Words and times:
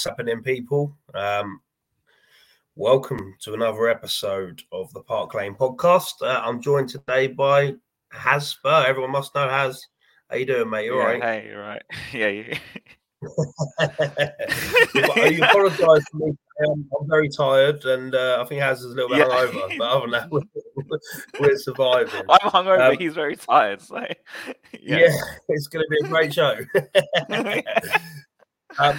What's 0.00 0.08
happening, 0.08 0.42
people? 0.42 0.96
Um, 1.12 1.60
welcome 2.74 3.36
to 3.40 3.52
another 3.52 3.86
episode 3.86 4.62
of 4.72 4.90
the 4.94 5.02
Park 5.02 5.34
Lane 5.34 5.54
podcast. 5.54 6.22
Uh, 6.22 6.40
I'm 6.42 6.62
joined 6.62 6.88
today 6.88 7.26
by 7.26 7.74
HazSpur. 8.10 8.86
Everyone 8.86 9.10
must 9.10 9.34
know 9.34 9.46
Has. 9.46 9.86
How 10.30 10.36
you 10.36 10.46
doing, 10.46 10.70
mate? 10.70 10.86
You 10.86 10.96
yeah, 10.96 11.02
all 11.02 11.06
right? 11.06 11.22
Hey, 11.22 11.48
you're 11.50 11.60
right. 11.60 11.82
Yeah, 12.14 12.28
you. 12.28 12.44
you 15.36 15.44
apologise 15.44 16.04
for 16.10 16.16
me. 16.16 16.32
I'm, 16.66 16.88
I'm 16.98 17.06
very 17.06 17.28
tired, 17.28 17.84
and 17.84 18.14
uh, 18.14 18.38
I 18.40 18.44
think 18.48 18.62
Has 18.62 18.80
is 18.80 18.92
a 18.92 18.94
little 18.94 19.10
bit 19.10 19.18
Yeah. 19.18 19.26
hungover. 19.26 19.76
But 19.76 19.86
other 19.86 20.00
than 20.00 20.10
that, 20.12 20.30
we're, 20.30 20.40
we're 21.40 21.58
surviving. 21.58 22.22
I'm 22.30 22.50
hungover. 22.50 22.92
Um, 22.92 22.96
he's 22.96 23.12
very 23.12 23.36
tired. 23.36 23.82
So, 23.82 24.02
yeah. 24.80 24.96
yeah. 24.96 25.20
it's 25.48 25.66
going 25.66 25.84
to 25.84 25.90
be 25.90 25.98
a 26.06 26.08
great 26.08 26.32
show. 26.32 26.56
um, 28.78 28.98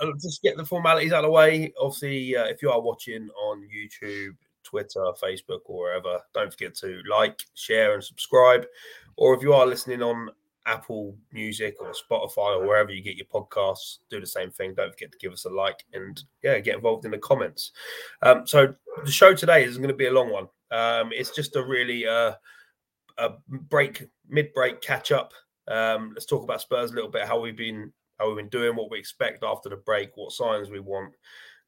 I'll 0.00 0.12
just 0.14 0.42
get 0.42 0.56
the 0.56 0.64
formalities 0.64 1.12
out 1.12 1.24
of 1.24 1.28
the 1.28 1.32
way. 1.32 1.72
Obviously, 1.80 2.36
uh, 2.36 2.44
if 2.44 2.62
you 2.62 2.70
are 2.70 2.80
watching 2.80 3.28
on 3.30 3.62
YouTube, 3.62 4.36
Twitter, 4.64 5.04
Facebook, 5.22 5.60
or 5.66 5.80
wherever, 5.80 6.20
don't 6.34 6.50
forget 6.50 6.74
to 6.76 7.02
like, 7.10 7.42
share, 7.54 7.94
and 7.94 8.04
subscribe. 8.04 8.64
Or 9.16 9.34
if 9.34 9.42
you 9.42 9.52
are 9.52 9.66
listening 9.66 10.02
on 10.02 10.30
Apple 10.64 11.16
Music 11.32 11.76
or 11.80 11.92
Spotify 11.92 12.56
or 12.56 12.66
wherever 12.66 12.92
you 12.92 13.02
get 13.02 13.16
your 13.16 13.26
podcasts, 13.26 13.98
do 14.10 14.20
the 14.20 14.26
same 14.26 14.50
thing. 14.50 14.74
Don't 14.74 14.92
forget 14.92 15.12
to 15.12 15.18
give 15.18 15.32
us 15.32 15.44
a 15.44 15.50
like 15.50 15.84
and 15.92 16.22
yeah, 16.42 16.58
get 16.60 16.76
involved 16.76 17.04
in 17.04 17.10
the 17.10 17.18
comments. 17.18 17.72
Um, 18.22 18.46
so 18.46 18.74
the 19.04 19.10
show 19.10 19.34
today 19.34 19.64
is 19.64 19.76
going 19.76 19.88
to 19.88 19.94
be 19.94 20.06
a 20.06 20.12
long 20.12 20.30
one. 20.30 20.48
Um, 20.70 21.10
it's 21.12 21.30
just 21.30 21.56
a 21.56 21.62
really 21.62 22.06
uh, 22.06 22.34
a 23.18 23.30
break, 23.48 24.08
mid-break 24.28 24.80
catch-up. 24.80 25.34
Um, 25.68 26.12
let's 26.14 26.26
talk 26.26 26.44
about 26.44 26.60
Spurs 26.60 26.92
a 26.92 26.94
little 26.94 27.10
bit, 27.10 27.26
how 27.26 27.40
we've 27.40 27.56
been 27.56 27.92
how 28.18 28.28
we've 28.28 28.36
been 28.36 28.48
doing, 28.48 28.76
what 28.76 28.90
we 28.90 28.98
expect 28.98 29.42
after 29.42 29.68
the 29.68 29.76
break, 29.76 30.10
what 30.16 30.32
signs 30.32 30.70
we 30.70 30.80
want. 30.80 31.14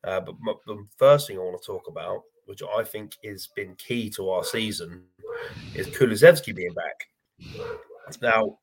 Uh, 0.05 0.20
but 0.20 0.34
m- 0.47 0.56
the 0.67 0.87
first 0.97 1.27
thing 1.27 1.39
I 1.39 1.41
want 1.41 1.61
to 1.61 1.67
talk 1.67 1.89
about, 1.89 2.23
which 2.47 2.62
I 2.62 2.84
think 2.84 3.17
has 3.25 3.48
been 3.55 3.75
key 3.77 4.11
to 4.11 4.31
our 4.31 4.45
season, 4.45 5.05
is 5.75 5.87
Kulusevski 5.89 6.55
being 6.55 6.75
back. 6.75 7.09
Now, 8.20 8.59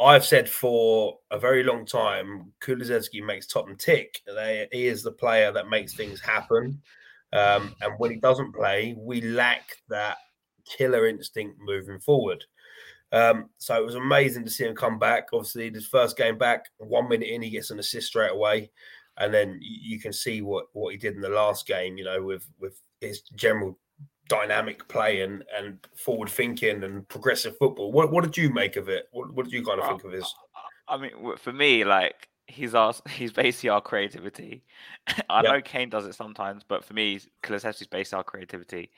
I've 0.00 0.24
said 0.24 0.48
for 0.48 1.18
a 1.30 1.38
very 1.38 1.64
long 1.64 1.84
time, 1.84 2.52
Kulusevski 2.60 3.24
makes 3.24 3.46
Tottenham 3.46 3.76
tick. 3.76 4.20
They, 4.26 4.68
he 4.70 4.86
is 4.86 5.02
the 5.02 5.12
player 5.12 5.50
that 5.52 5.68
makes 5.68 5.94
things 5.94 6.20
happen. 6.20 6.80
Um, 7.32 7.74
and 7.80 7.94
when 7.98 8.10
he 8.10 8.16
doesn't 8.18 8.54
play, 8.54 8.94
we 8.96 9.20
lack 9.20 9.76
that 9.88 10.18
killer 10.64 11.08
instinct 11.08 11.58
moving 11.60 11.98
forward. 11.98 12.44
Um, 13.12 13.50
so 13.58 13.74
it 13.76 13.84
was 13.84 13.94
amazing 13.94 14.44
to 14.44 14.50
see 14.50 14.64
him 14.64 14.74
come 14.76 14.98
back. 14.98 15.28
Obviously, 15.32 15.70
his 15.70 15.86
first 15.86 16.16
game 16.16 16.36
back, 16.38 16.66
one 16.78 17.08
minute 17.08 17.28
in, 17.28 17.42
he 17.42 17.50
gets 17.50 17.70
an 17.70 17.78
assist 17.78 18.08
straight 18.08 18.32
away, 18.32 18.70
and 19.16 19.32
then 19.32 19.58
you 19.62 19.98
can 19.98 20.12
see 20.12 20.42
what 20.42 20.66
what 20.72 20.92
he 20.92 20.98
did 20.98 21.14
in 21.14 21.20
the 21.20 21.28
last 21.28 21.66
game. 21.66 21.96
You 21.96 22.04
know, 22.04 22.22
with 22.22 22.46
with 22.58 22.80
his 23.00 23.22
general 23.22 23.78
dynamic 24.28 24.86
play 24.88 25.22
and 25.22 25.42
and 25.56 25.78
forward 25.96 26.28
thinking 26.28 26.84
and 26.84 27.08
progressive 27.08 27.56
football. 27.58 27.92
What 27.92 28.12
what 28.12 28.24
did 28.24 28.36
you 28.36 28.50
make 28.52 28.76
of 28.76 28.88
it? 28.88 29.06
What, 29.12 29.32
what 29.32 29.44
did 29.44 29.52
you 29.52 29.64
kind 29.64 29.80
of 29.80 29.88
think 29.88 30.04
of 30.04 30.12
his? 30.12 30.32
I 30.86 30.96
mean, 30.96 31.36
for 31.36 31.52
me, 31.52 31.84
like 31.84 32.28
he's 32.46 32.74
our, 32.74 32.92
he's 33.10 33.32
basically 33.32 33.70
our 33.70 33.80
creativity. 33.80 34.64
I 35.30 35.42
Yep. 35.42 35.44
know 35.52 35.60
Kane 35.62 35.88
does 35.90 36.06
it 36.06 36.14
sometimes, 36.14 36.62
but 36.66 36.84
for 36.84 36.94
me, 36.94 37.20
Kulusevski's 37.42 37.86
basically 37.86 38.16
our 38.18 38.24
creativity. 38.24 38.90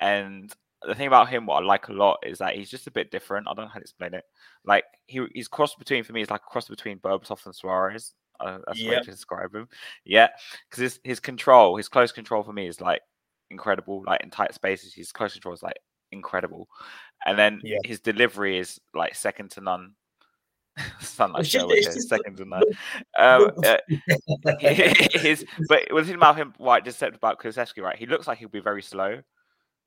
And 0.00 0.52
the 0.86 0.94
thing 0.94 1.06
about 1.06 1.28
him, 1.28 1.46
what 1.46 1.62
I 1.62 1.66
like 1.66 1.88
a 1.88 1.92
lot 1.92 2.18
is 2.26 2.38
that 2.38 2.54
he's 2.56 2.70
just 2.70 2.86
a 2.86 2.90
bit 2.90 3.10
different. 3.10 3.46
I 3.48 3.54
don't 3.54 3.64
know 3.66 3.70
how 3.70 3.78
to 3.78 3.82
explain 3.82 4.14
it. 4.14 4.24
Like 4.64 4.84
he 5.06 5.26
he's 5.34 5.48
cross 5.48 5.74
between 5.74 6.04
for 6.04 6.12
me, 6.12 6.20
he's 6.20 6.30
like 6.30 6.42
a 6.46 6.50
cross 6.50 6.68
between 6.68 6.98
Berbatov 6.98 7.44
and 7.46 7.54
Suarez. 7.54 8.12
Uh, 8.40 8.58
that's 8.66 8.78
the 8.78 8.88
way 8.88 8.96
to 8.96 9.04
describe 9.10 9.54
him. 9.54 9.68
Yeah, 10.04 10.28
because 10.68 10.80
his 10.82 11.00
his 11.04 11.20
control, 11.20 11.76
his 11.76 11.88
close 11.88 12.12
control 12.12 12.42
for 12.42 12.52
me 12.54 12.66
is 12.66 12.80
like 12.80 13.02
incredible. 13.50 14.02
Like 14.06 14.22
in 14.22 14.30
tight 14.30 14.54
spaces, 14.54 14.94
his 14.94 15.12
close 15.12 15.32
control 15.34 15.52
is 15.54 15.62
like 15.62 15.78
incredible. 16.12 16.68
And 17.26 17.38
then 17.38 17.60
Yeah. 17.62 17.78
his 17.84 18.00
delivery 18.00 18.58
is 18.58 18.80
like 18.94 19.14
second 19.14 19.50
to 19.52 19.60
none. 19.60 19.92
Sound 21.00 21.34
like 21.34 21.42
It's 21.42 21.50
just- 21.50 21.62
Sherwood 21.62 21.76
it's 21.76 21.86
there, 21.88 21.94
just- 21.96 22.08
second 22.08 22.36
to 22.38 22.44
none. 22.46 22.62
Um, 23.18 23.50
uh, 23.64 23.76
his, 25.18 25.44
but 25.68 25.82
the 25.94 26.04
thing 26.04 26.14
about 26.14 26.36
him, 26.36 26.54
what 26.56 26.72
I 26.76 26.80
just 26.80 26.98
said 26.98 27.14
about 27.14 27.38
Kulusevski, 27.40 27.82
right? 27.82 27.98
He 27.98 28.06
looks 28.06 28.26
like 28.26 28.38
he'll 28.38 28.48
be 28.48 28.60
very 28.60 28.82
slow. 28.82 29.20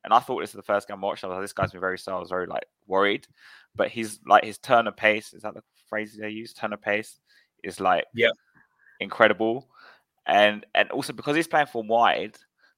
And 0.03 0.13
I 0.13 0.19
thought 0.19 0.41
this 0.41 0.49
is 0.49 0.55
the 0.55 0.61
first 0.63 0.87
game 0.87 0.97
I 0.97 1.07
watched. 1.07 1.23
I 1.23 1.27
was 1.27 1.35
like, 1.35 1.43
this 1.43 1.53
guy's 1.53 1.71
been 1.71 1.81
very 1.81 1.97
slow. 1.97 2.17
I 2.17 2.19
was 2.19 2.29
very 2.29 2.47
like 2.47 2.65
worried. 2.87 3.27
But 3.75 3.89
he's 3.89 4.19
like 4.27 4.43
his 4.43 4.57
turn 4.57 4.87
of 4.87 4.95
pace, 4.97 5.33
is 5.33 5.43
that 5.43 5.53
the 5.53 5.63
phrase 5.87 6.15
they 6.19 6.29
use? 6.29 6.53
Turn 6.53 6.73
of 6.73 6.81
pace 6.81 7.19
is 7.63 7.79
like 7.79 8.05
Yeah. 8.13 8.29
incredible. 8.99 9.69
And 10.25 10.65
and 10.75 10.89
also 10.91 11.13
because 11.13 11.35
he's 11.35 11.47
playing 11.47 11.67
from 11.67 11.87
wide, 11.87 12.37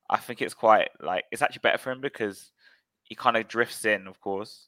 I 0.09 0.18
think 0.18 0.41
it's 0.41 0.53
quite 0.53 0.90
like 1.02 1.25
it's 1.31 1.41
actually 1.41 1.62
better 1.63 1.78
for 1.78 1.91
him 1.91 2.02
because 2.02 2.52
he 3.03 3.16
kind 3.16 3.38
of 3.38 3.47
drifts 3.47 3.86
in, 3.86 4.07
of 4.07 4.19
course, 4.22 4.68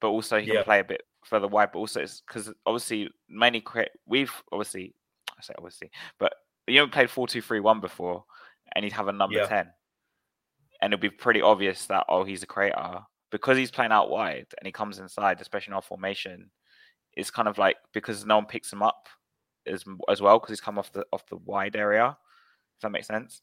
but 0.00 0.08
also 0.08 0.38
he 0.40 0.46
Yeah. 0.46 0.56
can 0.56 0.64
play 0.64 0.80
a 0.80 0.84
bit 0.84 1.02
further 1.24 1.48
wide. 1.48 1.70
But 1.72 1.80
also 1.80 2.00
it's 2.00 2.20
because 2.20 2.52
obviously 2.64 3.10
many 3.28 3.64
we've 4.06 4.32
obviously 4.52 4.94
I 5.38 5.42
say 5.42 5.54
obviously, 5.56 5.90
but 6.18 6.34
you 6.66 6.78
haven't 6.78 6.92
played 6.92 7.10
four 7.10 7.26
two 7.28 7.40
three 7.42 7.60
one 7.60 7.80
before, 7.80 8.24
and 8.74 8.84
he'd 8.84 8.92
have 8.92 9.08
a 9.08 9.12
number 9.12 9.38
Yeah. 9.38 9.46
ten, 9.46 9.72
and 10.80 10.92
it'll 10.92 11.00
be 11.00 11.10
pretty 11.10 11.42
obvious 11.42 11.86
that 11.86 12.04
oh 12.08 12.24
he's 12.24 12.42
a 12.42 12.46
creator 12.46 13.00
because 13.30 13.56
he's 13.56 13.70
playing 13.70 13.92
out 13.92 14.10
wide 14.10 14.46
and 14.58 14.66
he 14.66 14.72
comes 14.72 14.98
inside, 14.98 15.40
especially 15.40 15.72
in 15.72 15.74
our 15.74 15.82
formation. 15.82 16.50
It's 17.14 17.30
kind 17.30 17.48
of 17.48 17.58
like 17.58 17.76
because 17.92 18.24
no 18.26 18.36
one 18.36 18.46
picks 18.46 18.72
him 18.72 18.82
up 18.82 19.08
as 19.66 19.84
as 20.08 20.20
well 20.20 20.38
because 20.38 20.50
he's 20.50 20.60
come 20.60 20.78
off 20.78 20.92
the 20.92 21.04
off 21.12 21.26
the 21.28 21.36
wide 21.38 21.76
area. 21.76 22.16
If 22.76 22.82
that 22.82 22.90
makes 22.90 23.06
sense, 23.06 23.40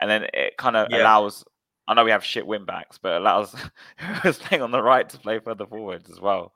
and 0.00 0.10
then 0.10 0.24
it 0.32 0.56
kind 0.56 0.76
of 0.76 0.88
Yeah. 0.90 1.02
allows. 1.02 1.44
I 1.88 1.94
know 1.94 2.04
we 2.04 2.10
have 2.12 2.24
shit 2.24 2.46
win 2.46 2.64
backs, 2.64 2.98
but 2.98 3.20
allows 3.20 3.54
whoever's 3.98 4.38
playing 4.38 4.62
on 4.62 4.70
the 4.70 4.82
right 4.82 5.08
to 5.08 5.18
play 5.18 5.40
further 5.40 5.66
forwards 5.66 6.08
as 6.10 6.20
well. 6.20 6.52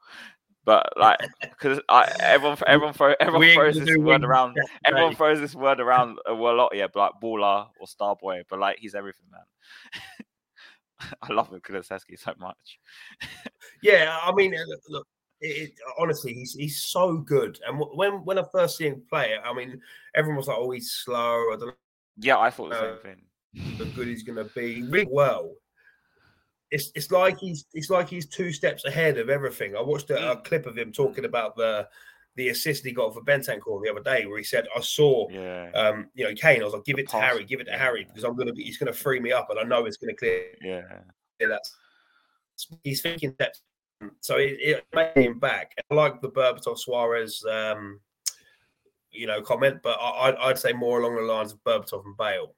But 0.66 0.92
like, 0.98 1.18
because 1.40 1.80
everyone, 2.20 2.58
everyone, 2.66 2.92
throw, 2.92 3.14
everyone 3.20 3.54
throws 3.54 3.78
this 3.78 3.96
word 3.96 4.24
around. 4.24 4.58
Everyone 4.84 5.14
throws 5.14 5.40
this 5.40 5.54
word 5.54 5.80
around 5.80 6.18
a 6.26 6.32
lot, 6.32 6.72
yeah, 6.74 6.88
but 6.92 7.00
like 7.00 7.12
baller 7.22 7.68
or 7.80 7.86
star 7.86 8.16
boy, 8.20 8.42
but 8.50 8.58
like 8.58 8.78
he's 8.78 8.94
everything, 8.94 9.26
man. 9.30 9.40
I 11.22 11.32
love 11.32 11.50
him, 11.50 11.60
Kulusevski, 11.60 12.18
so 12.18 12.34
much. 12.38 12.78
Yeah, 13.82 14.18
I 14.22 14.32
mean, 14.32 14.54
uh, 14.54 14.62
look, 14.88 15.06
it, 15.40 15.68
it, 15.68 15.72
honestly, 15.98 16.32
he's 16.32 16.54
he's 16.54 16.82
so 16.82 17.18
good. 17.18 17.58
And 17.66 17.80
when 17.94 18.24
when 18.24 18.38
I 18.38 18.44
first 18.50 18.78
see 18.78 18.86
him 18.88 19.02
play, 19.08 19.36
I 19.42 19.52
mean, 19.52 19.80
everyone 20.14 20.38
was 20.38 20.48
like, 20.48 20.56
"Oh, 20.58 20.70
he's 20.70 20.90
slow." 20.90 21.52
I 21.52 21.56
don't 21.58 21.66
know 21.68 21.74
Yeah, 22.18 22.38
I 22.38 22.50
thought 22.50 22.70
the 22.70 22.76
Uh, 22.76 22.96
same 23.02 23.02
thing. 23.02 23.76
how 23.78 23.84
good 23.94 24.08
he's 24.08 24.22
going 24.22 24.36
to 24.36 24.52
be. 24.54 24.82
Really 24.82 25.06
well. 25.10 25.52
It's 26.70 26.90
it's 26.94 27.10
like 27.10 27.38
he's 27.38 27.66
it's 27.74 27.90
like 27.90 28.08
he's 28.08 28.26
two 28.26 28.52
steps 28.52 28.84
ahead 28.84 29.18
of 29.18 29.30
everything. 29.30 29.76
I 29.76 29.82
watched 29.82 30.10
a, 30.10 30.32
a 30.32 30.36
clip 30.40 30.66
of 30.66 30.76
him 30.76 30.92
talking 30.92 31.24
about 31.24 31.56
the 31.56 31.88
the 32.34 32.50
assist 32.50 32.84
he 32.84 32.92
got 32.92 33.14
for 33.14 33.22
Bentancur 33.22 33.82
the 33.82 33.90
other 33.90 34.02
day, 34.02 34.26
where 34.26 34.38
he 34.38 34.44
said, 34.44 34.66
"I 34.76 34.80
saw." 34.80 35.28
Yeah, 35.30 35.70
Um, 35.74 36.08
you 36.14 36.24
know, 36.24 36.34
Kane. 36.34 36.60
I 36.60 36.64
was 36.64 36.74
like, 36.74 36.84
"Give 36.84 36.98
it 36.98 37.08
to. 37.10 37.20
Harry, 37.20 37.44
give 37.44 37.60
it 37.60 37.64
to 37.64 37.78
Harry, 37.78 38.04
because 38.04 38.24
I'm 38.24 38.36
gonna 38.36 38.52
be. 38.52 38.64
He's 38.64 38.78
gonna 38.78 38.92
free 38.92 39.20
me 39.20 39.32
up, 39.32 39.48
and 39.50 39.58
I 39.58 39.62
know 39.62 39.86
it's 39.86 39.96
gonna 39.96 40.14
clear 40.14 40.44
yeah. 40.60 40.82
that 41.40 41.62
he's 42.82 43.00
thinking 43.00 43.34
that. 43.38 43.56
So 44.20 44.36
it, 44.36 44.58
it 44.60 44.86
made 44.94 45.24
him 45.24 45.38
back. 45.38 45.72
I 45.90 45.94
like 45.94 46.20
the 46.20 46.28
Berbatov 46.28 46.78
Suarez, 46.78 47.42
um, 47.50 48.00
you 49.10 49.26
know, 49.26 49.40
comment, 49.40 49.80
but 49.82 49.98
I, 49.98 50.28
I'd, 50.28 50.34
I'd 50.36 50.58
say 50.58 50.72
more 50.72 51.00
along 51.00 51.16
the 51.16 51.22
lines 51.22 51.52
of 51.52 51.64
Berbatov 51.64 52.04
and 52.04 52.16
Bale. 52.16 52.54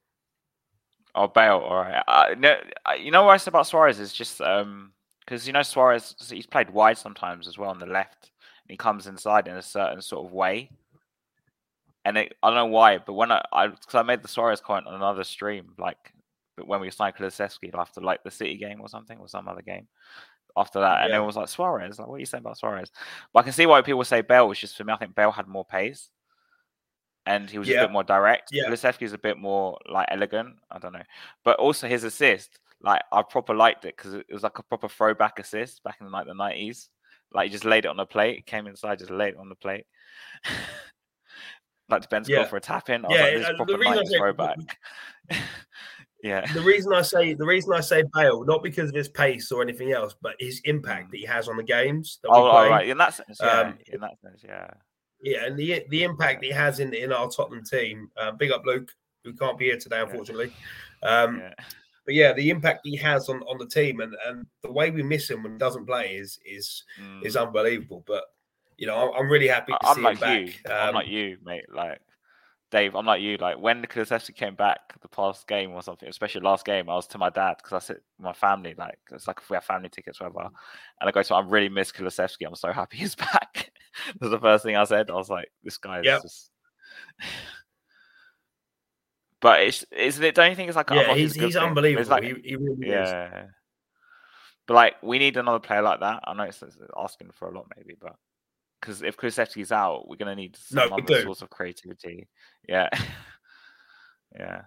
Oh, 1.14 1.26
Bale, 1.26 1.56
all 1.56 1.76
right. 1.76 2.02
Uh, 2.06 2.34
no, 2.38 2.56
uh, 2.86 2.92
you 2.92 3.10
know 3.10 3.24
what 3.24 3.32
I 3.32 3.36
said 3.38 3.48
about 3.48 3.66
Suarez 3.66 3.98
is 3.98 4.12
just 4.12 4.40
um 4.40 4.92
because 5.20 5.46
you 5.46 5.52
know 5.52 5.62
Suarez 5.62 6.14
he's 6.30 6.46
played 6.46 6.70
wide 6.70 6.98
sometimes 6.98 7.48
as 7.48 7.58
well 7.58 7.70
on 7.70 7.78
the 7.78 7.86
left, 7.86 8.30
and 8.64 8.70
he 8.70 8.76
comes 8.76 9.06
inside 9.06 9.48
in 9.48 9.56
a 9.56 9.62
certain 9.62 10.00
sort 10.02 10.26
of 10.26 10.32
way. 10.32 10.70
And 12.04 12.16
it, 12.16 12.34
I 12.42 12.48
don't 12.48 12.56
know 12.56 12.66
why, 12.66 12.98
but 12.98 13.14
when 13.14 13.32
I 13.32 13.42
I 13.52 13.68
because 13.68 13.94
I 13.94 14.02
made 14.02 14.22
the 14.22 14.28
Suarez 14.28 14.60
comment 14.60 14.86
on 14.86 14.94
another 14.94 15.24
stream, 15.24 15.74
like 15.78 16.12
but 16.56 16.66
when 16.66 16.80
we 16.80 16.90
signed 16.90 17.16
Kulusevski 17.16 17.70
after 17.74 18.00
like 18.00 18.22
the 18.24 18.30
City 18.30 18.56
game 18.56 18.80
or 18.80 18.88
something 18.88 19.18
or 19.18 19.28
some 19.28 19.48
other 19.48 19.62
game. 19.62 19.88
After 20.56 20.80
that, 20.80 21.04
and 21.04 21.12
everyone 21.12 21.28
was 21.28 21.36
like 21.36 21.48
Suarez, 21.48 22.00
like 22.00 22.08
what 22.08 22.16
are 22.16 22.18
you 22.18 22.26
saying 22.26 22.42
about 22.42 22.58
Suarez? 22.58 22.90
But 23.32 23.40
I 23.40 23.42
can 23.44 23.52
see 23.52 23.66
why 23.66 23.80
people 23.82 24.02
say 24.02 24.22
Bale 24.22 24.48
was 24.48 24.58
just 24.58 24.76
for 24.76 24.82
me. 24.82 24.92
I 24.92 24.96
think 24.96 25.14
Bale 25.14 25.30
had 25.30 25.46
more 25.46 25.64
pace, 25.64 26.10
and 27.28 27.50
he 27.50 27.58
was 27.58 27.68
Yeah. 27.68 27.80
a 27.80 27.84
bit 27.84 27.92
more 27.92 28.04
direct. 28.04 28.48
Yeah. 28.52 28.70
Is 28.72 29.12
a 29.12 29.18
bit 29.18 29.36
more 29.38 29.78
like 29.88 30.08
elegant. 30.10 30.56
I 30.70 30.78
don't 30.78 30.92
know, 30.94 31.02
but 31.44 31.58
also 31.58 31.86
his 31.86 32.04
assist, 32.04 32.58
like 32.80 33.02
I 33.12 33.22
proper 33.22 33.54
liked 33.54 33.84
it 33.84 33.96
because 33.96 34.14
it 34.14 34.26
was 34.32 34.42
like 34.42 34.58
a 34.58 34.62
proper 34.62 34.88
throwback 34.88 35.38
assist 35.38 35.82
back 35.82 35.96
in 36.00 36.10
like 36.10 36.26
the 36.26 36.34
nineties. 36.34 36.88
Like 37.32 37.46
he 37.48 37.52
just 37.52 37.64
laid 37.66 37.84
it 37.84 37.88
on 37.88 37.96
the 37.98 38.06
plate, 38.06 38.46
came 38.46 38.66
inside, 38.66 38.98
just 39.00 39.10
laid 39.10 39.34
it 39.34 39.38
on 39.38 39.48
the 39.50 39.54
plate. 39.54 39.84
like 41.90 42.02
to 42.02 42.08
Ben's 42.08 42.28
Yeah. 42.28 42.36
goal 42.38 42.46
for 42.46 42.56
a 42.56 42.60
tap 42.60 42.88
in. 42.90 43.04
Yeah, 43.08 43.46
like, 43.48 43.60
uh, 43.60 43.64
the 43.64 43.78
reason 43.78 43.98
I 43.98 44.04
say- 44.04 44.18
throwback. 44.18 44.56
yeah. 46.22 46.52
The 46.52 46.60
reason 46.62 46.92
I 46.94 47.02
say 47.02 47.34
the 47.34 47.46
reason 47.46 47.72
I 47.74 47.80
say 47.80 48.02
Bale, 48.14 48.44
not 48.44 48.62
because 48.62 48.88
of 48.90 48.94
his 48.94 49.08
pace 49.08 49.52
or 49.52 49.62
anything 49.62 49.92
else, 49.92 50.14
but 50.20 50.34
his 50.38 50.60
impact 50.64 51.08
Mm. 51.08 51.10
that 51.12 51.16
he 51.18 51.26
has 51.26 51.48
on 51.48 51.56
the 51.56 51.62
games 51.62 52.18
Oh, 52.24 52.44
all 52.44 52.68
right. 52.68 52.88
In 52.88 52.98
that 52.98 53.14
sense, 53.14 53.38
yeah. 53.42 53.60
Um, 53.60 53.78
in 53.86 54.00
that 54.00 54.18
sense, 54.20 54.42
yeah. 54.44 54.70
Yeah, 55.20 55.44
and 55.44 55.56
the 55.56 55.84
the 55.90 56.04
impact 56.04 56.44
he 56.44 56.50
has 56.50 56.80
in 56.80 56.94
in 56.94 57.12
our 57.12 57.28
Tottenham 57.28 57.64
team. 57.64 58.10
Uh, 58.16 58.32
big 58.32 58.50
up 58.50 58.64
Luke, 58.64 58.90
who 59.24 59.32
can't 59.32 59.58
be 59.58 59.66
here 59.66 59.78
today, 59.78 60.00
unfortunately. 60.00 60.52
Yeah. 61.02 61.22
Um, 61.22 61.38
yeah. 61.38 61.54
But 62.08 62.14
yeah, 62.14 62.32
the 62.32 62.48
impact 62.48 62.80
he 62.84 62.96
has 62.96 63.28
on, 63.28 63.42
on 63.42 63.58
the 63.58 63.66
team 63.66 64.00
and, 64.00 64.16
and 64.26 64.46
the 64.62 64.72
way 64.72 64.90
we 64.90 65.02
miss 65.02 65.28
him 65.28 65.42
when 65.42 65.52
he 65.52 65.58
doesn't 65.58 65.84
play 65.84 66.16
is 66.16 66.38
is 66.42 66.84
mm. 66.98 67.22
is 67.22 67.36
unbelievable. 67.36 68.02
But 68.06 68.24
you 68.78 68.86
know, 68.86 69.12
I'm, 69.12 69.28
really 69.28 69.48
happy 69.48 69.72
to 69.72 69.86
I'm 69.86 69.96
see 69.96 70.00
like 70.00 70.14
him 70.14 70.20
back. 70.20 70.40
You. 70.40 70.52
Um, 70.72 70.88
I'm 70.88 70.94
like 70.94 71.08
you, 71.08 71.36
mate. 71.44 71.64
Like 71.70 72.00
Dave, 72.70 72.94
I'm 72.94 73.04
like 73.04 73.20
you. 73.20 73.36
Like 73.36 73.58
when 73.58 73.82
Kulusevski 73.82 74.34
came 74.34 74.54
back 74.54 74.98
the 75.02 75.08
past 75.08 75.46
game 75.46 75.72
or 75.72 75.82
something, 75.82 76.08
especially 76.08 76.40
last 76.40 76.64
game, 76.64 76.88
I 76.88 76.94
was 76.94 77.06
to 77.08 77.18
my 77.18 77.28
dad 77.28 77.56
because 77.58 77.72
I 77.72 77.78
said 77.78 77.98
my 78.18 78.32
family. 78.32 78.74
Like 78.78 78.98
it's 79.10 79.26
like 79.26 79.40
if 79.42 79.50
we 79.50 79.56
have 79.56 79.64
family 79.64 79.90
tickets, 79.90 80.20
whatever. 80.20 80.48
And 81.00 81.08
I 81.08 81.10
go 81.10 81.22
to, 81.22 81.34
I 81.34 81.40
really 81.40 81.68
miss 81.68 81.92
Kulusevski. 81.92 82.46
I'm 82.46 82.54
so 82.54 82.72
happy 82.72 82.96
he's 82.98 83.16
back. 83.16 83.67
That's 84.20 84.30
the 84.30 84.38
first 84.38 84.64
thing 84.64 84.76
I 84.76 84.84
said. 84.84 85.10
I 85.10 85.14
was 85.14 85.30
like, 85.30 85.50
this 85.62 85.78
guy 85.78 86.00
is 86.00 86.06
yep. 86.06 86.22
just. 86.22 86.50
but 89.40 89.62
it's 89.62 89.84
isn't 89.92 90.24
it? 90.24 90.34
Don't 90.34 90.50
you 90.50 90.56
think 90.56 90.68
it's 90.68 90.76
like 90.76 90.90
yeah, 90.90 91.14
he's 91.14 91.34
he's 91.34 91.56
unbelievable. 91.56 92.08
Like, 92.08 92.24
he, 92.24 92.34
he 92.44 92.56
really 92.56 92.88
yeah. 92.88 93.44
Is. 93.44 93.50
But 94.66 94.74
like, 94.74 95.02
we 95.02 95.18
need 95.18 95.38
another 95.38 95.60
player 95.60 95.80
like 95.80 96.00
that. 96.00 96.20
I 96.24 96.34
know 96.34 96.42
it's 96.42 96.62
asking 96.96 97.30
for 97.32 97.48
a 97.48 97.54
lot, 97.54 97.68
maybe, 97.74 97.96
but 97.98 98.16
because 98.80 99.02
if 99.02 99.16
Kulusevski's 99.16 99.72
out, 99.72 100.08
we're 100.08 100.16
going 100.16 100.28
to 100.28 100.36
need 100.36 100.56
some 100.56 100.88
no, 100.88 100.96
other 100.96 101.22
source 101.22 101.42
of 101.42 101.50
creativity. 101.50 102.28
Yeah, 102.68 102.88
yeah. 104.38 104.62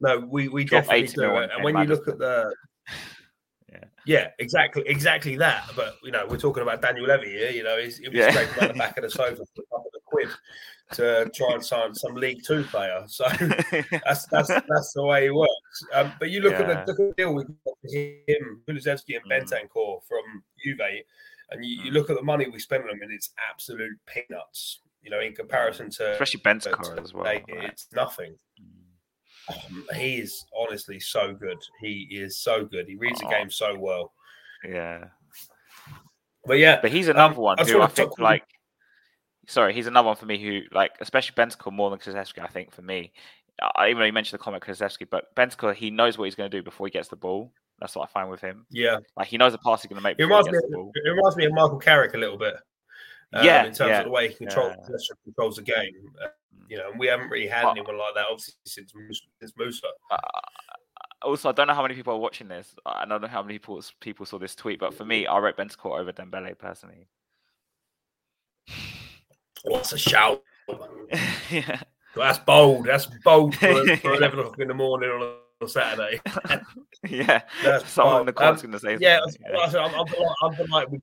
No, 0.00 0.18
we 0.18 0.48
we 0.48 0.64
definitely 0.64 1.06
do. 1.06 1.36
And 1.36 1.62
when 1.62 1.76
you 1.76 1.84
look 1.84 2.08
at 2.08 2.18
the 2.18 2.52
yeah. 3.72 3.84
yeah, 4.06 4.28
exactly, 4.38 4.82
exactly 4.86 5.36
that. 5.36 5.64
But 5.74 5.96
you 6.02 6.10
know, 6.10 6.26
we're 6.28 6.38
talking 6.38 6.62
about 6.62 6.82
Daniel 6.82 7.06
Levy 7.06 7.30
here. 7.30 7.50
You 7.50 7.64
know, 7.64 7.78
he's, 7.78 7.98
he's 7.98 8.10
yeah. 8.12 8.30
scraping 8.30 8.68
the 8.68 8.74
back 8.74 8.96
of 8.96 9.04
the 9.04 9.10
sofa 9.10 9.36
for 9.54 9.62
a 9.62 9.66
couple 9.66 9.90
of 9.94 10.04
quid 10.04 10.28
to 10.92 11.30
try 11.34 11.54
and 11.54 11.64
sign 11.64 11.94
some 11.94 12.14
League 12.14 12.42
Two 12.46 12.64
player. 12.64 13.02
So 13.06 13.24
that's 14.04 14.26
that's 14.26 14.48
that's 14.48 14.92
the 14.94 15.04
way 15.04 15.26
it 15.26 15.34
works. 15.34 15.84
Um, 15.94 16.12
but 16.18 16.30
you 16.30 16.40
look 16.40 16.52
yeah. 16.52 16.70
at 16.70 16.86
the, 16.86 16.92
the 16.92 17.14
deal 17.16 17.34
with 17.34 17.48
him, 17.84 18.62
Kulusevski 18.68 19.16
and 19.16 19.24
mm. 19.24 19.30
Bentancur 19.30 20.00
from 20.06 20.42
Juve 20.64 21.04
and 21.52 21.64
you, 21.64 21.84
you 21.84 21.90
mm. 21.90 21.94
look 21.94 22.10
at 22.10 22.16
the 22.16 22.22
money 22.22 22.48
we 22.48 22.58
spend 22.58 22.82
on 22.84 22.88
them, 22.88 23.02
and 23.02 23.12
it's 23.12 23.30
absolute 23.50 23.98
peanuts. 24.06 24.80
You 25.02 25.10
know, 25.10 25.20
in 25.20 25.34
comparison 25.34 25.90
to 25.90 26.12
especially 26.12 26.40
Bentancur 26.40 27.02
as 27.02 27.12
well, 27.12 27.24
right? 27.24 27.44
it's 27.48 27.88
nothing. 27.92 28.34
Mm. 28.60 28.71
Um, 29.48 29.84
he 29.94 30.16
is 30.16 30.44
honestly 30.56 31.00
so 31.00 31.34
good. 31.34 31.58
He 31.80 32.08
is 32.10 32.38
so 32.38 32.64
good. 32.64 32.86
He 32.86 32.96
reads 32.96 33.20
oh. 33.22 33.28
the 33.28 33.34
game 33.34 33.50
so 33.50 33.76
well. 33.78 34.12
Yeah. 34.68 35.04
But 36.44 36.58
yeah, 36.58 36.80
but 36.80 36.90
he's 36.90 37.08
another 37.08 37.34
um, 37.34 37.40
one 37.40 37.60
I 37.60 37.64
who 37.64 37.80
I 37.80 37.86
think 37.86 38.18
like. 38.18 38.44
Sorry, 39.48 39.74
he's 39.74 39.86
another 39.86 40.06
one 40.06 40.16
for 40.16 40.26
me 40.26 40.38
who 40.38 40.60
like, 40.72 40.92
especially 41.00 41.34
Bentancur 41.34 41.72
more 41.72 41.90
than 41.90 41.98
Kulusevski. 41.98 42.42
I 42.42 42.46
think 42.46 42.72
for 42.72 42.82
me, 42.82 43.12
I 43.76 43.88
even 43.88 44.00
though 44.00 44.06
you 44.06 44.12
mentioned 44.12 44.38
the 44.38 44.42
comment 44.42 44.62
Kulusevski, 44.62 45.08
but 45.10 45.34
Bentancur 45.36 45.74
he 45.74 45.90
knows 45.90 46.18
what 46.18 46.24
he's 46.24 46.34
going 46.34 46.50
to 46.50 46.56
do 46.56 46.62
before 46.62 46.86
he 46.86 46.90
gets 46.90 47.08
the 47.08 47.16
ball. 47.16 47.52
That's 47.80 47.96
what 47.96 48.08
I 48.08 48.12
find 48.12 48.30
with 48.30 48.40
him. 48.40 48.66
Yeah, 48.70 48.98
like 49.16 49.28
he 49.28 49.38
knows 49.38 49.52
the 49.52 49.58
pass 49.58 49.82
he's 49.82 49.88
going 49.88 50.00
to 50.00 50.02
make. 50.02 50.18
It 50.18 50.24
reminds 50.24 50.48
me. 50.48 50.58
It 50.58 51.10
reminds 51.10 51.36
me 51.36 51.46
of 51.46 51.52
Michael 51.52 51.78
Carrick 51.78 52.14
a 52.14 52.18
little 52.18 52.38
bit. 52.38 52.54
Um, 53.34 53.44
yeah, 53.44 53.64
in 53.64 53.72
terms 53.72 53.88
yeah, 53.88 53.98
of 54.00 54.04
the 54.04 54.10
way 54.10 54.28
he 54.28 54.34
controls 54.34 54.74
yeah. 54.88 54.96
controls 55.24 55.56
the 55.56 55.62
game. 55.62 56.12
Uh, 56.22 56.28
you 56.68 56.78
know, 56.78 56.90
and 56.90 56.98
we 56.98 57.06
haven't 57.06 57.28
really 57.28 57.48
had 57.48 57.64
uh, 57.64 57.70
anyone 57.70 57.98
like 57.98 58.14
that 58.14 58.26
obviously 58.30 58.54
since 58.66 58.92
since 59.40 59.52
Mousa. 59.52 59.86
Uh, 60.10 60.16
also, 61.22 61.48
I 61.48 61.52
don't 61.52 61.68
know 61.68 61.74
how 61.74 61.82
many 61.82 61.94
people 61.94 62.14
are 62.14 62.18
watching 62.18 62.48
this. 62.48 62.74
I 62.84 63.04
don't 63.04 63.20
know 63.20 63.28
how 63.28 63.42
many 63.42 63.54
people 63.54 63.82
people 64.00 64.26
saw 64.26 64.38
this 64.38 64.54
tweet, 64.54 64.80
but 64.80 64.94
for 64.94 65.04
me, 65.04 65.26
I 65.26 65.38
rate 65.38 65.56
Bentancur 65.56 65.98
over 65.98 66.12
Dembele 66.12 66.58
personally. 66.58 67.08
What's 69.64 69.92
a 69.92 69.98
shout? 69.98 70.42
yeah. 71.50 71.82
That's 72.14 72.38
bold. 72.38 72.86
That's 72.86 73.06
bold 73.24 73.54
for, 73.54 73.96
for 73.96 74.14
11 74.14 74.38
o'clock 74.38 74.58
in 74.58 74.68
the 74.68 74.74
morning 74.74 75.10
on 75.10 75.36
a 75.62 75.68
Saturday. 75.68 76.20
yeah, 77.08 77.42
That's 77.62 77.88
someone 77.88 78.20
in 78.20 78.26
the 78.26 78.32
comments 78.32 78.64
um, 78.64 78.70
going 78.70 78.80
to 78.80 78.86
say. 78.86 78.96
Yeah, 79.00 79.20
yeah. 79.40 79.58
I'm, 79.58 79.94
I'm, 79.94 80.06
I'm, 80.42 80.54
delighted 80.54 80.92
we, 80.92 81.00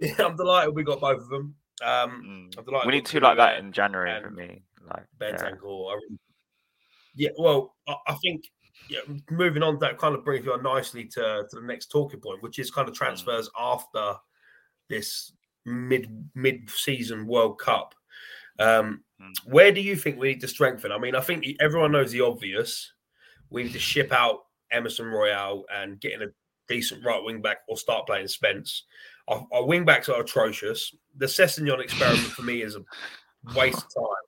yeah, 0.00 0.14
I'm 0.24 0.36
delighted 0.36 0.74
we 0.74 0.84
got 0.84 1.00
both 1.00 1.22
of 1.22 1.28
them. 1.28 1.54
Um, 1.84 2.50
mm. 2.56 2.86
we 2.86 2.92
need 2.92 3.06
two 3.06 3.20
like 3.20 3.36
that 3.36 3.58
in 3.58 3.72
January 3.72 4.22
for 4.22 4.30
me. 4.30 4.62
Like 4.88 5.04
Bentancur. 5.18 5.90
Yeah. 7.14 7.28
yeah, 7.28 7.30
well, 7.38 7.74
I, 7.86 7.96
I, 8.08 8.14
think 8.14 8.44
yeah, 8.88 9.00
moving 9.30 9.62
on, 9.62 9.78
that 9.80 9.98
kind 9.98 10.14
of 10.14 10.24
brings 10.24 10.46
you 10.46 10.52
on 10.52 10.62
nicely 10.62 11.04
to, 11.04 11.46
to 11.50 11.56
the 11.60 11.66
next 11.66 11.90
talking 11.90 12.20
point, 12.20 12.42
which 12.42 12.58
is 12.58 12.70
kind 12.70 12.88
of 12.88 12.94
mm. 12.94 12.98
transfers 12.98 13.48
mm. 13.48 13.74
after 13.74 14.18
this 14.88 15.32
mid 15.66 16.08
mid 16.34 16.70
season 16.70 17.26
World 17.26 17.58
Cup. 17.58 17.94
Um, 18.58 19.02
mm. 19.20 19.32
Where 19.44 19.72
do 19.72 19.80
you 19.80 19.96
think 19.96 20.18
we 20.18 20.28
need 20.28 20.40
to 20.40 20.48
strengthen? 20.48 20.92
I 20.92 20.98
mean, 20.98 21.14
I 21.14 21.20
think 21.20 21.44
everyone 21.60 21.92
knows 21.92 22.12
the 22.12 22.22
obvious 22.22 22.92
we 23.50 23.64
need 23.64 23.72
to 23.72 23.78
ship 23.78 24.12
out 24.12 24.40
Emerson 24.70 25.06
Royal 25.06 25.64
and 25.72 26.00
get 26.00 26.12
in 26.12 26.22
a 26.22 26.32
decent 26.68 27.04
right 27.04 27.22
wing 27.22 27.42
back 27.42 27.58
or 27.68 27.76
start 27.76 28.06
playing 28.06 28.28
Spence. 28.28 28.84
Our, 29.28 29.46
our 29.52 29.66
wing 29.66 29.84
backs 29.84 30.08
are 30.08 30.20
atrocious. 30.20 30.94
The 31.16 31.26
Sessegnon 31.26 31.80
experiment 31.80 32.28
for 32.28 32.42
me 32.42 32.62
is 32.62 32.76
a 32.76 32.84
waste 33.56 33.78
of 33.78 33.94
time. 33.94 34.24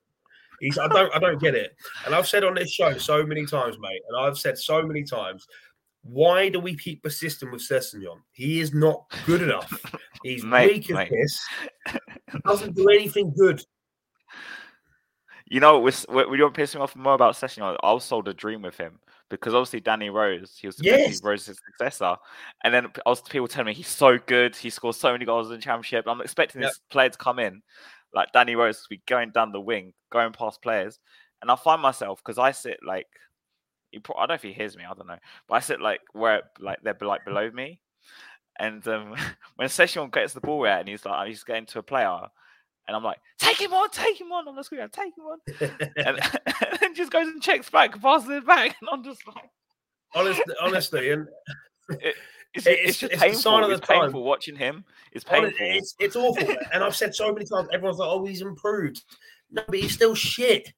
He's 0.60 0.78
I 0.78 0.88
don't 0.88 1.14
I 1.14 1.18
don't 1.18 1.40
get 1.40 1.54
it. 1.54 1.76
And 2.04 2.14
I've 2.14 2.26
said 2.26 2.42
on 2.42 2.54
this 2.54 2.70
show 2.70 2.96
so 2.98 3.24
many 3.24 3.46
times, 3.46 3.76
mate, 3.78 4.02
and 4.08 4.18
I've 4.18 4.36
said 4.36 4.58
so 4.58 4.82
many 4.82 5.04
times, 5.04 5.46
why 6.02 6.48
do 6.48 6.58
we 6.58 6.76
keep 6.76 7.02
persisting 7.02 7.52
with 7.52 7.60
Sessegnon? 7.60 8.18
He 8.32 8.60
is 8.60 8.74
not 8.74 9.04
good 9.26 9.42
enough. 9.42 9.72
He's 10.22 10.42
mate, 10.44 10.72
weak 10.72 10.90
as 10.90 10.96
mate. 10.96 11.10
this. 11.10 11.46
He 12.32 12.38
doesn't 12.44 12.74
do 12.74 12.88
anything 12.88 13.32
good. 13.36 13.62
You 15.50 15.60
know, 15.60 15.78
we, 15.78 15.92
we 16.30 16.36
don't 16.36 16.54
piss 16.54 16.74
me 16.74 16.80
off 16.80 16.94
more 16.94 17.14
about 17.14 17.34
Sessegnon. 17.34 17.76
I 17.82 17.92
was 17.92 18.04
sold 18.04 18.28
a 18.28 18.34
dream 18.34 18.62
with 18.62 18.76
him 18.76 18.98
because 19.30 19.54
obviously 19.54 19.80
Danny 19.80 20.10
Rose, 20.10 20.56
he 20.58 20.66
was 20.66 20.78
yes. 20.80 21.22
Rose's 21.22 21.60
successor, 21.66 22.16
and 22.64 22.72
then 22.72 22.86
I 23.04 23.08
was 23.08 23.20
people 23.22 23.48
telling 23.48 23.66
me 23.66 23.74
he's 23.74 23.88
so 23.88 24.18
good, 24.18 24.56
he 24.56 24.70
scores 24.70 24.96
so 24.96 25.12
many 25.12 25.24
goals 25.24 25.48
in 25.48 25.56
the 25.56 25.62
championship. 25.62 26.06
I'm 26.06 26.20
expecting 26.20 26.62
yep. 26.62 26.70
this 26.70 26.80
player 26.90 27.10
to 27.10 27.18
come 27.18 27.38
in, 27.38 27.62
like 28.14 28.32
Danny 28.32 28.56
Rose, 28.56 28.82
to 28.82 28.88
be 28.88 29.02
going 29.06 29.30
down 29.30 29.52
the 29.52 29.60
wing, 29.60 29.92
going 30.10 30.32
past 30.32 30.62
players, 30.62 30.98
and 31.42 31.50
I 31.50 31.56
find 31.56 31.82
myself 31.82 32.20
because 32.24 32.38
I 32.38 32.52
sit 32.52 32.78
like, 32.86 33.06
he, 33.90 33.98
I 33.98 34.20
don't 34.20 34.28
know 34.28 34.34
if 34.34 34.42
he 34.42 34.52
hears 34.52 34.76
me, 34.76 34.84
I 34.84 34.94
don't 34.94 35.06
know, 35.06 35.18
but 35.48 35.54
I 35.54 35.60
sit 35.60 35.80
like 35.80 36.00
where 36.12 36.42
like 36.58 36.78
they're 36.82 36.96
like 37.00 37.24
below 37.24 37.50
me, 37.50 37.80
and 38.58 38.86
um, 38.88 39.14
when 39.56 39.68
Sessegnon 39.68 40.12
gets 40.12 40.32
the 40.32 40.40
ball 40.40 40.66
out 40.66 40.80
and 40.80 40.88
he's 40.88 41.04
like 41.04 41.28
he's 41.28 41.44
getting 41.44 41.66
to 41.66 41.80
a 41.80 41.82
player. 41.82 42.20
And 42.88 42.96
I'm 42.96 43.04
like, 43.04 43.18
take 43.38 43.60
him 43.60 43.74
on, 43.74 43.90
take 43.90 44.18
him 44.18 44.32
on. 44.32 44.48
I'm 44.48 44.56
just 44.56 44.70
going, 44.70 44.88
take 44.88 45.12
him 45.16 45.24
on. 45.24 45.38
and, 45.96 46.18
and 46.46 46.78
then 46.80 46.94
just 46.94 47.12
goes 47.12 47.28
and 47.28 47.42
checks 47.42 47.68
back, 47.68 48.00
passes 48.00 48.30
it 48.30 48.46
back. 48.46 48.74
And 48.80 48.88
I'm 48.90 49.04
just 49.04 49.20
like, 49.26 49.50
honestly, 50.14 50.54
honestly, 50.60 51.10
and 51.10 51.28
it, 51.90 52.16
it's, 52.54 52.66
it's, 52.66 52.66
it's, 52.66 52.98
just 52.98 53.12
it's 53.12 53.22
painful. 53.22 53.40
sign 53.40 53.62
of 53.62 53.68
the 53.68 53.76
it's 53.76 53.86
time. 53.86 54.00
painful 54.00 54.24
watching 54.24 54.56
him. 54.56 54.84
It's 55.12 55.22
painful. 55.22 55.52
It's, 55.60 55.94
it's 55.98 56.16
awful. 56.16 56.48
and 56.72 56.82
I've 56.82 56.96
said 56.96 57.14
so 57.14 57.30
many 57.30 57.44
times, 57.44 57.68
everyone's 57.74 57.98
like, 57.98 58.08
oh, 58.10 58.24
he's 58.24 58.40
improved. 58.40 59.04
No, 59.50 59.62
but 59.66 59.78
he's 59.78 59.92
still 59.92 60.14
shit. 60.14 60.72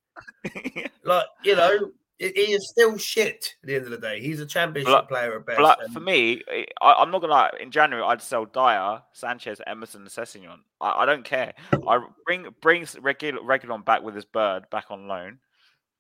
like, 1.05 1.27
you 1.45 1.55
know, 1.55 1.93
he 2.21 2.53
is 2.53 2.69
still 2.69 2.99
shit 2.99 3.55
at 3.63 3.67
the 3.67 3.77
end 3.77 3.87
of 3.87 3.91
the 3.91 3.99
day. 3.99 4.21
He's 4.21 4.41
a 4.41 4.47
championship 4.47 5.09
player 5.09 5.37
at 5.37 5.47
best. 5.47 5.93
For 5.93 6.01
me, 6.01 6.43
I, 6.83 7.03
am 7.03 7.11
not 7.11 7.23
gonna 7.23 7.33
lie. 7.33 7.51
In 7.59 7.71
January, 7.71 8.05
I'd 8.07 8.21
sell 8.21 8.45
Dier, 8.45 9.01
Sanchez, 9.13 9.61
Emerson, 9.67 10.03
and 10.03 10.11
Sessegnon. 10.11 10.59
I, 10.83 11.03
I 11.03 11.07
don't 11.07 11.25
care. 11.25 11.55
I 11.73 11.99
bring 12.27 12.47
brings 12.61 12.99
regular 13.01 13.41
Reguilón 13.41 13.87
back 13.87 14.03
with 14.03 14.15
his 14.15 14.27
bird 14.27 14.65
back 14.71 14.87
on 14.91 15.09
loan. 15.09 15.39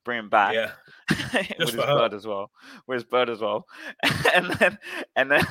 Bring 0.05 0.19
him 0.19 0.29
back. 0.29 0.55
Yeah. 0.55 0.73
with 1.59 1.71
his 1.71 1.71
her. 1.73 1.87
bird 1.87 2.13
as 2.13 2.27
well. 2.27 2.51
With 2.87 2.97
his 2.97 3.05
bird 3.05 3.31
as 3.31 3.41
well. 3.41 3.65
and 4.35 4.51
then 4.53 4.79
and 5.17 5.31
then 5.31 5.45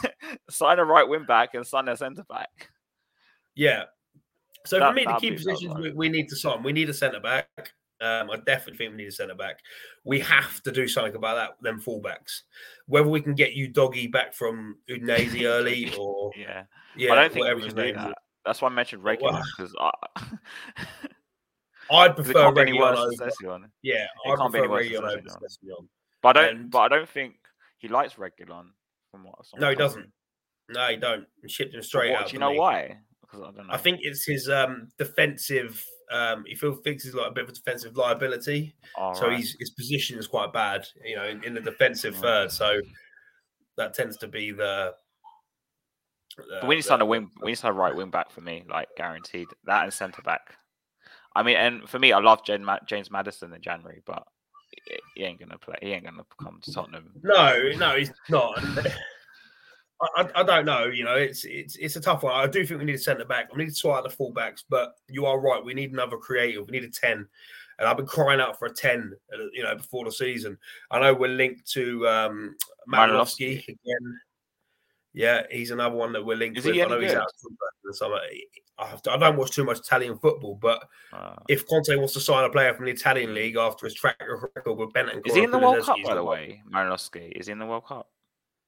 sign 0.50 0.78
a 0.78 0.84
right 0.84 1.08
wing 1.08 1.24
back 1.26 1.54
and 1.54 1.66
sign 1.66 1.88
a 1.88 1.96
centre 1.96 2.24
back. 2.28 2.68
Yeah. 3.54 3.84
So 4.66 4.78
that, 4.78 4.90
for 4.90 4.94
me, 4.94 5.04
the 5.06 5.14
key 5.14 5.32
positions 5.32 5.74
we, 5.74 5.92
we 5.92 6.08
need 6.10 6.28
to 6.28 6.36
sign, 6.36 6.62
we 6.62 6.72
need 6.72 6.90
a 6.90 6.94
centre 6.94 7.18
back. 7.18 7.72
Um, 8.02 8.30
I 8.30 8.36
definitely 8.36 8.78
think 8.78 8.90
we 8.90 8.96
need 8.96 9.08
a 9.08 9.12
centre 9.12 9.34
back. 9.34 9.60
We 10.04 10.18
have 10.20 10.60
to 10.64 10.72
do 10.72 10.88
something 10.88 11.14
about 11.14 11.36
that. 11.36 11.62
Them 11.62 11.80
fullbacks. 11.80 12.42
Whether 12.86 13.08
we 13.08 13.20
can 13.20 13.34
get 13.34 13.54
Udogie 13.54 14.10
back 14.10 14.34
from 14.34 14.76
Udinese 14.90 15.44
early 15.46 15.94
or 15.96 16.32
yeah, 16.36 16.64
yeah, 16.96 17.12
I 17.12 17.14
don't 17.14 17.32
think 17.32 17.46
we 17.54 17.68
can 17.68 17.76
do 17.76 17.92
that. 17.92 18.14
That's 18.44 18.60
why 18.60 18.68
I 18.68 18.72
mentioned 18.72 19.04
regular 19.04 19.40
because 19.56 19.72
I. 19.80 19.90
I'd 21.92 22.16
prefer 22.16 22.50
Reguilón 22.50 22.96
over. 22.96 23.68
Yeah, 23.82 24.06
I 24.26 24.34
prefer 24.34 24.68
Reguilón 24.68 25.02
over 25.02 25.20
Sessegnon. 25.20 25.86
But 26.22 26.36
I 26.36 26.42
don't. 26.42 26.56
And... 26.56 26.70
But 26.70 26.80
I 26.80 26.88
don't 26.88 27.08
think 27.08 27.34
he 27.78 27.88
likes 27.88 28.14
Reguilón. 28.14 28.70
From 29.12 29.24
what 29.24 29.34
I 29.38 29.42
saw. 29.44 29.58
No, 29.58 29.70
he 29.70 29.76
doesn't. 29.76 30.10
No, 30.70 30.88
he 30.88 30.96
don't. 30.96 31.26
He 31.42 31.48
shipped 31.48 31.74
him 31.74 31.82
straight 31.82 32.12
what, 32.12 32.22
out. 32.22 32.28
Do 32.28 32.32
you 32.32 32.40
know 32.40 32.52
why? 32.52 32.96
Because 33.20 33.42
I 33.42 33.50
don't 33.52 33.66
know. 33.68 33.72
I 33.74 33.76
think 33.76 34.00
it's 34.02 34.24
his 34.24 34.48
um, 34.48 34.88
defensive 34.98 35.84
um, 36.12 36.44
he 36.46 36.54
feels 36.54 36.80
thinks 36.82 37.04
he's 37.04 37.14
like 37.14 37.30
a 37.30 37.34
bit 37.34 37.44
of 37.44 37.50
a 37.50 37.52
defensive 37.52 37.96
liability. 37.96 38.74
All 38.96 39.14
so 39.14 39.28
right. 39.28 39.38
he's, 39.38 39.56
his 39.58 39.70
position 39.70 40.18
is 40.18 40.26
quite 40.26 40.52
bad, 40.52 40.86
you 41.04 41.16
know, 41.16 41.24
in, 41.24 41.42
in 41.44 41.54
the 41.54 41.60
defensive 41.60 42.16
third. 42.16 42.50
So 42.50 42.80
that 43.76 43.94
tends 43.94 44.16
to 44.18 44.28
be 44.28 44.52
the 44.52 44.94
But 46.36 46.68
we 46.68 46.76
need 46.76 46.82
to 46.82 46.88
sign 46.88 47.00
a 47.00 47.06
wing. 47.06 47.30
We 47.40 47.48
need 47.48 47.56
to 47.56 47.60
sign 47.60 47.70
a 47.70 47.74
right 47.74 47.94
wing 47.94 48.10
back 48.10 48.30
for 48.30 48.40
me, 48.40 48.64
like 48.68 48.88
guaranteed. 48.96 49.48
That 49.64 49.84
and 49.84 49.92
centre 49.92 50.22
back. 50.22 50.54
I 51.34 51.42
mean, 51.42 51.56
and 51.56 51.88
for 51.88 51.98
me, 51.98 52.12
I 52.12 52.18
love 52.18 52.44
James, 52.44 52.68
James 52.86 53.10
Maddison 53.10 53.54
in 53.54 53.62
January, 53.62 54.02
but 54.06 54.22
he 55.14 55.24
ain't 55.24 55.40
gonna 55.40 55.58
play. 55.58 55.76
He 55.80 55.92
ain't 55.92 56.04
gonna 56.04 56.24
come 56.42 56.60
to 56.62 56.72
Tottenham. 56.72 57.12
No, 57.22 57.70
no, 57.76 57.96
he's 57.96 58.12
not. 58.28 58.62
I, 60.16 60.28
I, 60.34 60.42
don't 60.42 60.64
know. 60.64 60.86
You 60.86 61.04
know, 61.04 61.14
it's 61.14 61.44
it's 61.44 61.76
it's 61.76 61.96
a 61.96 62.00
tough 62.00 62.22
one. 62.22 62.34
I 62.34 62.46
do 62.46 62.66
think 62.66 62.80
we 62.80 62.86
need 62.86 62.96
a 62.96 62.98
centre 62.98 63.24
back. 63.24 63.54
We 63.54 63.62
need 63.62 63.70
to 63.70 63.74
sort 63.74 63.98
out 63.98 64.10
the 64.10 64.16
fullbacks, 64.16 64.64
but 64.68 64.94
you 65.08 65.26
are 65.26 65.38
right. 65.38 65.64
We 65.64 65.74
need 65.74 65.92
another 65.92 66.16
creative. 66.16 66.66
We 66.66 66.78
need 66.78 66.88
a 66.88 66.90
ten, 66.90 67.26
and 67.78 67.88
I've 67.88 67.96
been 67.96 68.06
crying 68.06 68.40
out 68.40 68.58
for 68.58 68.66
a 68.66 68.72
ten. 68.72 69.12
Uh, 69.32 69.44
you 69.52 69.62
know, 69.62 69.76
before 69.76 70.04
the 70.04 70.12
season. 70.12 70.58
I 70.90 71.00
know 71.00 71.14
we're 71.14 71.28
linked 71.28 71.70
to 71.72 72.06
um, 72.08 72.56
Malinovskyi 72.92 73.62
again. 73.68 74.20
Yeah, 75.14 75.42
he's 75.50 75.70
another 75.70 75.94
one 75.94 76.12
that 76.14 76.24
we're 76.24 76.36
linked 76.36 76.58
Is 76.58 76.64
with. 76.64 76.74
I 76.74 76.78
know 76.78 76.98
good? 76.98 77.02
he's 77.02 77.14
out 77.14 77.30
in 77.48 77.56
the 77.84 77.94
summer. 77.94 78.18
I 78.78 79.16
don't 79.18 79.36
watch 79.36 79.50
too 79.50 79.64
much 79.64 79.78
Italian 79.78 80.18
football, 80.18 80.58
but 80.60 80.88
uh, 81.12 81.36
if 81.48 81.68
Conte 81.68 81.94
wants 81.96 82.14
to 82.14 82.20
sign 82.20 82.44
a 82.44 82.50
player 82.50 82.74
from 82.74 82.86
the 82.86 82.92
Italian 82.92 83.34
league 83.34 83.56
after 83.56 83.86
his 83.86 83.94
track 83.94 84.16
record 84.20 84.74
with 84.74 84.92
Bennett, 84.92 85.22
is 85.26 85.34
he 85.34 85.42
in 85.42 85.50
the 85.50 85.58
World 85.58 85.84
Cup? 85.84 85.98
By 86.04 86.14
the 86.14 86.24
way, 86.24 86.62
Malinovskyi 86.72 87.32
is 87.38 87.46
he 87.46 87.52
in 87.52 87.58
the 87.58 87.66
World 87.66 87.86
Cup? 87.86 88.08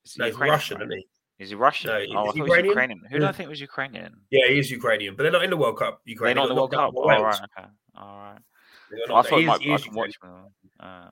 Is 0.05 0.19
no, 0.19 0.27
he's 0.27 0.37
Russian, 0.37 0.79
right? 0.79 0.87
isn't 0.87 0.99
he? 0.99 1.07
Is 1.39 1.49
he 1.49 1.55
Russian? 1.55 1.91
No, 1.91 2.21
oh, 2.21 2.31
is 2.31 2.37
Ukrainian? 2.37 2.67
Ukrainian? 2.67 3.01
Who 3.11 3.19
do 3.19 3.27
I 3.27 3.33
think 3.33 3.49
was 3.49 3.61
Ukrainian? 3.61 4.13
Yeah, 4.31 4.47
he 4.49 4.59
is 4.59 4.71
Ukrainian, 4.71 5.17
but 5.17 5.25
they're 5.25 5.33
not 5.33 5.45
in 5.45 5.51
the 5.51 5.57
World 5.57 5.79
Cup. 5.79 6.01
Ukraine. 6.05 6.29
They're 6.29 6.35
not 6.37 6.51
in 6.51 6.55
the 6.55 6.61
World 6.61 6.73
Cup. 6.73 6.95
All 6.95 7.09
right, 7.09 7.35
okay, 7.35 7.69
all 7.97 8.19
right. 8.19 8.39
I 9.13 9.23
thought 9.23 9.41
he 9.41 9.67
he 9.67 9.75
I 9.75 9.79
can 9.79 9.95
watch. 9.95 10.17
Uh, 10.79 11.09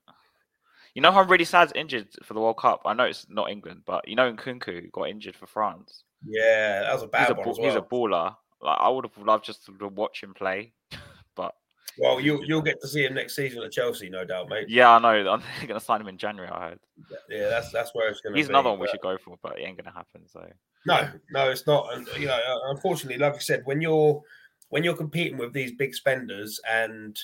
you 0.95 1.03
know 1.03 1.11
how 1.11 1.21
I'm 1.23 1.29
really 1.29 1.45
sad 1.45 1.73
injured 1.75 2.09
for 2.23 2.35
the 2.35 2.41
World 2.41 2.59
Cup. 2.59 2.83
I 2.85 2.95
know 2.95 3.05
it's 3.05 3.27
not 3.29 3.51
England, 3.51 3.83
but 3.85 4.07
you 4.07 4.15
know 4.15 4.33
Nkunku 4.33 4.93
got 4.93 5.09
injured 5.09 5.35
for 5.35 5.47
France. 5.47 6.05
Yeah, 6.25 6.83
that 6.83 6.93
was 6.93 7.03
a 7.03 7.09
bad 7.09 7.23
he's 7.23 7.31
a, 7.31 7.35
one. 7.35 7.47
Well. 7.47 7.65
He's 7.65 7.75
a 7.75 7.81
baller. 7.81 8.37
Like 8.61 8.79
I 8.79 8.89
would 8.89 9.05
have 9.05 9.27
loved 9.27 9.45
just 9.45 9.67
to 9.67 9.89
watch 9.89 10.23
him 10.23 10.35
play, 10.35 10.73
well, 11.99 12.21
you 12.21 12.43
you'll 12.47 12.63
get 12.63 12.81
to 12.81 12.89
see 12.89 13.05
him 13.05 13.15
next 13.15 13.37
season 13.37 13.63
at 13.63 13.73
Chelsea, 13.73 14.09
no 14.09 14.25
doubt, 14.25 14.49
mate. 14.49 14.69
Yeah, 14.69 14.91
I 14.91 14.99
know. 14.99 15.31
I'm 15.31 15.43
going 15.67 15.79
to 15.79 15.85
sign 15.85 16.01
him 16.01 16.09
in 16.09 16.19
January. 16.19 16.51
I 16.51 16.71
heard. 16.71 16.81
Yeah, 17.29 17.49
that's 17.49 17.71
that's 17.71 17.95
where 17.95 18.09
it's 18.09 18.21
going 18.21 18.33
to. 18.33 18.35
Be. 18.35 18.41
He's 18.41 18.49
be, 18.49 18.53
another 18.53 18.71
one 18.71 18.79
we 18.79 18.89
should 18.89 19.01
go 19.01 19.19
for, 19.19 19.37
but 19.43 19.59
it 19.59 19.63
ain't 19.63 19.77
going 19.77 19.85
to 19.85 19.93
happen. 19.93 20.23
So 20.27 20.47
no, 20.87 21.09
no, 21.31 21.51
it's 21.51 21.67
not. 21.67 21.93
And 21.95 22.09
you 22.19 22.27
know, 22.27 22.39
uh, 22.39 22.71
unfortunately, 22.71 23.19
like 23.19 23.35
I 23.35 23.39
said, 23.39 23.63
when 23.65 23.81
you're 23.81 24.23
when 24.71 24.83
you're 24.83 24.97
competing 24.97 25.37
with 25.37 25.53
these 25.53 25.73
big 25.73 25.95
spenders, 25.95 26.61
and 26.69 27.19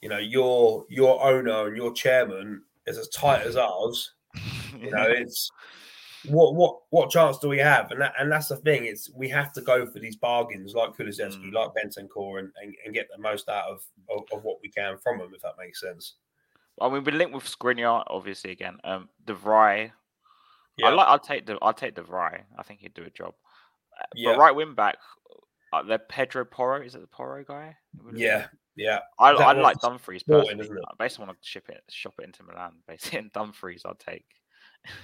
you 0.00 0.08
know 0.08 0.18
your 0.18 0.84
your 0.88 1.24
owner 1.24 1.68
and 1.68 1.76
your 1.76 1.92
chairman 1.92 2.62
is 2.86 2.98
as 2.98 3.08
tight 3.08 3.42
as 3.42 3.56
ours, 3.56 4.14
you 4.80 4.90
know, 4.90 5.04
it's 5.06 5.50
what 6.28 6.54
what 6.54 6.80
what 6.90 7.10
chance 7.10 7.38
do 7.38 7.48
we 7.48 7.58
have? 7.58 7.90
And 7.90 8.00
that 8.00 8.14
and 8.18 8.30
that's 8.30 8.48
the 8.48 8.56
thing. 8.56 8.84
It's 8.86 9.10
we 9.10 9.28
have 9.30 9.52
to 9.54 9.60
go 9.60 9.86
for 9.86 9.98
these 9.98 10.16
bargains 10.16 10.74
like 10.74 10.96
Kulusevski, 10.96 11.50
mm. 11.50 11.52
like 11.52 11.70
Bentancur, 11.70 12.38
and, 12.38 12.50
and, 12.62 12.74
and 12.84 12.94
get 12.94 13.08
the 13.14 13.20
most 13.20 13.48
out 13.48 13.68
of, 13.68 13.82
of, 14.10 14.24
of 14.32 14.44
what 14.44 14.58
we 14.62 14.68
can 14.68 14.98
from 14.98 15.18
them, 15.18 15.32
if 15.34 15.42
that 15.42 15.54
makes 15.58 15.80
sense. 15.80 16.14
I 16.80 16.88
mean, 16.88 17.04
we're 17.04 17.16
linked 17.16 17.34
with 17.34 17.44
Skriniar, 17.44 18.04
obviously. 18.08 18.50
Again, 18.50 18.78
um, 18.84 19.08
De 19.24 19.34
Vrij. 19.34 19.92
Yeah. 20.76 20.88
I 20.88 20.90
like. 20.90 21.08
I'll 21.08 21.18
take 21.18 21.46
the. 21.46 21.58
I'll 21.62 21.72
take 21.72 21.94
De 21.94 22.02
Vrij. 22.02 22.42
I 22.58 22.62
think 22.62 22.80
he'd 22.80 22.94
do 22.94 23.04
a 23.04 23.10
job. 23.10 23.34
Yeah. 24.14 24.32
But 24.32 24.38
right 24.38 24.54
wing 24.54 24.74
back, 24.74 24.96
uh, 25.72 25.82
the 25.82 25.98
Pedro 25.98 26.44
Porro. 26.44 26.82
Is 26.82 26.94
it 26.94 27.00
the 27.00 27.06
Porro 27.06 27.44
guy? 27.44 27.76
Yeah, 28.12 28.46
yeah. 28.76 29.00
I, 29.18 29.30
I 29.30 29.52
like 29.52 29.80
Dumfries 29.80 30.22
personally. 30.22 30.68
I 30.70 30.94
basically 30.98 31.26
want 31.26 31.40
to 31.40 31.48
ship 31.48 31.68
it, 31.68 31.82
shop 31.88 32.14
it 32.18 32.24
into 32.24 32.42
Milan. 32.42 32.74
Basically, 32.86 33.18
and 33.20 33.32
Dumfries, 33.32 33.82
I'll 33.84 33.94
take. 33.94 34.26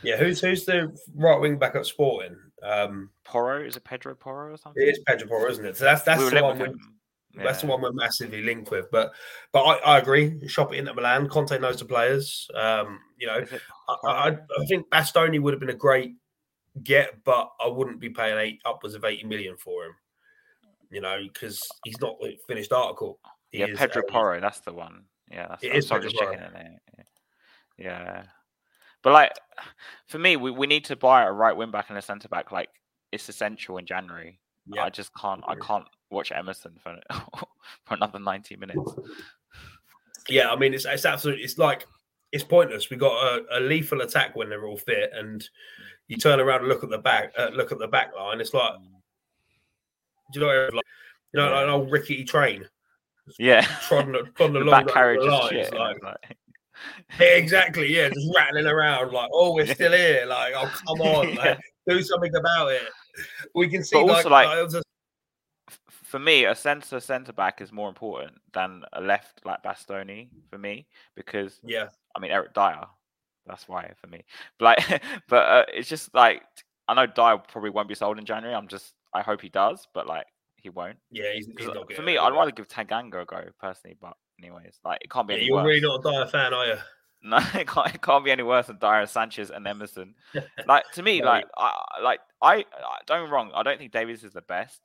Yeah, 0.02 0.16
who's 0.16 0.40
who's 0.40 0.64
the 0.64 0.96
right 1.14 1.40
wing 1.40 1.58
back 1.58 1.74
at 1.74 1.86
Sporting? 1.86 2.36
Um, 2.62 3.10
Porro 3.24 3.62
is 3.64 3.76
it 3.76 3.84
Pedro 3.84 4.14
Porro 4.14 4.52
or 4.52 4.56
something? 4.56 4.82
It 4.82 4.90
is 4.90 5.00
Pedro 5.06 5.28
Porro, 5.28 5.50
isn't 5.50 5.64
it? 5.64 5.76
So 5.76 5.84
that's 5.84 6.02
that's 6.02 6.22
we 6.22 6.30
the 6.30 6.42
one. 6.42 6.58
With, 6.58 6.76
yeah. 7.34 7.44
That's 7.44 7.62
the 7.62 7.66
one 7.66 7.80
we're 7.80 7.92
massively 7.92 8.42
linked 8.42 8.70
with. 8.70 8.90
But 8.90 9.12
but 9.52 9.62
I, 9.62 9.94
I 9.94 9.98
agree. 9.98 10.46
Shop 10.48 10.72
it 10.72 10.78
into 10.78 10.94
Milan. 10.94 11.28
Conte 11.28 11.58
knows 11.58 11.78
the 11.78 11.86
players. 11.86 12.48
Um, 12.54 13.00
you 13.18 13.26
know, 13.26 13.44
I, 13.88 14.08
I, 14.08 14.28
I 14.28 14.64
think 14.68 14.88
Bastoni 14.90 15.40
would 15.40 15.54
have 15.54 15.60
been 15.60 15.70
a 15.70 15.74
great 15.74 16.14
get, 16.82 17.24
but 17.24 17.50
I 17.62 17.68
wouldn't 17.68 18.00
be 18.00 18.10
paying 18.10 18.38
eight 18.38 18.60
upwards 18.64 18.94
of 18.94 19.04
eighty 19.04 19.24
million 19.24 19.56
for 19.56 19.86
him. 19.86 19.94
You 20.90 21.00
know, 21.00 21.22
because 21.22 21.66
he's 21.84 22.00
not 22.00 22.16
a 22.22 22.38
finished 22.46 22.72
article. 22.72 23.18
He 23.50 23.60
yeah, 23.60 23.68
Pedro 23.74 24.02
Porro, 24.02 24.40
that's 24.40 24.60
the 24.60 24.72
one. 24.72 25.04
Yeah, 25.30 25.48
that's, 25.48 25.64
it 25.64 25.74
is 25.74 25.86
Pedro 25.86 26.02
just 26.02 26.16
checking 26.16 26.38
it. 26.38 26.52
Yeah. 26.58 27.04
yeah. 27.78 28.22
But 29.02 29.12
like 29.12 29.32
for 30.06 30.18
me, 30.18 30.36
we, 30.36 30.50
we 30.50 30.66
need 30.66 30.84
to 30.86 30.96
buy 30.96 31.24
a 31.24 31.32
right 31.32 31.56
wing 31.56 31.70
back 31.70 31.88
and 31.88 31.98
a 31.98 32.02
centre 32.02 32.28
back. 32.28 32.52
Like 32.52 32.68
it's 33.10 33.28
essential 33.28 33.78
in 33.78 33.86
January. 33.86 34.38
Yeah. 34.66 34.84
I 34.84 34.90
just 34.90 35.10
can't 35.14 35.42
I 35.46 35.56
can't 35.56 35.86
watch 36.10 36.32
Emerson 36.32 36.76
for 36.82 36.98
for 37.84 37.94
another 37.94 38.18
90 38.18 38.56
minutes. 38.56 38.94
Yeah, 40.28 40.50
I 40.50 40.56
mean 40.56 40.74
it's 40.74 40.84
it's 40.84 41.04
absolutely 41.04 41.44
it's 41.44 41.58
like 41.58 41.86
it's 42.30 42.44
pointless. 42.44 42.90
We 42.90 42.96
got 42.96 43.12
a, 43.12 43.58
a 43.58 43.60
lethal 43.60 44.00
attack 44.00 44.36
when 44.36 44.48
they're 44.48 44.66
all 44.66 44.78
fit, 44.78 45.10
and 45.14 45.46
you 46.08 46.16
turn 46.16 46.40
around 46.40 46.60
and 46.60 46.68
look 46.68 46.82
at 46.82 46.90
the 46.90 46.98
back 46.98 47.32
uh, 47.38 47.50
look 47.52 47.72
at 47.72 47.78
the 47.78 47.88
back 47.88 48.12
line. 48.16 48.40
It's 48.40 48.54
like 48.54 48.74
do 50.32 50.40
you 50.40 50.46
know 50.46 50.68
like, 50.72 50.84
you 51.32 51.40
know 51.40 51.50
like 51.50 51.64
an 51.64 51.70
old 51.70 51.90
rickety 51.90 52.24
train. 52.24 52.66
Yeah, 53.38 53.62
trodden, 53.86 54.14
trodden 54.34 54.52
the 54.54 54.60
along 54.60 54.86
back 54.86 54.94
carriage 54.94 55.20
like, 55.22 55.68
exactly. 57.20 57.94
Yeah, 57.94 58.08
just 58.08 58.28
rattling 58.34 58.66
around 58.66 59.12
like, 59.12 59.30
oh, 59.32 59.54
we're 59.54 59.66
still 59.74 59.92
here. 59.92 60.24
Like, 60.26 60.54
oh, 60.56 60.70
come 60.86 61.00
on, 61.06 61.30
yeah. 61.30 61.34
like, 61.34 61.60
do 61.88 62.02
something 62.02 62.34
about 62.34 62.72
it. 62.72 62.88
We 63.54 63.68
can 63.68 63.84
see. 63.84 63.96
But 63.96 64.10
also, 64.10 64.30
like, 64.30 64.46
like 64.46 64.70
just... 64.70 64.84
for 65.88 66.18
me, 66.18 66.44
a 66.44 66.54
centre 66.54 67.00
centre 67.00 67.32
back 67.32 67.60
is 67.60 67.72
more 67.72 67.88
important 67.88 68.32
than 68.52 68.82
a 68.92 69.00
left 69.00 69.40
like 69.44 69.62
Bastoni 69.62 70.28
for 70.50 70.58
me 70.58 70.86
because 71.14 71.60
yeah, 71.64 71.88
I 72.16 72.20
mean 72.20 72.30
Eric 72.30 72.54
Dier. 72.54 72.84
That's 73.46 73.68
why 73.68 73.90
for 74.00 74.06
me. 74.06 74.24
But 74.58 74.78
like, 74.78 75.02
but 75.28 75.48
uh, 75.48 75.64
it's 75.72 75.88
just 75.88 76.14
like 76.14 76.42
I 76.88 76.94
know 76.94 77.06
Dier 77.06 77.38
probably 77.38 77.70
won't 77.70 77.88
be 77.88 77.94
sold 77.94 78.18
in 78.18 78.24
January. 78.24 78.54
I'm 78.54 78.68
just 78.68 78.94
I 79.12 79.22
hope 79.22 79.42
he 79.42 79.48
does, 79.48 79.86
but 79.92 80.06
like 80.06 80.26
he 80.62 80.70
won't. 80.70 80.96
Yeah, 81.10 81.32
he's, 81.34 81.48
he's 81.58 81.66
not 81.66 81.92
For 81.92 82.02
me, 82.02 82.16
I'd 82.16 82.32
rather 82.32 82.52
give 82.52 82.68
Tanganga 82.68 83.22
a 83.22 83.24
go 83.24 83.44
personally, 83.60 83.96
but 84.00 84.14
anyways, 84.42 84.80
like 84.84 84.98
it 85.02 85.10
can't 85.10 85.28
be. 85.28 85.34
Yeah, 85.34 85.40
you're 85.40 85.56
worse. 85.56 85.66
really 85.66 85.80
not 85.80 86.00
a 86.04 86.10
Dier 86.10 86.26
fan, 86.26 86.54
are 86.54 86.66
you? 86.66 86.76
No, 87.24 87.36
it 87.54 87.68
can't, 87.68 87.94
it 87.94 88.02
can't 88.02 88.24
be 88.24 88.32
any 88.32 88.42
worse 88.42 88.66
than 88.66 88.78
Dier, 88.78 89.06
Sanchez, 89.06 89.52
and 89.52 89.64
Emerson. 89.64 90.16
like 90.66 90.90
to 90.94 91.04
me, 91.04 91.22
like 91.22 91.44
I 91.56 91.72
like 92.02 92.18
I, 92.42 92.64
I 92.74 92.98
don't 93.06 93.30
wrong. 93.30 93.52
I 93.54 93.62
don't 93.62 93.78
think 93.78 93.92
Davies 93.92 94.24
is 94.24 94.32
the 94.32 94.42
best, 94.42 94.80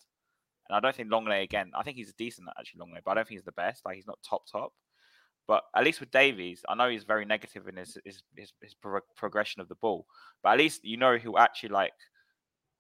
and 0.70 0.78
I 0.78 0.80
don't 0.80 0.96
think 0.96 1.10
Lenglet 1.10 1.42
again. 1.42 1.72
I 1.76 1.82
think 1.82 1.98
he's 1.98 2.14
decent 2.14 2.48
actually, 2.60 2.82
Lenglet, 2.82 3.02
but 3.04 3.10
I 3.10 3.14
don't 3.16 3.28
think 3.28 3.40
he's 3.40 3.46
the 3.46 3.54
best. 3.54 3.84
Like 3.86 3.96
he's 3.96 4.06
not 4.06 4.20
top 4.24 4.44
top. 4.52 4.72
But 5.48 5.64
at 5.76 5.84
least 5.84 6.00
with 6.00 6.12
Davies, 6.12 6.64
I 6.70 6.76
know 6.76 6.90
he's 6.90 7.06
very 7.06 7.26
negative 7.26 7.68
in 7.68 7.78
his 7.78 7.98
his, 8.06 8.22
his, 8.36 8.54
his 8.62 8.76
pro- 8.76 9.00
progression 9.16 9.60
of 9.60 9.68
the 9.68 9.74
ball. 9.74 10.06
But 10.44 10.52
at 10.52 10.60
least 10.60 10.86
you 10.86 10.98
know 10.98 11.18
he'll 11.18 11.40
actually 11.40 11.70
like 11.70 11.94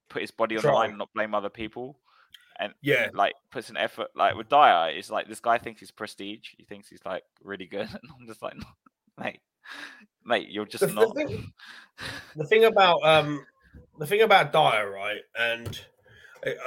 put 0.07 0.21
his 0.21 0.29
body 0.29 0.57
on 0.57 0.61
Try. 0.61 0.71
the 0.71 0.75
line 0.75 0.89
and 0.89 0.99
not 0.99 1.13
blame 1.15 1.33
other 1.33 1.49
people 1.49 1.97
and 2.59 2.73
yeah, 2.81 3.09
like 3.13 3.33
puts 3.51 3.69
an 3.69 3.77
effort. 3.77 4.07
Like 4.15 4.35
with 4.35 4.49
Dier, 4.49 4.89
it's 4.89 5.09
like 5.09 5.27
this 5.27 5.39
guy 5.39 5.57
thinks 5.57 5.79
he's 5.79 5.91
prestige. 5.91 6.49
He 6.57 6.65
thinks 6.65 6.89
he's 6.89 7.05
like 7.05 7.23
really 7.43 7.65
good, 7.65 7.81
and 7.89 8.11
I'm 8.19 8.27
just 8.27 8.41
like, 8.41 8.55
mate, 9.17 9.39
mate, 10.25 10.49
you're 10.49 10.65
just 10.65 10.87
the, 10.87 10.93
not. 10.93 11.13
The 11.13 11.25
thing, 11.25 11.53
the 12.35 12.45
thing 12.45 12.65
about 12.65 13.03
um, 13.03 13.45
the 13.99 14.07
thing 14.07 14.21
about 14.21 14.51
Dier, 14.51 14.91
right? 14.91 15.21
And 15.37 15.79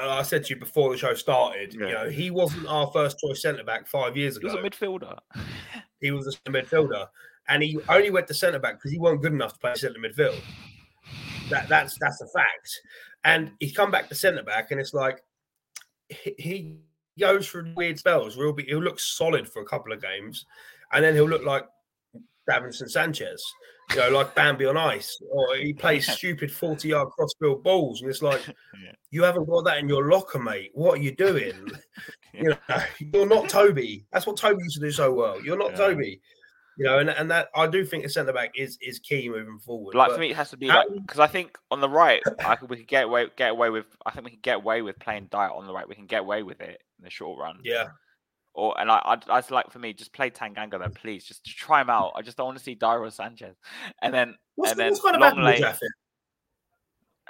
I 0.01 0.23
said 0.23 0.45
to 0.45 0.55
you 0.55 0.61
before 0.61 0.91
the 0.91 0.99
show 0.99 1.15
started, 1.15 1.75
yeah. 1.75 1.87
you 1.87 1.95
know, 1.95 2.11
he 2.11 2.31
wasn't 2.31 2.67
our 2.67 2.91
first 2.93 3.19
choice 3.19 3.43
centre 3.43 3.65
back 3.65 3.87
five 3.87 4.17
years 4.17 4.37
ago. 4.37 4.49
He 4.49 4.57
was 4.57 4.65
a 4.65 4.69
midfielder. 4.69 5.19
he 6.01 6.11
was 6.11 6.39
a 6.47 6.51
midfielder, 6.51 7.07
and 7.49 7.63
he 7.63 7.79
only 7.89 8.11
went 8.11 8.27
to 8.29 8.35
centre 8.35 8.59
back 8.59 8.79
because 8.79 8.91
he 8.91 8.99
wasn't 8.99 9.23
good 9.23 9.33
enough 9.33 9.55
to 9.55 9.59
play 9.59 9.75
centre 9.75 10.01
midfield. 10.01 10.41
That 11.51 11.69
that's 11.69 11.99
that's 11.99 12.21
a 12.21 12.27
fact. 12.29 12.81
And 13.25 13.53
he's 13.61 13.77
come 13.77 13.91
back 13.91 14.09
to 14.09 14.15
centre 14.15 14.43
back, 14.43 14.71
and 14.71 14.81
it's 14.81 14.95
like 14.95 15.23
he 16.39 16.77
goes 17.19 17.49
through 17.49 17.73
weird 17.77 17.99
spells 17.99 18.37
where 18.37 18.47
he'll 18.47 18.55
be 18.55 18.65
he'll 18.65 18.83
look 18.83 19.01
solid 19.01 19.49
for 19.49 19.63
a 19.63 19.67
couple 19.67 19.93
of 19.93 20.03
games, 20.03 20.47
and 20.93 21.05
then 21.05 21.15
he'll 21.15 21.29
look 21.29 21.45
like 21.45 21.67
Davinson 22.49 22.91
Sanchez, 22.91 23.43
you 23.91 23.97
know, 23.97 24.11
like 24.11 24.35
Bambi 24.35 24.67
on 24.67 24.77
ice, 24.77 25.21
or 25.31 25.57
he 25.57 25.73
plays 25.73 26.11
stupid 26.13 26.51
forty-yard 26.51 27.09
crossfield 27.11 27.63
balls, 27.63 28.01
and 28.01 28.11
it's 28.11 28.23
like 28.23 28.47
yeah. 28.83 28.93
you 29.11 29.23
haven't 29.23 29.49
got 29.49 29.65
that 29.65 29.79
in 29.79 29.89
your 29.89 30.11
locker, 30.11 30.39
mate. 30.39 30.71
What 30.75 30.99
are 30.99 31.03
you 31.03 31.15
doing? 31.15 31.71
you 32.35 32.51
know, 32.69 32.83
you're 32.99 33.29
not 33.29 33.49
Toby. 33.49 34.07
That's 34.13 34.27
what 34.27 34.37
Toby 34.37 34.63
used 34.63 34.77
to 34.77 34.81
do 34.81 34.91
so 34.91 35.13
well. 35.13 35.43
You're 35.43 35.59
not 35.59 35.73
yeah. 35.73 35.77
Toby. 35.77 36.21
You 36.81 36.87
know, 36.87 36.99
and, 36.99 37.11
and 37.11 37.31
that 37.31 37.51
I 37.55 37.67
do 37.67 37.85
think 37.85 38.07
a 38.07 38.09
centre 38.09 38.33
back 38.33 38.53
is 38.57 38.79
is 38.81 38.99
key 39.01 39.29
moving 39.29 39.59
forward. 39.59 39.95
Like 39.95 40.09
but 40.09 40.15
for 40.15 40.21
me, 40.21 40.31
it 40.31 40.37
has 40.37 40.49
to 40.49 40.57
be 40.57 40.69
like 40.69 40.87
because 40.95 41.21
I 41.21 41.27
think 41.27 41.59
on 41.71 41.83
the 41.83 41.91
right, 41.91 42.23
I 42.39 42.57
think 42.57 42.71
we 42.71 42.79
could 42.79 42.89
get 42.89 43.05
away 43.05 43.27
get 43.37 43.51
away 43.51 43.69
with. 43.69 43.85
I 44.07 44.13
think 44.13 44.25
we 44.25 44.31
can 44.31 44.41
get 44.43 44.57
away 44.57 44.81
with 44.81 44.99
playing 44.99 45.29
Dier 45.31 45.51
on 45.51 45.67
the 45.67 45.75
right. 45.75 45.87
We 45.87 45.95
can 45.95 46.07
get 46.07 46.23
away 46.23 46.43
with 46.43 46.63
it 46.63 46.83
in 46.99 47.05
the 47.05 47.11
short 47.11 47.39
run. 47.39 47.61
Yeah. 47.65 47.89
Or 48.55 48.81
and 48.81 48.91
I, 48.91 48.97
I, 49.05 49.19
I 49.29 49.43
like 49.51 49.71
for 49.71 49.79
me, 49.79 49.93
just 49.93 50.15
play 50.15 50.31
Tanganga 50.31 50.81
then, 50.81 50.93
please, 50.95 51.23
just 51.23 51.45
try 51.45 51.83
him 51.83 51.91
out. 51.91 52.13
I 52.17 52.23
just 52.23 52.39
don't 52.39 52.47
want 52.47 52.57
to 52.57 52.65
see 52.65 52.75
Dier 52.75 53.01
or 53.01 53.11
Sanchez, 53.11 53.57
and 54.01 54.15
then 54.15 54.37
what's, 54.55 54.71
and 54.71 54.81
then 54.81 54.91
what's 54.93 55.03
kind 55.03 55.17
of 55.17 55.21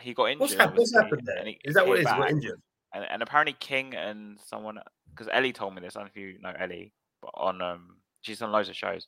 he 0.00 0.14
got 0.14 0.26
injured. 0.26 0.58
What's, 0.60 0.76
what's 0.78 0.94
happened 0.94 1.22
there? 1.24 1.44
he- 1.44 1.58
Is 1.64 1.74
that 1.74 1.88
what 1.88 1.98
is? 1.98 2.04
Back, 2.04 2.30
injured. 2.30 2.62
And, 2.94 3.04
and 3.10 3.20
apparently 3.20 3.56
King 3.58 3.94
and 3.96 4.38
someone 4.46 4.78
because 5.10 5.28
Ellie 5.32 5.52
told 5.52 5.74
me 5.74 5.80
this. 5.80 5.96
I 5.96 6.00
don't 6.00 6.06
know 6.06 6.12
if 6.14 6.16
you 6.16 6.38
know 6.40 6.54
Ellie, 6.56 6.92
but 7.20 7.32
on 7.34 7.60
um 7.60 7.96
she's 8.20 8.42
on 8.42 8.52
loads 8.52 8.68
of 8.68 8.76
shows. 8.76 9.06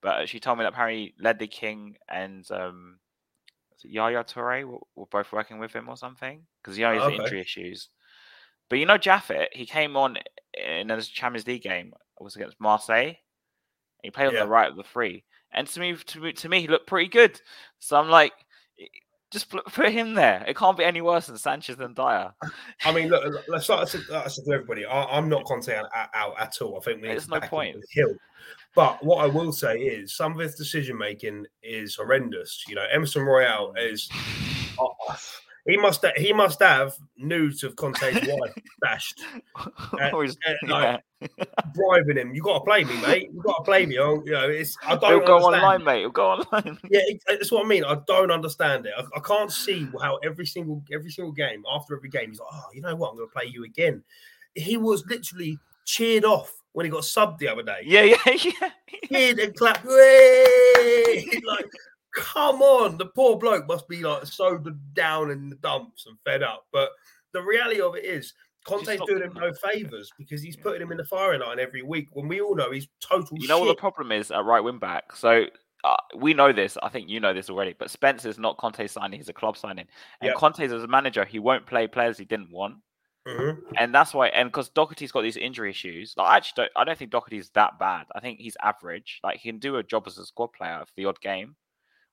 But 0.00 0.28
she 0.28 0.40
told 0.40 0.58
me 0.58 0.64
that 0.64 0.72
apparently 0.72 1.14
Ledley 1.20 1.46
King 1.48 1.96
and 2.08 2.48
um 2.50 2.98
Yaya 3.84 4.24
Toure 4.24 4.64
were, 4.64 4.78
were 4.94 5.06
both 5.06 5.32
working 5.32 5.58
with 5.58 5.72
him 5.72 5.88
or 5.88 5.96
something 5.96 6.46
because 6.62 6.78
know 6.78 6.92
Okay. 6.92 7.16
injury 7.16 7.40
issues. 7.40 7.88
But 8.68 8.78
you 8.78 8.86
know 8.86 8.98
Japhet, 8.98 9.48
he 9.52 9.66
came 9.66 9.96
on 9.96 10.18
in 10.54 10.90
a 10.90 11.02
Champions 11.02 11.46
League 11.46 11.62
game. 11.62 11.92
It 12.20 12.22
was 12.22 12.36
against 12.36 12.60
Marseille. 12.60 13.14
He 14.02 14.10
played 14.10 14.28
on 14.28 14.34
Yeah. 14.34 14.40
the 14.40 14.48
right 14.48 14.70
of 14.70 14.76
the 14.76 14.82
three, 14.82 15.24
and 15.52 15.66
to 15.68 15.80
me, 15.80 15.94
to 15.94 16.20
me, 16.20 16.32
to 16.32 16.48
me, 16.48 16.60
he 16.60 16.68
looked 16.68 16.86
pretty 16.86 17.08
good. 17.08 17.40
So 17.78 17.96
I'm 17.96 18.08
like, 18.08 18.32
"I- 18.32 18.44
just 19.32 19.48
put, 19.48 19.64
put 19.64 19.90
him 19.92 20.14
there. 20.14 20.44
It 20.46 20.56
can't 20.56 20.76
be 20.76 20.84
any 20.84 21.00
worse 21.00 21.26
than 21.26 21.38
Sanchez 21.38 21.80
and 21.80 21.94
Dier. 21.96 22.32
I 22.84 22.92
mean, 22.92 23.08
look, 23.08 23.42
let's 23.48 23.64
start. 23.64 23.82
I 23.82 23.84
said, 23.86 24.02
I 24.12 24.28
said 24.28 24.44
to 24.44 24.52
everybody, 24.52 24.84
I, 24.84 25.04
I'm 25.04 25.28
not 25.28 25.44
Conte 25.44 25.74
out, 25.74 25.86
out 26.14 26.34
at 26.38 26.60
all. 26.60 26.76
I 26.76 26.80
think 26.84 27.00
we 27.00 27.08
need 27.08 27.14
There's 27.14 27.26
to 27.26 27.40
no 27.40 27.40
point. 27.40 27.76
hill. 27.90 28.14
But 28.74 29.04
what 29.04 29.24
I 29.24 29.26
will 29.26 29.52
say 29.52 29.78
is, 29.78 30.14
some 30.14 30.32
of 30.32 30.38
his 30.38 30.54
decision 30.54 30.96
making 30.96 31.46
is 31.62 31.96
horrendous. 31.96 32.64
You 32.68 32.74
know, 32.74 32.84
Emerson 32.92 33.22
Royal 33.22 33.74
is. 33.78 34.08
oh, 34.78 34.94
he 35.66 35.76
must. 35.76 36.04
He 36.16 36.32
must 36.32 36.60
have 36.60 36.94
nudes 37.16 37.62
of 37.62 37.76
Conte's 37.76 38.14
wife 38.26 38.52
stashed, 38.78 39.20
Always- 40.12 40.36
uh, 40.48 40.52
yeah. 40.66 40.98
like, 41.20 41.48
bribing 41.74 42.16
him. 42.16 42.34
You 42.34 42.42
got 42.42 42.58
to 42.58 42.64
play 42.64 42.82
me, 42.84 43.00
mate. 43.00 43.30
You 43.32 43.40
got 43.42 43.58
to 43.58 43.62
play 43.62 43.86
me. 43.86 43.98
Oh, 43.98 44.22
You 44.26 44.32
know, 44.32 44.48
it's. 44.48 44.76
I 44.84 44.96
don't 44.96 45.24
go 45.24 45.36
understand 45.36 45.64
online, 45.64 45.84
mate. 45.84 45.98
It'll 46.00 46.10
go 46.10 46.30
online. 46.32 46.78
Yeah, 46.90 47.00
it's 47.28 47.52
what 47.52 47.64
I 47.64 47.68
mean. 47.68 47.84
I 47.84 47.96
don't 48.08 48.32
understand 48.32 48.86
it. 48.86 48.92
I, 48.98 49.04
I 49.16 49.20
can't 49.20 49.52
see 49.52 49.88
how 50.00 50.16
every 50.24 50.46
single 50.46 50.82
every 50.92 51.10
single 51.10 51.32
game 51.32 51.62
after 51.72 51.96
every 51.96 52.08
game 52.08 52.30
he's 52.30 52.40
like, 52.40 52.48
oh, 52.52 52.64
you 52.74 52.80
know 52.80 52.94
what? 52.96 53.10
I'm 53.10 53.16
going 53.16 53.28
to 53.28 53.32
play 53.32 53.46
you 53.48 53.64
again. 53.64 54.02
He 54.54 54.76
was 54.76 55.04
literally 55.06 55.58
cheered 55.84 56.24
off 56.24 56.52
when 56.72 56.86
he 56.86 56.90
got 56.90 57.02
subbed 57.02 57.38
the 57.38 57.48
other 57.48 57.62
day. 57.62 57.80
Yeah, 57.84 58.02
yeah, 58.02 58.16
yeah. 58.26 58.70
Cheered 59.08 59.38
and 59.38 59.54
clapped. 59.54 59.84
Like, 59.86 61.70
come 62.14 62.62
on, 62.62 62.98
the 62.98 63.06
poor 63.06 63.38
bloke 63.38 63.66
must 63.66 63.88
be 63.88 64.02
like 64.02 64.26
so 64.26 64.58
down 64.94 65.30
in 65.30 65.48
the 65.50 65.56
dumps 65.56 66.06
and 66.06 66.16
fed 66.24 66.42
up. 66.42 66.66
But 66.72 66.90
the 67.32 67.42
reality 67.42 67.80
of 67.80 67.96
it 67.96 68.04
is. 68.04 68.34
Conte's 68.64 69.00
doing 69.08 69.22
him 69.24 69.32
no 69.34 69.52
favors 69.54 70.08
because 70.16 70.40
he's 70.40 70.56
Yeah. 70.56 70.62
putting 70.62 70.82
him 70.82 70.92
in 70.92 70.96
the 70.98 71.04
firing 71.04 71.40
line 71.40 71.58
every 71.58 71.82
week 71.82 72.06
when 72.12 72.28
we 72.28 72.40
all 72.40 72.54
know 72.54 72.70
he's 72.70 72.86
total 73.00 73.36
You 73.36 73.48
know 73.48 73.58
what 73.58 73.66
the 73.66 73.74
problem 73.74 74.12
is 74.12 74.30
at 74.30 74.44
right 74.44 74.60
wing 74.60 74.78
back? 74.78 75.16
So 75.16 75.46
uh, 75.82 75.96
we 76.16 76.32
know 76.32 76.52
this. 76.52 76.78
I 76.80 76.88
think 76.88 77.08
you 77.08 77.18
know 77.18 77.34
this 77.34 77.50
already. 77.50 77.74
But 77.76 77.90
Spence's 77.90 78.38
not 78.38 78.58
Conte's 78.58 78.92
signing; 78.92 79.18
he's 79.18 79.28
a 79.28 79.32
club 79.32 79.56
signing. 79.56 79.88
And 80.20 80.28
Yep. 80.28 80.36
Conte's 80.36 80.70
as 80.72 80.84
a 80.84 80.86
manager, 80.86 81.24
he 81.24 81.40
won't 81.40 81.66
play 81.66 81.88
players 81.88 82.16
he 82.18 82.24
didn't 82.24 82.52
want, 82.52 82.76
Mhm. 83.26 83.60
and 83.78 83.92
that's 83.92 84.14
why. 84.14 84.28
And 84.28 84.48
because 84.48 84.68
Doherty's 84.68 85.10
got 85.10 85.22
these 85.22 85.36
injury 85.36 85.70
issues, 85.70 86.14
like, 86.16 86.28
I 86.28 86.36
actually 86.36 86.62
don't. 86.62 86.72
I 86.76 86.84
don't 86.84 86.96
think 86.96 87.10
Doherty's 87.10 87.50
that 87.54 87.80
bad. 87.80 88.06
I 88.14 88.20
think 88.20 88.38
he's 88.38 88.56
average. 88.62 89.18
Like 89.24 89.38
he 89.40 89.48
can 89.50 89.58
do 89.58 89.74
a 89.78 89.82
job 89.82 90.06
as 90.06 90.18
a 90.18 90.24
squad 90.24 90.52
player 90.52 90.78
for 90.86 90.92
the 90.96 91.06
odd 91.06 91.20
game, 91.20 91.56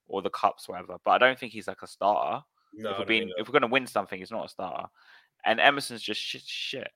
or 0.10 0.22
the 0.22 0.30
cups, 0.30 0.68
whatever. 0.68 0.98
But 1.04 1.12
I 1.12 1.18
don't 1.18 1.39
think 1.39 1.54
he's 1.54 1.68
like 1.68 1.82
a 1.82 1.88
starter. 1.88 2.44
No, 2.74 2.92
if 2.92 3.00
we're 3.00 3.06
being, 3.06 3.28
no. 3.28 3.34
if 3.38 3.48
we're 3.48 3.54
going 3.54 3.62
to 3.62 3.68
win 3.68 3.88
something, 3.88 4.20
he's 4.20 4.32
not 4.32 4.46
a 4.46 4.50
starter. 4.50 4.88
And 5.46 5.60
Emerson's 5.60 6.01
just 6.01 6.20
shit. 6.20 6.42
shit. 6.46 6.92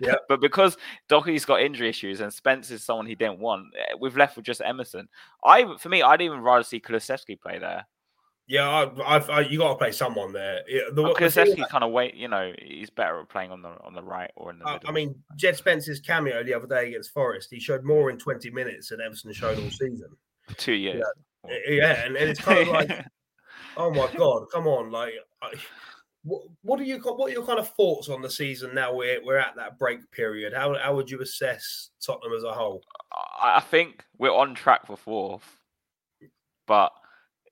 Yep. 0.00 0.18
but 0.28 0.40
because 0.40 0.76
Doherty's 1.08 1.44
got 1.44 1.62
injury 1.62 1.88
issues 1.88 2.20
and 2.20 2.32
Spence 2.32 2.70
is 2.72 2.82
someone 2.82 3.06
he 3.06 3.14
didn't 3.14 3.38
want, 3.38 3.66
eh, 3.78 3.94
we've 4.00 4.16
left 4.16 4.36
with 4.36 4.44
just 4.44 4.60
Emerson. 4.64 5.08
I, 5.44 5.76
for 5.78 5.88
me, 5.88 6.02
I'd 6.02 6.20
even 6.20 6.40
rather 6.40 6.64
see 6.64 6.80
Kulusevski 6.80 7.40
play 7.40 7.58
there. 7.60 7.86
Yeah, 8.46 8.68
I, 8.68 9.16
I, 9.16 9.18
I, 9.18 9.40
you 9.40 9.58
got 9.58 9.70
to 9.70 9.74
play 9.76 9.92
someone 9.92 10.32
there. 10.32 10.60
Yeah, 10.68 10.82
the, 10.92 11.02
But 11.02 11.18
the 11.18 11.30
thing 11.30 11.64
kind 11.70 11.82
of 11.82 11.92
wait, 11.92 12.14
you 12.14 12.28
know, 12.28 12.52
he's 12.60 12.90
better 12.90 13.20
at 13.20 13.30
playing 13.30 13.50
on 13.50 13.62
the 13.62 13.70
on 13.82 13.94
the 13.94 14.02
right 14.02 14.30
or 14.36 14.50
in 14.50 14.58
the 14.58 14.66
middle. 14.66 14.80
I 14.86 14.92
mean, 14.92 15.14
Jed 15.36 15.56
Spence's 15.56 15.98
cameo 15.98 16.44
the 16.44 16.52
other 16.52 16.66
day 16.66 16.88
against 16.88 17.12
Forest, 17.12 17.48
he 17.50 17.58
showed 17.58 17.84
more 17.84 18.10
in 18.10 18.18
20 18.18 18.50
minutes 18.50 18.90
than 18.90 19.00
Emerson 19.00 19.32
showed 19.32 19.58
all 19.58 19.70
season. 19.70 20.08
Two 20.56 20.72
years. 20.72 21.04
Yeah, 21.68 22.04
and, 22.04 22.16
and 22.16 22.30
it's 22.30 22.40
kind 22.40 22.60
of 22.60 22.68
like, 22.68 23.06
oh 23.76 23.90
my 23.90 24.10
god, 24.16 24.46
come 24.52 24.66
on! 24.66 24.90
Like, 24.90 25.12
I, 25.42 25.52
what, 26.22 26.42
what 26.62 26.80
are 26.80 26.84
you? 26.84 26.98
What 26.98 27.28
are 27.30 27.32
your 27.32 27.44
kind 27.46 27.58
of 27.58 27.68
thoughts 27.74 28.08
on 28.08 28.22
the 28.22 28.30
season 28.30 28.74
now? 28.74 28.94
We're 28.94 29.22
we're 29.24 29.36
at 29.38 29.56
that 29.56 29.78
break 29.78 30.10
period. 30.10 30.54
How 30.54 30.76
how 30.78 30.94
would 30.96 31.10
you 31.10 31.20
assess 31.20 31.90
Tottenham 32.04 32.36
as 32.36 32.44
a 32.44 32.52
whole? 32.52 32.82
I 33.12 33.56
I 33.56 33.60
think 33.60 34.04
we're 34.18 34.34
on 34.34 34.54
track 34.54 34.86
for 34.86 34.96
fourth, 34.96 35.58
but 36.66 36.92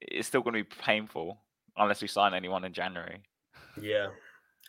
it's 0.01 0.29
still 0.29 0.41
going 0.41 0.55
to 0.55 0.65
be 0.65 0.77
painful 0.83 1.39
unless 1.77 2.03
we 2.03 2.09
sign 2.09 2.35
anyone 2.35 2.65
in 2.65 2.73
January. 2.73 3.23
Yeah, 3.81 4.09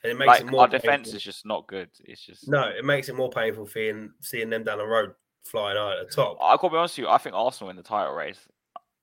and 0.03 0.11
it 0.11 0.17
makes 0.17 0.27
Like 0.27 0.41
it 0.41 0.47
more 0.47 0.61
our 0.61 0.67
defense 0.67 1.07
painful. 1.07 1.15
is 1.15 1.23
just 1.23 1.45
not 1.45 1.67
good. 1.67 1.89
It's 2.03 2.25
just 2.25 2.49
no, 2.49 2.63
it 2.63 2.83
makes 2.83 3.07
it 3.07 3.15
more 3.15 3.29
painful 3.29 3.67
seeing 3.67 4.11
seeing 4.21 4.49
them 4.49 4.63
down 4.65 4.79
the 4.79 4.85
road 4.85 5.13
flying 5.43 5.77
out 5.77 5.99
at 5.99 6.09
the 6.09 6.15
top. 6.15 6.37
I 6.41 6.55
gotta 6.55 6.69
be 6.69 6.77
honest 6.77 6.97
with 6.97 7.05
you. 7.05 7.09
I 7.09 7.17
think 7.17 7.35
Arsenal 7.35 7.69
in 7.69 7.75
the 7.75 7.83
title 7.83 8.13
race. 8.13 8.39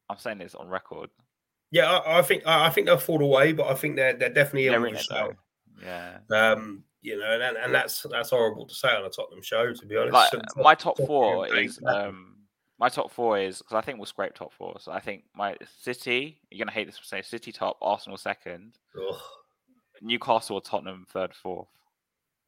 I'm 0.08 0.18
saying 0.18 0.38
this 0.38 0.54
on 0.54 0.68
record. 0.68 1.10
Yeah, 1.70 1.90
I, 1.90 2.18
I 2.18 2.22
think 2.22 2.46
I, 2.46 2.66
I 2.66 2.70
think 2.70 2.86
they'll 2.86 2.98
fall 2.98 3.20
away, 3.20 3.52
but 3.52 3.68
I 3.68 3.74
think 3.74 3.96
they're 3.96 4.14
they're 4.14 4.28
definitely 4.28 4.68
They're 4.68 4.86
in 4.86 4.96
a 4.96 4.98
it 4.98 5.36
Yeah. 5.82 6.18
Um, 6.30 6.84
you 7.02 7.18
know, 7.18 7.40
and, 7.40 7.56
and 7.56 7.74
that's 7.74 8.06
that's 8.10 8.30
horrible 8.30 8.66
to 8.66 8.74
say 8.74 8.88
on 8.88 9.04
a 9.04 9.10
Tottenham 9.10 9.42
show, 9.42 9.72
to 9.72 9.86
be 9.86 9.96
honest. 9.96 10.12
Like 10.12 10.32
my 10.56 10.74
top 10.74 10.96
top 10.96 11.06
four 11.06 11.46
is 11.46 11.78
exactly. 11.78 11.94
um 11.94 12.36
my 12.78 12.88
top 12.88 13.10
four 13.10 13.38
is 13.38 13.58
because 13.58 13.76
I 13.76 13.82
think 13.82 13.98
we'll 13.98 14.06
scrape 14.06 14.34
top 14.34 14.52
four. 14.52 14.76
So 14.80 14.90
I 14.90 15.00
think 15.00 15.24
my 15.34 15.56
City. 15.80 16.40
You're 16.50 16.64
gonna 16.64 16.74
hate 16.74 16.86
this 16.86 16.98
say 17.02 17.22
City 17.22 17.52
top, 17.52 17.78
Arsenal 17.80 18.18
second, 18.18 18.72
Ugh. 18.96 19.20
Newcastle 20.02 20.56
or 20.56 20.62
Tottenham 20.62 21.06
third, 21.08 21.34
fourth. 21.34 21.68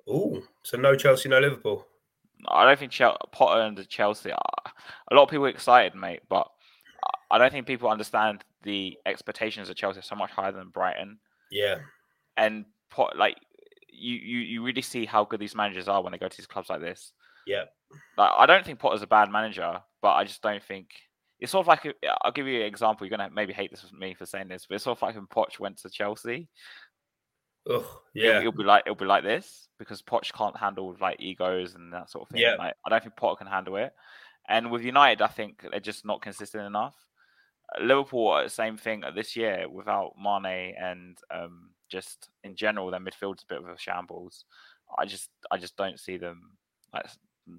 Ooh, 0.09 0.43
so 0.63 0.79
no 0.79 0.97
Chelsea, 0.97 1.29
no 1.29 1.39
Liverpool. 1.39 1.87
I 2.49 2.65
don't 2.65 2.79
think 2.79 2.93
Chel- 2.93 3.19
Potter 3.33 3.61
and 3.63 3.89
Chelsea. 3.89 4.33
Are, 4.33 4.73
A 5.11 5.15
lot 5.15 5.25
of 5.25 5.29
people 5.31 5.47
are 5.47 5.51
excited, 5.51 5.95
mate, 5.95 6.21
but 6.29 6.49
I 7.31 7.39
don't 7.39 7.51
think 7.53 7.67
people 7.67 7.89
understand 7.89 8.45
the 8.63 8.97
expectations 9.07 9.69
of 9.71 9.77
Chelsea 9.77 9.99
are 10.01 10.03
so 10.03 10.17
much 10.17 10.31
higher 10.31 10.53
than 10.53 10.69
Brighton. 10.69 11.19
Yeah, 11.51 11.79
And 12.37 12.65
Pot, 12.91 13.17
like 13.17 13.37
you, 13.91 14.15
you, 14.17 14.39
you 14.39 14.63
really 14.63 14.83
see 14.83 15.05
how 15.07 15.25
good 15.25 15.41
these 15.41 15.55
managers 15.55 15.89
are 15.89 16.03
when 16.03 16.13
they 16.13 16.19
go 16.19 16.29
to 16.29 16.37
these 16.37 16.47
clubs 16.47 16.71
like 16.71 16.81
this. 16.81 17.13
yeah, 17.47 17.65
Like 18.17 18.33
I 18.37 18.47
don't 18.47 18.65
think 18.65 18.79
Potter's 18.79 19.03
a 19.03 19.07
bad 19.07 19.31
manager, 19.31 19.81
but 20.01 20.13
I 20.13 20.25
just 20.25 20.43
don't 20.43 20.63
think 20.63 20.89
it's 21.41 21.51
sort 21.53 21.65
of 21.65 21.69
like 21.69 21.95
I'll 22.23 22.33
give 22.33 22.47
you 22.47 22.61
an 22.61 22.67
example. 22.67 23.07
You're 23.07 23.17
gonna 23.17 23.31
maybe 23.35 23.53
hate 23.53 23.71
this 23.71 23.83
with 23.83 23.93
me 23.93 24.15
for 24.15 24.27
saying 24.27 24.49
this, 24.49 24.67
but 24.67 24.77
it's 24.77 24.85
sort 24.85 24.97
of 24.99 25.03
like 25.03 25.17
when 25.17 25.27
Poch 25.27 25.59
went 25.59 25.79
to 25.79 25.91
Chelsea. 25.91 26.49
Ugh, 27.69 27.75
It'll- 27.75 28.03
yeah, 28.15 28.39
it'll, 28.41 28.53
be 28.53 28.65
like 28.65 28.83
it'll 28.87 28.97
be 28.97 29.05
like 29.05 29.23
this 29.25 29.69
because 29.79 30.03
Poch 30.03 30.33
can't 30.33 30.57
handle 30.57 30.97
like 31.01 31.21
egos 31.21 31.75
and 31.75 31.93
that 31.93 32.11
sort 32.11 32.23
of 32.23 32.29
thing. 32.31 32.43
Yeah. 32.43 32.57
Like 32.57 32.75
I 32.85 32.91
don't 32.91 33.03
think 33.03 33.17
Potter 33.17 33.37
can 33.37 33.47
handle 33.47 33.77
it. 33.77 33.93
And 34.49 34.71
with 34.71 34.83
United, 34.83 35.23
I 35.23 35.29
think 35.29 35.65
they're 35.71 35.81
just 35.81 36.05
not 36.05 36.21
consistent 36.21 36.65
enough. 36.67 36.97
Uh, 37.75 37.85
Liverpool, 37.85 38.29
are 38.29 38.43
the 38.43 38.51
same 38.51 38.77
thing 38.77 39.05
uh, 39.05 39.13
this 39.13 39.37
year 39.37 39.69
without 39.69 40.15
Mane 40.19 40.75
and 40.81 41.17
um, 41.33 41.71
just 41.89 42.29
in 42.43 42.57
general, 42.57 42.91
their 42.91 43.01
midfield's 43.01 43.45
a 43.45 43.47
bit 43.47 43.59
of 43.63 43.69
a 43.69 43.79
shambles. 43.79 44.45
I 44.99 45.05
just 45.07 45.31
I 45.51 45.59
just 45.59 45.77
don't 45.77 46.01
see 46.01 46.17
them 46.17 46.51
like 46.93 47.07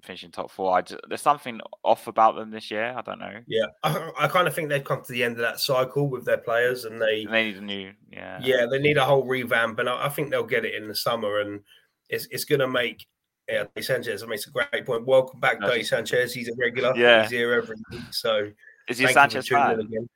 finishing 0.02 0.30
top 0.30 0.50
four. 0.50 0.76
I 0.76 0.82
just, 0.82 1.00
there's 1.08 1.20
something 1.22 1.60
off 1.82 2.06
about 2.06 2.36
them 2.36 2.50
this 2.50 2.70
year. 2.70 2.94
I 2.96 3.02
don't 3.02 3.18
know. 3.18 3.40
yeah. 3.46 3.66
I, 3.82 4.10
I 4.20 4.28
kind 4.28 4.48
of 4.48 4.54
think 4.54 4.68
they've 4.68 4.82
come 4.84 5.02
to 5.02 5.12
the 5.12 5.22
end 5.24 5.32
of 5.34 5.40
that 5.42 5.60
cycle 5.60 6.08
with 6.08 6.24
their 6.24 6.38
players, 6.38 6.84
and 6.84 7.00
they, 7.00 7.24
They 7.24 7.44
need 7.44 7.56
a 7.56 7.60
new 7.60 7.92
yeah. 8.10 8.38
yeah, 8.42 8.66
they 8.70 8.78
need 8.78 8.96
a 8.96 9.04
whole 9.04 9.24
revamp, 9.24 9.78
and 9.78 9.88
I, 9.88 10.06
I 10.06 10.08
think 10.08 10.30
they'll 10.30 10.44
get 10.44 10.64
it 10.64 10.74
in 10.74 10.88
the 10.88 10.94
summer, 10.94 11.40
and 11.40 11.60
it's 12.08 12.26
it's 12.30 12.44
going 12.44 12.60
to 12.60 12.68
make. 12.68 13.06
Yeah, 13.48 13.64
Sanchez 13.78 14.26
makes 14.26 14.46
a 14.46 14.50
great 14.50 14.86
point. 14.86 15.04
Welcome 15.06 15.38
back, 15.38 15.60
No, 15.60 15.68
Dave 15.68 15.86
Sanchez. 15.86 16.32
He's 16.32 16.48
a 16.48 16.52
regular. 16.58 16.94
Yeah. 16.96 17.22
he's 17.22 17.30
here 17.30 17.52
every 17.52 17.76
week. 17.90 18.00
So 18.10 18.50
Is 18.88 18.96
he 18.96 19.04
a 19.04 19.08
thank 19.08 19.34
you 19.34 19.42
Sanchez 19.42 19.48
fan? 19.48 19.80
again. 19.80 20.08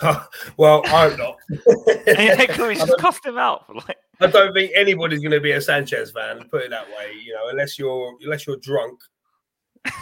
well, 0.56 0.82
I 0.86 1.08
hope 1.08 1.18
not. 1.18 1.36
we 1.48 2.74
just 2.74 2.98
cussed 2.98 3.24
him 3.24 3.38
out 3.38 3.66
for 3.66 3.74
like 3.74 3.96
I 4.22 4.30
don't 4.30 4.52
think 4.52 4.72
anybody's 4.74 5.20
going 5.20 5.32
to 5.32 5.40
be 5.40 5.52
a 5.52 5.60
Sanchez 5.60 6.10
fan. 6.12 6.48
Put 6.50 6.62
it 6.62 6.70
that 6.70 6.86
way, 6.88 7.12
you 7.24 7.34
know, 7.34 7.48
unless 7.48 7.78
you're 7.78 8.14
unless 8.22 8.46
you're 8.46 8.58
drunk. 8.58 8.98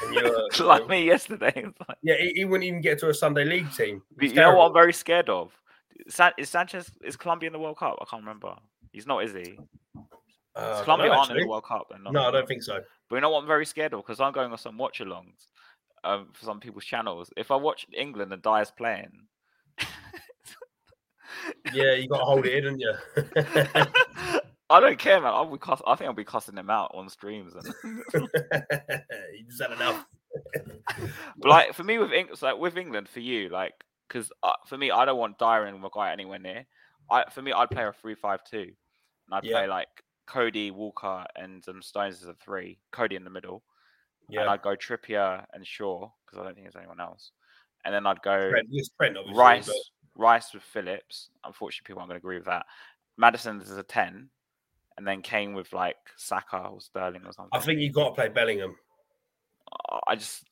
And 0.02 0.14
you're, 0.14 0.48
you 0.58 0.64
like 0.64 0.88
me 0.88 1.04
yesterday. 1.04 1.64
Yeah, 2.02 2.16
he, 2.18 2.32
he 2.34 2.44
wouldn't 2.44 2.64
even 2.64 2.80
get 2.80 2.98
to 3.00 3.08
a 3.08 3.14
Sunday 3.14 3.44
league 3.44 3.72
team. 3.72 4.02
But 4.14 4.26
It's 4.26 4.34
you 4.34 4.40
know 4.40 4.56
what 4.56 4.66
I'm 4.68 4.74
very 4.74 4.92
scared 4.92 5.28
of? 5.28 5.52
San- 6.08 6.32
is 6.38 6.50
Sanchez 6.50 6.90
is 7.02 7.16
Colombia 7.16 7.48
in 7.48 7.52
the 7.52 7.58
World 7.58 7.78
Cup? 7.78 7.96
I 8.00 8.04
can't 8.04 8.22
remember. 8.22 8.54
He's 8.92 9.06
not, 9.06 9.24
is 9.24 9.32
he? 9.32 9.58
Uh, 10.56 10.76
Is 10.78 10.84
Colombia 10.84 11.12
aren't 11.12 11.30
in 11.30 11.38
the 11.38 11.46
World 11.46 11.64
Cup. 11.64 11.92
No, 12.10 12.22
I 12.22 12.30
don't 12.30 12.48
think 12.48 12.62
so. 12.62 12.80
But 13.08 13.16
you 13.16 13.22
know 13.22 13.30
what 13.30 13.42
I'm 13.42 13.46
very 13.46 13.64
scared 13.64 13.94
of? 13.94 14.00
Because 14.00 14.20
I'm 14.20 14.32
going 14.32 14.50
on 14.50 14.58
some 14.58 14.76
watch 14.76 14.98
alongs 15.00 15.46
um, 16.04 16.28
for 16.32 16.44
some 16.44 16.60
people's 16.60 16.84
channels. 16.84 17.30
If 17.36 17.50
I 17.50 17.56
watch 17.56 17.86
England 17.96 18.32
and 18.32 18.42
Dier's 18.42 18.70
playing, 18.70 19.12
Yeah, 21.72 21.94
you 21.94 22.08
got 22.08 22.18
to 22.18 22.24
hold 22.24 22.46
it 22.46 22.64
in, 22.64 22.64
haven't 22.64 22.80
you? 22.80 22.94
I 24.70 24.78
don't 24.78 24.98
care, 24.98 25.20
man. 25.20 25.32
I'll 25.32 25.50
be 25.50 25.58
cuss- 25.58 25.82
I 25.84 25.96
think 25.96 26.08
I'll 26.08 26.14
be 26.14 26.24
cussing 26.24 26.54
them 26.54 26.70
out 26.70 26.92
on 26.94 27.08
streams. 27.08 27.54
And... 27.54 27.74
you 28.14 29.44
just 29.48 29.60
had 29.60 29.72
enough. 29.72 30.06
but 31.38 31.48
like 31.48 31.74
for 31.74 31.82
me 31.82 31.98
with 31.98 32.12
Eng- 32.12 32.28
so, 32.34 32.46
like 32.46 32.58
with 32.58 32.76
England, 32.76 33.08
for 33.08 33.18
you, 33.18 33.48
like 33.48 33.74
because 34.08 34.30
uh, 34.44 34.52
for 34.66 34.78
me, 34.78 34.92
I 34.92 35.04
don't 35.04 35.18
want 35.18 35.38
Dier 35.38 35.64
and 35.64 35.80
Maguire 35.80 36.12
anywhere 36.12 36.38
near. 36.38 36.66
I 37.10 37.24
for 37.30 37.42
me, 37.42 37.52
I'd 37.52 37.70
play 37.70 37.84
a 37.84 37.92
three-five-two, 37.92 38.58
and 38.58 38.72
I'd 39.32 39.44
Yeah. 39.44 39.58
play 39.58 39.66
like 39.66 39.88
Coady 40.28 40.70
Walker 40.70 41.24
and 41.34 41.66
um, 41.68 41.82
Stones 41.82 42.22
as 42.22 42.28
a 42.28 42.34
three. 42.34 42.78
Coady 42.92 43.16
in 43.16 43.24
the 43.24 43.30
middle, 43.30 43.64
and 44.28 44.34
Yeah, 44.36 44.48
I'd 44.48 44.62
go 44.62 44.76
Trippier 44.76 45.44
and 45.52 45.66
Shaw 45.66 46.08
because 46.24 46.38
I 46.38 46.44
don't 46.44 46.54
think 46.54 46.66
there's 46.66 46.76
anyone 46.76 47.00
else, 47.00 47.32
and 47.84 47.92
then 47.92 48.06
I'd 48.06 48.22
go 48.22 48.50
Trent, 48.50 48.68
Trent. 48.98 49.16
Rice, 49.34 49.66
but 49.66 49.74
Rice 50.20 50.52
with 50.54 50.62
Phillips. 50.62 51.30
Unfortunately, 51.44 51.84
people 51.88 52.00
aren't 52.00 52.10
going 52.10 52.20
to 52.20 52.24
agree 52.24 52.36
with 52.36 52.46
that. 52.46 52.66
Maddison 53.16 53.60
is 53.60 53.70
a 53.76 53.82
ten, 53.82 54.28
and 54.96 55.06
then 55.06 55.22
Kane 55.22 55.54
with 55.54 55.72
like 55.72 55.96
Saka 56.16 56.58
or 56.58 56.80
Sterling 56.80 57.22
or 57.26 57.32
something. 57.32 57.50
I 57.52 57.60
think 57.60 57.80
you've 57.80 57.94
got 57.94 58.10
to 58.10 58.14
play 58.14 58.28
Bellingham. 58.28 58.76
I 60.06 60.14
just 60.16 60.44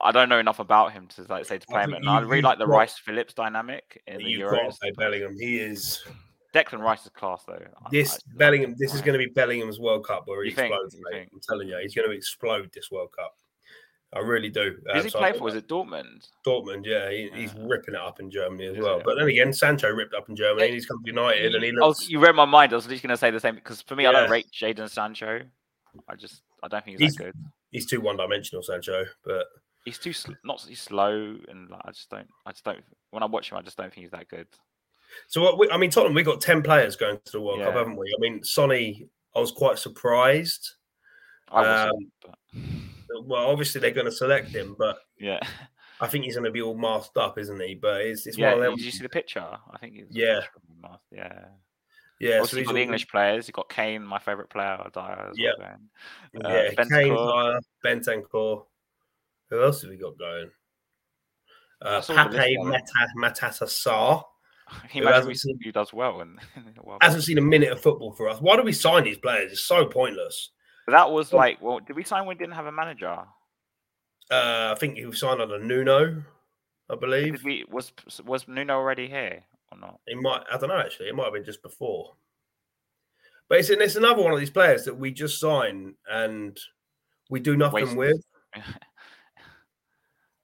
I 0.00 0.12
don't 0.12 0.28
know 0.28 0.38
enough 0.38 0.58
about 0.60 0.92
him 0.92 1.06
to 1.08 1.22
like 1.28 1.44
say 1.44 1.58
to 1.58 1.66
I 1.70 1.72
play 1.72 1.82
him. 1.82 1.90
think 1.90 2.02
And 2.02 2.10
I 2.10 2.20
really 2.20 2.42
like 2.42 2.58
the 2.58 2.66
Rice 2.66 2.96
Phillips 2.98 3.34
dynamic 3.34 4.02
in 4.06 4.18
the 4.18 4.24
You've 4.24 4.50
got 4.50 4.60
Euros. 4.60 4.72
to 4.74 4.78
play 4.80 4.90
Bellingham. 4.96 5.36
He 5.38 5.58
is 5.58 6.02
Declan 6.54 6.80
Rice 6.80 7.04
is 7.04 7.10
class 7.10 7.44
though. 7.46 7.62
This 7.90 8.10
I 8.10 8.14
love 8.14 8.38
Bellingham. 8.38 8.74
This 8.78 8.94
is 8.94 9.00
going 9.02 9.18
to 9.18 9.24
be 9.24 9.30
Bellingham's 9.32 9.78
World 9.78 10.06
Cup 10.06 10.24
where 10.26 10.42
he 10.44 10.50
You 10.50 10.56
explodes. 10.56 10.94
You 10.94 11.02
mate. 11.10 11.18
think? 11.18 11.30
I'm 11.32 11.40
telling 11.48 11.68
you, 11.68 11.78
he's 11.82 11.94
going 11.94 12.08
to 12.08 12.14
explode 12.14 12.70
this 12.72 12.90
World 12.90 13.10
Cup. 13.16 13.34
I 14.12 14.18
really 14.18 14.48
do. 14.48 14.76
Who's 14.86 14.96
Um, 14.96 15.04
he 15.04 15.10
so 15.10 15.18
play 15.18 15.32
for? 15.32 15.44
Was 15.44 15.54
it 15.54 15.68
Dortmund? 15.68 16.28
Dortmund? 16.44 16.84
Yeah, 16.84 17.10
he, 17.10 17.30
he's 17.32 17.54
ripping 17.54 17.94
it 17.94 18.00
up 18.00 18.18
in 18.18 18.28
Germany 18.30 18.66
as 18.66 18.76
Is 18.76 18.82
well. 18.82 19.00
But 19.04 19.16
then 19.16 19.28
again, 19.28 19.52
Sancho 19.52 19.88
ripped 19.88 20.14
up 20.14 20.28
in 20.28 20.34
Germany, 20.34 20.62
Yeah. 20.62 20.66
and 20.66 20.74
he's 20.74 20.86
come 20.86 21.00
to 21.02 21.06
United, 21.10 21.54
and 21.54 21.62
he 21.62 21.70
looks... 21.70 22.00
was, 22.00 22.10
you 22.10 22.18
read 22.18 22.34
my 22.34 22.44
mind. 22.44 22.72
I 22.72 22.76
was 22.76 22.86
just 22.86 23.02
going 23.02 23.10
to 23.10 23.16
say 23.16 23.30
the 23.30 23.38
same 23.38 23.54
because 23.54 23.82
for 23.82 23.94
me, 23.94 24.06
I 24.06 24.12
don't 24.12 24.28
rate 24.30 24.46
Jadon 24.52 24.90
Sancho. 24.90 25.42
I 26.08 26.14
just 26.16 26.42
I 26.62 26.68
don't 26.68 26.84
think 26.84 26.98
he's, 26.98 27.10
He's- 27.10 27.16
that 27.16 27.24
good. 27.24 27.34
He's 27.70 27.86
too 27.86 28.00
one-dimensional, 28.00 28.64
Sancho. 28.64 29.04
But 29.24 29.46
He's 29.84 29.96
too 29.98 30.12
sl- 30.12 30.32
not 30.44 30.60
he's 30.68 30.80
slow 30.80 31.36
and 31.48 31.70
like, 31.70 31.80
I 31.84 31.90
just 31.92 32.10
don't 32.10 32.26
I 32.44 32.50
just 32.50 32.64
don't 32.64 32.82
when 33.12 33.22
I 33.22 33.26
watch 33.26 33.50
him 33.50 33.56
I 33.58 33.62
just 33.62 33.76
don't 33.76 33.92
think 33.94 34.02
he's 34.02 34.10
that 34.10 34.28
good. 34.28 34.46
so 35.28 35.40
what? 35.40 35.56
We, 35.58 35.70
I 35.70 35.76
mean, 35.78 35.90
Tottenham. 35.90 36.14
We 36.14 36.22
got 36.24 36.40
ten 36.40 36.62
players 36.62 36.96
going 36.96 37.18
to 37.24 37.32
the 37.32 37.40
World 37.40 37.60
Cup, 37.60 37.74
haven't 37.74 37.96
we? 37.96 38.06
I 38.06 38.20
mean, 38.20 38.42
Sonny. 38.42 39.06
I 39.34 39.38
was 39.38 39.52
quite 39.52 39.78
surprised. 39.78 40.74
I 41.48 41.60
wasn't, 41.62 41.92
Um, 41.94 42.10
but 42.20 42.70
Well, 43.26 43.48
obviously 43.50 43.80
they're 43.80 43.90
going 43.90 44.06
to 44.06 44.12
select 44.12 44.48
him, 44.48 44.74
but 44.78 44.98
yeah, 45.18 45.40
I 46.00 46.06
think 46.06 46.24
he's 46.24 46.34
going 46.34 46.44
to 46.44 46.50
be 46.50 46.62
all 46.62 46.76
masked 46.76 47.16
up, 47.16 47.38
isn't 47.38 47.60
he? 47.60 47.74
But 47.74 48.02
it's, 48.02 48.26
it's 48.26 48.38
yeah. 48.38 48.50
one 48.54 48.58
of 48.58 48.64
them. 48.64 48.76
Did 48.76 48.84
you 48.84 48.90
see 48.90 49.02
the 49.02 49.08
picture? 49.08 49.40
I 49.44 49.78
think 49.78 49.94
he's 49.94 50.06
Yeah. 50.10 50.40
yeah. 51.12 51.44
Yeah, 52.20 52.30
so 52.32 52.36
Obviously, 52.40 52.58
he's 52.60 52.66
got 52.66 52.72
the 52.74 52.78
all- 52.80 52.82
English 52.82 53.08
players. 53.08 53.48
You've 53.48 53.54
got 53.54 53.68
Kane, 53.70 54.02
my 54.04 54.18
favourite 54.18 54.50
player, 54.50 54.76
Dier 54.92 55.28
as 55.30 55.38
Yeah. 55.38 55.52
well. 55.58 55.76
Uh, 56.44 56.48
Yeah, 56.48 56.84
Kane, 56.84 57.14
Dier, 57.14 57.60
Bentancur. 57.84 58.66
Who 59.48 59.62
else 59.62 59.80
have 59.82 59.90
we 59.90 59.96
got 59.96 60.18
going? 60.18 60.50
Uh, 61.82 61.96
I 61.96 62.00
saw 62.00 62.12
the 62.24 62.30
list 62.30 62.38
Pape 62.46 62.60
Mata, 62.62 63.08
Matata 63.16 63.64
Sarr 63.64 64.22
He 64.90 64.98
hasn't 65.00 65.38
seen- 65.38 65.58
who 65.64 65.72
does 65.72 65.92
well 65.94 66.20
and 66.20 66.38
in 66.56 66.74
the 66.76 66.82
World 66.82 67.00
Cup. 67.00 67.06
hasn't 67.06 67.24
seen 67.24 67.38
a 67.38 67.42
minute 67.42 67.72
of 67.72 67.80
football 67.80 68.12
for 68.12 68.28
us. 68.28 68.38
Why 68.40 68.56
do 68.56 68.62
we 68.62 68.72
sign 68.72 69.04
these 69.04 69.16
players? 69.18 69.52
It's 69.52 69.64
so 69.64 69.86
pointless. 69.86 70.50
That 70.88 71.10
was 71.10 71.32
Oh. 71.32 71.36
like, 71.36 71.60
well, 71.62 71.78
did 71.80 71.94
we 71.96 72.04
sign 72.04 72.26
when 72.26 72.36
we 72.36 72.42
didn't 72.42 72.54
have 72.54 72.66
a 72.66 72.72
manager? 72.72 73.16
Uh, 74.30 74.72
I 74.72 74.76
think 74.78 74.96
he 74.96 75.06
was 75.06 75.18
signed 75.20 75.40
under 75.40 75.58
Nuno, 75.58 76.22
I 76.88 76.94
believe. 76.96 77.32
Did 77.34 77.44
we 77.44 77.64
was 77.68 77.92
was 78.24 78.46
Nuno 78.48 78.74
already 78.74 79.08
here 79.08 79.42
or 79.72 79.78
not? 79.78 80.00
It 80.06 80.16
might, 80.20 80.42
I 80.52 80.56
don't 80.58 80.68
know 80.68 80.78
actually. 80.78 81.08
It 81.08 81.14
might 81.14 81.24
have 81.24 81.32
been 81.34 81.44
just 81.44 81.62
before. 81.62 82.14
But 83.48 83.58
it's, 83.58 83.70
it's 83.70 83.96
another 83.96 84.22
one 84.22 84.32
of 84.32 84.38
these 84.38 84.50
players 84.50 84.84
that 84.84 84.96
we 84.96 85.10
just 85.10 85.40
sign 85.40 85.94
and 86.08 86.56
we 87.28 87.40
do 87.40 87.56
nothing 87.56 87.96
Waste. 87.96 87.96
with. 87.96 88.24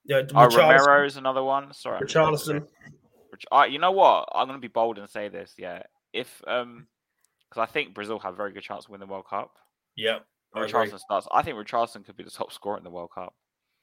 Yeah, 0.05 0.21
Oh, 0.33 0.47
Romero 0.47 1.05
is 1.05 1.17
another 1.17 1.43
one. 1.43 1.73
Sorry, 1.73 1.97
I'm 1.97 2.07
just 2.07 2.15
looking 2.15 2.55
at 2.55 2.63
Richarlison. 2.63 2.67
Rich- 3.33 3.45
uh, 3.51 3.65
you 3.69 3.77
know 3.77 3.91
what? 3.91 4.29
I'm 4.33 4.47
going 4.47 4.57
to 4.57 4.61
be 4.61 4.69
bold 4.69 4.97
and 4.99 5.09
say 5.09 5.27
this. 5.27 5.53
Yeah, 5.57 5.83
if 6.13 6.41
um, 6.47 6.87
because 7.49 7.67
I 7.67 7.71
think 7.71 7.93
Brazil 7.93 8.17
have 8.19 8.33
a 8.33 8.37
very 8.37 8.53
good 8.53 8.63
chance 8.63 8.85
to 8.85 8.91
win 8.91 9.01
the 9.01 9.05
World 9.05 9.25
Cup. 9.29 9.51
Yeah. 9.97 10.19
Richarlison 10.55 10.99
starts. 10.99 11.27
I 11.31 11.41
think 11.41 11.57
Richarlison 11.57 12.05
could 12.05 12.15
be 12.15 12.23
the 12.23 12.31
top 12.31 12.51
scorer 12.53 12.77
in 12.77 12.83
the 12.83 12.89
World 12.89 13.09
Cup. 13.13 13.35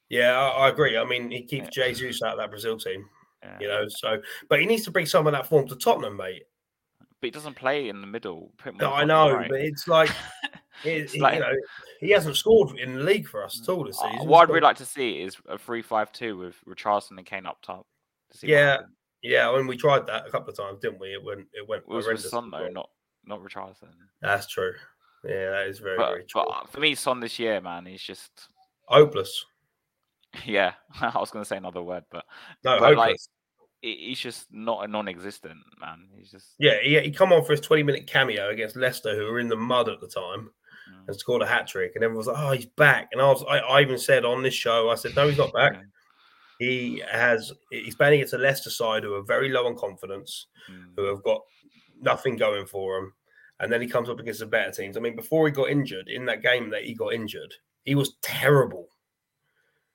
Yeah, 0.09 0.37
I, 0.37 0.65
I 0.65 0.69
agree. 0.69 0.97
I 0.97 1.05
mean, 1.05 1.29
he 1.31 1.43
keeps 1.43 1.69
Jesus 1.69 2.21
out 2.23 2.33
of 2.33 2.37
that 2.39 2.49
Brazil 2.49 2.77
team, 2.77 3.07
Yeah. 3.43 3.57
you 3.61 3.67
know. 3.67 3.85
So, 3.87 4.21
but 4.49 4.59
he 4.59 4.65
needs 4.65 4.83
to 4.85 4.91
bring 4.91 5.05
some 5.05 5.25
of 5.27 5.33
that 5.33 5.47
form 5.47 5.67
to 5.67 5.75
Tottenham, 5.75 6.17
mate. 6.17 6.43
but 6.99 7.27
he 7.27 7.31
doesn't 7.31 7.55
play 7.55 7.89
in 7.89 8.01
the 8.01 8.07
middle. 8.07 8.51
No, 8.79 8.93
I 8.93 9.03
know, 9.05 9.31
right. 9.31 9.49
but 9.49 9.61
it's 9.61 9.87
like, 9.87 10.09
it, 10.83 10.89
It's 11.03 11.13
he- 11.13 11.21
like- 11.21 11.35
you 11.35 11.39
know, 11.41 11.53
he 12.01 12.09
hasn't 12.11 12.35
scored 12.35 12.77
in 12.77 12.95
the 12.95 13.03
league 13.03 13.27
for 13.27 13.43
us 13.43 13.61
at 13.61 13.69
all 13.69 13.85
this 13.85 13.99
Uh, 14.01 14.11
season. 14.11 14.27
what 14.27 14.41
I'd 14.43 14.49
really 14.49 14.61
like 14.61 14.77
to 14.77 14.85
see 14.85 15.21
is 15.21 15.37
a 15.47 15.57
3-5-2 15.57 16.37
with 16.37 16.55
Richarlison 16.67 17.17
and 17.17 17.25
Kane 17.25 17.45
up 17.45 17.61
top. 17.61 17.87
Yeah, 18.43 18.81
yeah, 19.21 19.49
I 19.49 19.55
mean, 19.57 19.65
we 19.67 19.77
tried 19.77 20.05
that 20.07 20.27
a 20.27 20.29
couple 20.29 20.49
of 20.49 20.57
times, 20.57 20.79
didn't 20.81 20.99
we? 20.99 21.13
It 21.13 21.23
went, 21.23 21.47
it 21.53 21.65
went 21.67 21.83
it 21.83 21.87
was 21.89 22.05
with. 22.05 22.19
Son 22.21 22.51
though, 22.51 22.67
not 22.69 22.89
not 23.25 23.41
Richarlison. 23.41 23.87
That's 24.21 24.45
true. 24.45 24.73
Yeah, 25.27 25.51
that 25.51 25.67
is 25.67 25.79
very, 25.79 25.97
But, 25.97 26.09
very 26.09 26.23
true. 26.25 26.43
but 26.47 26.69
for 26.69 26.79
me, 26.79 26.95
Son 26.95 27.19
this 27.19 27.39
year, 27.39 27.61
man, 27.61 27.85
he's 27.85 28.01
just 28.01 28.31
hopeless. 28.85 29.45
yeah. 30.45 30.73
I 31.01 31.17
was 31.17 31.31
going 31.31 31.43
to 31.43 31.47
say 31.47 31.57
another 31.57 31.81
word, 31.81 32.03
but 32.11 32.25
No, 32.63 32.79
But, 32.79 32.97
like, 32.97 33.17
he's 33.81 34.19
just 34.19 34.47
not 34.51 34.83
a 34.83 34.87
non-existent 34.87 35.59
man. 35.79 36.07
He's 36.17 36.31
just 36.31 36.55
yeah, 36.59 36.79
he, 36.81 36.99
he 36.99 37.11
come 37.11 37.31
on 37.31 37.43
for 37.43 37.51
his 37.51 37.61
20 37.61 37.83
minute 37.83 38.07
cameo 38.07 38.49
against 38.49 38.75
Leicester, 38.75 39.15
who 39.15 39.25
were 39.25 39.39
in 39.39 39.47
the 39.47 39.55
mud 39.55 39.89
at 39.89 40.01
the 40.01 40.07
time, 40.07 40.49
mm, 40.91 41.07
and 41.07 41.15
scored 41.15 41.41
a 41.41 41.47
hat 41.47 41.67
trick. 41.67 41.91
And 41.95 42.03
everyone 42.03 42.25
was 42.25 42.27
like, 42.27 42.37
oh, 42.39 42.51
he's 42.51 42.65
back. 42.65 43.09
And 43.11 43.21
I 43.21 43.25
was, 43.25 43.43
I, 43.49 43.59
I 43.59 43.81
even 43.81 43.97
said 43.97 44.25
on 44.25 44.43
this 44.43 44.53
show, 44.53 44.89
I 44.89 44.95
said, 44.95 45.15
no, 45.15 45.27
he's 45.27 45.37
not 45.37 45.53
back. 45.53 45.73
yeah, 46.59 46.67
He 46.67 47.03
has, 47.11 47.51
he's 47.69 47.95
playing 47.95 48.15
against 48.15 48.33
a 48.33 48.37
Leicester 48.37 48.69
side 48.69 49.03
who 49.03 49.13
are 49.13 49.23
very 49.23 49.49
low 49.49 49.67
on 49.67 49.75
confidence, 49.75 50.47
mm. 50.71 50.85
who 50.95 51.05
have 51.05 51.23
got 51.23 51.41
nothing 52.01 52.37
going 52.37 52.65
for 52.65 52.97
him. 52.97 53.13
And 53.59 53.71
then 53.71 53.81
he 53.81 53.87
comes 53.87 54.09
up 54.09 54.19
against 54.19 54.41
the 54.41 54.45
better 54.45 54.71
teams. 54.71 54.97
I 54.97 54.99
mean, 54.99 55.15
before 55.15 55.45
he 55.47 55.51
got 55.53 55.69
injured, 55.69 56.09
in 56.09 56.25
that 56.25 56.41
game 56.41 56.69
that 56.71 56.83
he 56.83 56.93
got 56.93 57.13
injured, 57.13 57.53
he 57.83 57.95
was 57.95 58.15
terrible. 58.21 58.89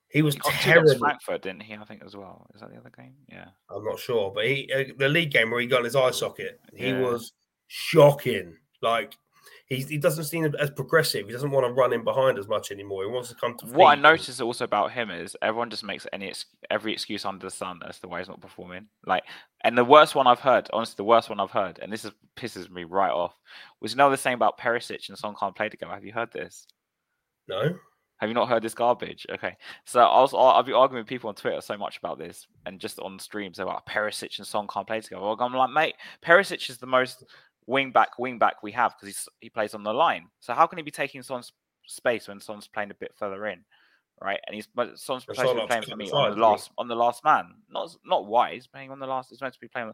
He 0.09 0.21
was 0.23 0.33
He 0.35 0.39
got 0.41 0.49
two 0.49 0.49
against 0.51 0.65
terrible. 0.65 0.99
Frankfurt, 0.99 1.41
didn't 1.43 1.61
he? 1.63 1.75
I 1.75 1.85
think 1.85 2.03
as 2.03 2.15
well. 2.17 2.47
Is 2.55 2.61
that 2.61 2.71
the 2.71 2.77
other 2.77 2.91
game? 2.95 3.13
Yeah. 3.29 3.45
I'm 3.69 3.83
not 3.85 3.99
sure, 3.99 4.31
but 4.33 4.45
he 4.45 4.69
uh, 4.73 4.83
the 4.97 5.07
league 5.07 5.31
game 5.31 5.51
where 5.51 5.61
he 5.61 5.67
got 5.67 5.83
his 5.85 5.95
eye 5.95 6.11
socket, 6.11 6.59
he 6.75 6.87
Yeah. 6.89 6.99
was 7.01 7.31
shocking. 7.67 8.57
Like 8.81 9.15
he 9.71 9.83
he 9.83 9.97
doesn't 9.97 10.25
seem 10.25 10.53
as 10.59 10.69
progressive. 10.69 11.27
He 11.27 11.31
doesn't 11.31 11.49
want 11.49 11.65
to 11.65 11.71
run 11.71 11.93
in 11.93 12.03
behind 12.03 12.37
as 12.37 12.49
much 12.49 12.71
anymore. 12.71 13.05
He 13.05 13.09
wants 13.09 13.29
to 13.29 13.35
come 13.35 13.55
to. 13.57 13.65
What 13.67 13.87
I 13.87 13.95
notice 13.95 14.27
noticed 14.27 14.41
also 14.41 14.65
about 14.65 14.91
him 14.91 15.09
is 15.09 15.37
everyone 15.41 15.69
just 15.69 15.85
makes 15.85 16.05
any 16.11 16.33
every 16.69 16.91
excuse 16.91 17.23
under 17.23 17.45
the 17.45 17.51
sun 17.51 17.79
as 17.87 17.97
to 17.99 18.09
why 18.09 18.19
he's 18.19 18.27
not 18.27 18.41
performing. 18.41 18.87
Like, 19.05 19.23
and 19.63 19.77
the 19.77 19.85
worst 19.85 20.13
one 20.13 20.27
I've 20.27 20.41
heard, 20.41 20.69
honestly, 20.73 20.95
the 20.97 21.05
worst 21.05 21.29
one 21.29 21.39
I've 21.39 21.51
heard, 21.51 21.79
and 21.81 21.91
this 21.91 22.03
is, 22.03 22.11
pisses 22.35 22.69
me 22.69 22.83
right 22.83 23.11
off, 23.11 23.33
was 23.79 23.93
you 23.93 23.97
know 23.97 24.11
the 24.11 24.17
same 24.17 24.33
about 24.33 24.59
Perisic 24.59 25.07
and 25.07 25.17
Son 25.17 25.35
can't 25.39 25.55
play 25.55 25.69
together. 25.69 25.93
Have 25.93 26.03
you 26.03 26.11
heard 26.11 26.33
this? 26.33 26.67
No, 27.47 27.73
Have 28.17 28.29
you 28.29 28.33
not 28.33 28.49
heard 28.49 28.63
this 28.63 28.73
garbage? 28.73 29.25
Okay, 29.31 29.55
so 29.85 30.01
I 30.01 30.19
was 30.19 30.33
I'll, 30.33 30.47
I'll 30.47 30.63
be 30.63 30.73
arguing 30.73 31.01
with 31.01 31.09
people 31.09 31.29
on 31.29 31.35
Twitter 31.35 31.61
so 31.61 31.77
much 31.77 31.97
about 31.97 32.19
this, 32.19 32.45
and 32.65 32.77
just 32.77 32.99
on 32.99 33.17
streams 33.19 33.59
about 33.59 33.87
Perisic 33.87 34.37
and 34.37 34.45
Son 34.45 34.67
can't 34.67 34.85
play 34.85 34.99
together. 34.99 35.21
Well, 35.21 35.37
I'm 35.39 35.53
like, 35.53 35.71
mate, 35.71 35.95
Perisic 36.25 36.69
is 36.69 36.77
the 36.77 36.87
most 36.87 37.23
wing 37.71 37.91
back 37.91 38.19
wing 38.19 38.37
back 38.37 38.61
we 38.61 38.71
have 38.73 38.93
because 38.99 39.27
he 39.39 39.49
plays 39.49 39.73
on 39.73 39.83
the 39.83 39.93
line. 39.93 40.27
So 40.39 40.53
how 40.53 40.67
can 40.67 40.77
he 40.77 40.83
be 40.83 40.91
taking 40.91 41.23
Son's 41.23 41.53
space 41.87 42.27
when 42.27 42.39
Son's 42.39 42.67
playing 42.67 42.91
a 42.91 42.95
bit 42.95 43.13
further 43.17 43.47
in, 43.47 43.63
right? 44.21 44.39
And 44.45 44.55
he's 44.55 44.67
but 44.67 44.99
Son's 44.99 45.23
supposed 45.23 45.39
to 45.39 45.61
be 45.61 45.67
playing 45.67 45.83
for 45.83 45.95
me 45.95 46.11
on 46.11 46.31
the 46.31 46.41
last 46.41 46.69
on 46.77 46.87
the 46.89 46.95
last 46.95 47.23
man, 47.23 47.45
not 47.69 47.95
not 48.05 48.27
wise 48.27 48.67
playing 48.67 48.91
on 48.91 48.99
the 48.99 49.07
last. 49.07 49.29
He's 49.29 49.41
meant 49.41 49.53
to 49.53 49.59
be 49.59 49.69
playing, 49.69 49.93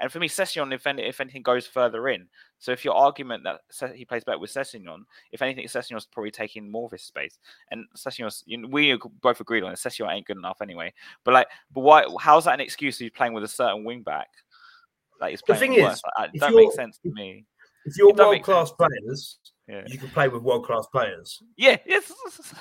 and 0.00 0.10
for 0.10 0.18
me, 0.18 0.26
Session 0.26 0.72
if 0.72 0.86
any, 0.86 1.02
if 1.02 1.20
anything 1.20 1.42
goes 1.42 1.66
further 1.66 2.08
in. 2.08 2.26
So 2.58 2.72
if 2.72 2.84
your 2.84 2.94
argument 2.94 3.44
that 3.44 3.60
he 3.94 4.04
plays 4.04 4.24
better 4.24 4.38
with 4.38 4.52
Sessegnon, 4.52 5.02
if 5.30 5.42
anything, 5.42 5.66
Sessegnon's 5.66 6.06
probably 6.06 6.32
taking 6.32 6.68
more 6.68 6.86
of 6.86 6.92
his 6.92 7.02
space. 7.02 7.38
And 7.70 7.84
Sessegnon, 7.94 8.42
you 8.46 8.58
know, 8.58 8.68
we 8.68 8.98
both 9.20 9.40
agreed 9.40 9.62
on 9.62 9.72
it. 9.72 9.78
Sessegnon 9.78 10.12
ain't 10.12 10.26
good 10.26 10.38
enough 10.38 10.60
anyway. 10.62 10.92
But 11.24 11.34
like, 11.34 11.48
but 11.72 11.82
why? 11.82 12.04
How's 12.18 12.46
that 12.46 12.54
an 12.54 12.60
excuse? 12.60 12.98
He's 12.98 13.10
playing 13.10 13.34
with 13.34 13.44
a 13.44 13.48
certain 13.48 13.84
wing 13.84 14.02
back. 14.02 14.28
Like 15.20 15.30
he's 15.30 15.42
The 15.46 15.54
thing 15.56 15.72
worse. 15.80 15.96
is, 15.96 16.02
Like, 16.18 16.32
that 16.32 16.40
don't 16.40 16.54
make 16.54 16.62
you're- 16.64 16.74
sense 16.74 16.98
to 16.98 17.10
me. 17.12 17.44
if 17.86 17.96
you're 17.96 18.12
world 18.12 18.42
class 18.42 18.70
players, 18.72 19.38
Yeah. 19.66 19.84
you 19.86 19.98
can 19.98 20.08
play 20.10 20.28
with 20.28 20.42
world 20.42 20.64
class 20.66 20.86
players. 20.92 21.42
Yeah. 21.56 21.76
Yes. 21.86 22.12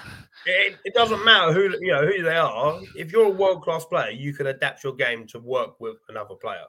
It, 0.45 0.77
it 0.85 0.93
doesn't 0.93 1.25
matter 1.25 1.51
who 1.51 1.75
you 1.81 1.91
know 1.91 2.05
who 2.07 2.23
they 2.23 2.37
are. 2.37 2.79
If 2.95 3.11
you're 3.11 3.25
a 3.25 3.29
world 3.29 3.63
class 3.63 3.83
player, 3.85 4.11
you 4.11 4.33
can 4.33 4.47
adapt 4.47 4.81
your 4.83 4.93
game 4.95 5.27
to 5.27 5.39
work 5.39 5.77
with 5.81 5.97
another 6.07 6.35
player. 6.35 6.63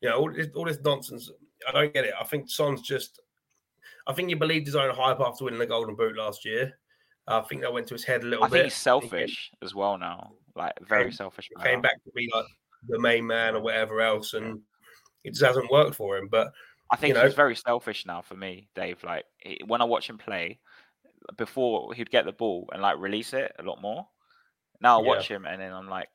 You 0.00 0.08
know 0.08 0.18
all 0.18 0.32
this, 0.32 0.46
all 0.54 0.64
this 0.64 0.78
nonsense. 0.82 1.30
I 1.68 1.72
don't 1.72 1.92
get 1.92 2.06
it. 2.06 2.14
I 2.18 2.24
think 2.24 2.48
Son's 2.48 2.80
just. 2.80 3.20
I 4.06 4.14
think 4.14 4.28
he 4.30 4.34
believed 4.34 4.66
his 4.66 4.76
own 4.76 4.94
hype 4.94 5.20
after 5.20 5.44
winning 5.44 5.58
the 5.60 5.66
Golden 5.66 5.94
Boot 5.96 6.16
last 6.16 6.44
year. 6.46 6.72
I 7.28 7.42
think 7.42 7.60
that 7.60 7.72
went 7.72 7.86
to 7.88 7.94
his 7.94 8.04
head 8.04 8.22
a 8.24 8.26
little 8.26 8.44
I 8.44 8.48
bit. 8.48 8.52
think 8.52 8.64
he's 8.64 8.74
He 8.74 8.80
selfish 8.80 9.50
as 9.62 9.74
well 9.74 9.98
now. 9.98 10.32
Like 10.56 10.72
very 10.88 11.04
Came- 11.04 11.12
selfish. 11.12 11.48
came, 11.56 11.64
came 11.64 11.80
back 11.82 12.02
to 12.04 12.10
be 12.14 12.30
like 12.34 12.46
the 12.88 12.98
main 12.98 13.26
man 13.26 13.54
or 13.54 13.60
whatever 13.60 14.00
else, 14.00 14.32
and 14.32 14.60
it 15.24 15.30
just 15.30 15.42
hasn't 15.44 15.70
worked 15.70 15.94
for 15.94 16.16
him. 16.16 16.28
But 16.28 16.52
I 16.90 16.96
think 16.96 17.14
know- 17.14 17.24
he's 17.24 17.34
very 17.34 17.56
selfish 17.56 18.06
now 18.06 18.22
for 18.22 18.34
me, 18.34 18.68
Dave. 18.74 19.02
Like 19.04 19.24
he- 19.38 19.62
when 19.66 19.80
I 19.80 19.84
watch 19.84 20.08
him 20.08 20.18
play, 20.18 20.60
before 21.36 21.92
he'd 21.94 22.10
get 22.10 22.24
the 22.24 22.32
ball 22.32 22.68
and 22.72 22.82
like 22.82 22.98
release 22.98 23.32
it 23.34 23.52
a 23.58 23.62
lot 23.62 23.80
more. 23.80 24.08
Now 24.80 24.98
I 24.98 25.02
Yeah. 25.02 25.08
watch 25.08 25.28
him 25.28 25.44
and 25.44 25.60
then 25.60 25.72
I'm 25.72 25.88
like, 25.88 26.08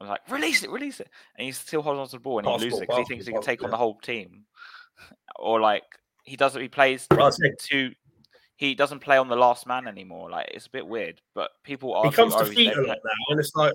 I'm 0.00 0.08
like, 0.08 0.20
release 0.30 0.62
it, 0.62 0.70
release 0.70 1.00
it, 1.00 1.08
and 1.36 1.46
he 1.46 1.52
still 1.52 1.80
holds 1.80 1.98
on 1.98 2.06
to 2.08 2.12
the 2.16 2.20
ball 2.20 2.38
and 2.38 2.46
he 2.46 2.52
loses 2.52 2.80
it 2.80 2.82
because 2.82 2.98
he 2.98 3.04
thinks 3.04 3.26
he 3.26 3.32
can 3.32 3.40
take 3.42 3.64
on 3.64 3.70
the 3.70 3.78
whole 3.78 3.98
team, 3.98 4.44
or 5.36 5.58
like 5.60 5.84
he 6.24 6.36
doesn't. 6.36 6.60
He 6.60 6.68
plays 6.68 7.06
to. 7.08 7.92
He 8.58 8.74
doesn't 8.74 9.00
play 9.00 9.18
on 9.18 9.28
the 9.28 9.36
last 9.36 9.66
man 9.66 9.86
anymore. 9.86 10.30
Like 10.30 10.50
it's 10.52 10.66
a 10.66 10.70
bit 10.70 10.86
weird, 10.86 11.20
but 11.34 11.50
people 11.62 12.02
he 12.02 12.10
comes 12.10 12.34
to 12.36 12.44
feet 12.44 12.74
a 12.76 12.80
lot 12.80 12.98
now, 13.04 13.12
and 13.30 13.40
it's 13.40 13.54
like 13.54 13.72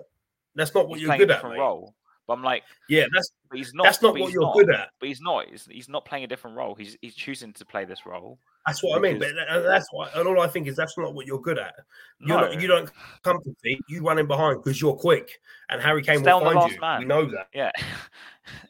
that's 0.53 0.73
not 0.75 0.87
what 0.87 0.99
he's 0.99 1.07
you're 1.07 1.17
good 1.17 1.31
at, 1.31 1.43
role. 1.43 1.95
But 2.31 2.37
I'm 2.37 2.43
like, 2.43 2.63
Yeah, 2.87 3.05
that's 3.13 3.29
he's 3.53 3.73
not. 3.73 3.83
that's 3.83 4.01
not 4.01 4.17
what 4.17 4.31
you're 4.31 4.41
not. 4.43 4.53
good 4.53 4.69
at. 4.73 4.87
But 5.01 5.09
he's 5.09 5.19
not. 5.19 5.47
He's, 5.49 5.67
he's 5.69 5.89
not 5.89 6.05
playing 6.05 6.23
a 6.23 6.27
different 6.27 6.55
role. 6.55 6.75
He's 6.75 6.97
he's 7.01 7.13
choosing 7.13 7.51
to 7.53 7.65
play 7.65 7.83
this 7.83 8.05
role. 8.05 8.39
That's 8.65 8.81
what 8.81 8.97
I 8.97 9.01
mean. 9.01 9.19
But 9.19 9.31
that's 9.65 9.87
what, 9.91 10.15
and 10.15 10.25
all 10.27 10.39
I 10.39 10.47
think 10.47 10.67
is 10.67 10.77
that's 10.77 10.97
not 10.97 11.13
what 11.13 11.25
you're 11.27 11.41
good 11.41 11.59
at. 11.59 11.73
You're 12.19 12.39
No. 12.39 12.47
not, 12.51 12.61
you 12.61 12.67
don't 12.69 12.89
come 13.23 13.41
to 13.43 13.53
feet. 13.61 13.79
You 13.89 14.01
run 14.01 14.17
in 14.17 14.27
behind 14.27 14.63
because 14.63 14.79
you're 14.79 14.95
quick, 14.95 15.39
and 15.69 15.81
Harry 15.81 16.01
Kane 16.03 16.19
Stay 16.19 16.31
will 16.31 16.39
find 16.53 16.71
you. 16.71 16.79
man. 16.79 16.99
We 16.99 17.05
know 17.05 17.25
that 17.25 17.47
Yeah, 17.53 17.71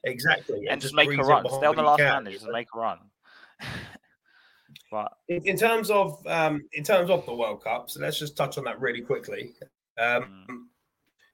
exactly, 0.06 0.68
and 0.68 0.82
just 0.82 0.96
make 0.96 1.12
a 1.12 1.18
run. 1.18 1.46
Stay 1.48 1.66
on 1.68 1.76
the 1.76 1.84
last 1.84 2.00
man 2.00 2.26
just 2.32 2.48
make 2.48 2.68
a 2.74 2.80
run. 2.80 2.98
but 4.90 5.12
In, 5.28 5.46
in 5.46 5.58
terms 5.58 5.90
of 5.90 6.26
um, 6.28 6.62
in 6.74 6.84
terms 6.84 7.10
of 7.10 7.26
the 7.26 7.34
World 7.36 7.64
Cup, 7.64 7.90
so 7.90 8.00
let's 8.00 8.18
just 8.18 8.36
touch 8.36 8.58
on 8.58 8.64
that 8.66 8.80
really 8.80 9.02
quickly. 9.02 9.54
Um, 10.00 10.46
Mm. 10.50 10.58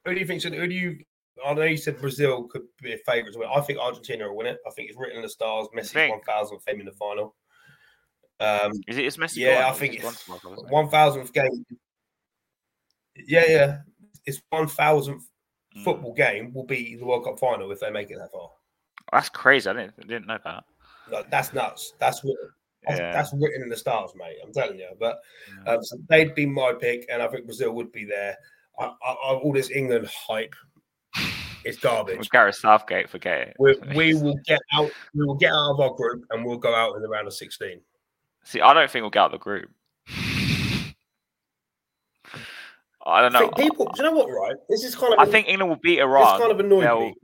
Who 0.06 0.14
do 0.14 0.20
you 0.22 0.26
think? 0.26 0.42
should- 0.42 0.54
Who 0.54 0.68
do 0.68 0.74
you? 0.74 1.00
I 1.46 1.54
know 1.54 1.64
you 1.64 1.78
said 1.78 2.00
Brazil 2.00 2.44
could 2.44 2.64
be 2.82 2.94
a 2.94 2.98
favourite 3.00 3.34
to 3.34 3.40
win. 3.40 3.50
I 3.54 3.62
think 3.62 3.80
Argentina 3.80 4.28
will 4.28 4.38
win 4.38 4.48
it. 4.48 4.58
I 4.68 4.72
think 4.72 4.90
it's 4.90 4.98
written 4.98 5.18
in 5.18 5.22
the 5.24 5.30
stars. 5.30 5.68
Think? 5.84 6.12
one 6.12 6.22
thousandth 6.22 6.66
game 6.66 6.80
in 6.80 6.86
the 6.86 6.92
final. 6.94 7.36
Um, 8.40 8.72
is 8.88 8.98
it? 8.98 9.06
Is 9.06 9.18
Messi? 9.18 9.38
Yeah. 9.38 9.68
I 9.68 9.74
think 9.74 9.96
it's 9.96 10.26
to 10.26 10.32
World 10.32 10.42
Cup, 10.42 10.52
isn't 10.54 10.68
he? 10.68 10.74
one 10.74 10.90
thousandth 10.90 11.34
game. 11.34 11.66
Yeah, 13.16 13.46
yeah, 13.48 13.78
it's 14.26 14.42
one 14.50 14.68
thousandth 14.68 15.24
Mm. 15.76 15.84
football 15.84 16.14
game 16.14 16.54
will 16.54 16.66
be 16.66 16.96
the 16.96 17.06
World 17.06 17.26
Cup 17.26 17.38
final 17.40 17.72
if 17.72 17.80
they 17.80 17.92
make 17.92 18.10
it 18.10 18.18
that 18.18 18.32
far. 18.32 18.50
That's 19.12 19.30
crazy. 19.30 19.70
I 19.70 19.74
didn't 19.74 19.94
I 20.00 20.08
didn't 20.08 20.28
know 20.28 20.40
that. 20.44 20.64
That's 21.30 21.54
nuts. 21.54 21.94
That's 22.00 22.24
what. 22.24 22.36
That's, 22.88 23.00
Yeah. 23.00 23.12
that's 23.12 23.34
written 23.34 23.64
in 23.64 23.70
the 23.70 23.76
stars, 23.76 24.12
mate. 24.16 24.38
I'm 24.44 24.54
telling 24.54 24.80
you. 24.80 24.90
But 25.00 25.20
Yeah. 25.66 25.74
um, 25.74 25.84
so 25.84 25.98
they'd 26.10 26.34
be 26.36 26.46
my 26.46 26.74
pick, 26.74 27.06
and 27.10 27.22
I 27.22 27.28
think 27.28 27.46
Brazil 27.46 27.74
would 27.74 27.92
be 27.92 28.06
there. 28.06 28.38
I, 28.80 28.86
I, 28.86 29.12
I, 29.12 29.34
all 29.36 29.52
this 29.52 29.72
England 29.72 30.08
hype, 30.08 30.56
it's 31.64 31.78
garbage. 31.80 32.18
With 32.18 32.30
Gareth 32.32 32.56
Southgate, 32.56 33.10
forget 33.10 33.50
it. 33.50 33.56
We, 33.60 33.76
we 33.96 34.14
will 34.14 34.40
get 34.46 34.60
out. 34.74 34.92
We 35.14 35.26
will 35.26 35.36
get 35.36 35.52
out 35.52 35.72
of 35.72 35.80
our 35.80 35.94
group, 35.94 36.26
and 36.32 36.46
we'll 36.46 36.58
go 36.58 36.74
out 36.74 36.96
in 36.96 37.02
the 37.02 37.10
round 37.10 37.28
of 37.28 37.34
16. 37.34 37.80
See, 38.44 38.62
I 38.62 38.74
don't 38.74 38.90
think 38.90 39.04
we'll 39.04 39.10
get 39.10 39.20
out 39.20 39.34
of 39.34 39.40
the 39.40 39.44
group. 39.44 39.70
I 43.06 43.22
don't 43.22 43.32
know. 43.32 43.40
think 43.40 43.56
people, 43.56 43.86
do 43.86 44.04
you 44.04 44.10
know 44.10 44.18
what? 44.18 44.28
Right, 44.30 44.56
this 44.70 44.84
is 44.84 44.96
kind 44.96 45.14
of. 45.14 45.20
I 45.20 45.26
think 45.26 45.48
England 45.48 45.70
will 45.70 45.80
beat 45.82 46.00
Iran. 46.00 46.24
it's 46.34 46.40
kind 46.42 46.52
of 46.52 46.60
annoying 46.60 46.82
they'll, 46.82 47.00
me. 47.00 47.16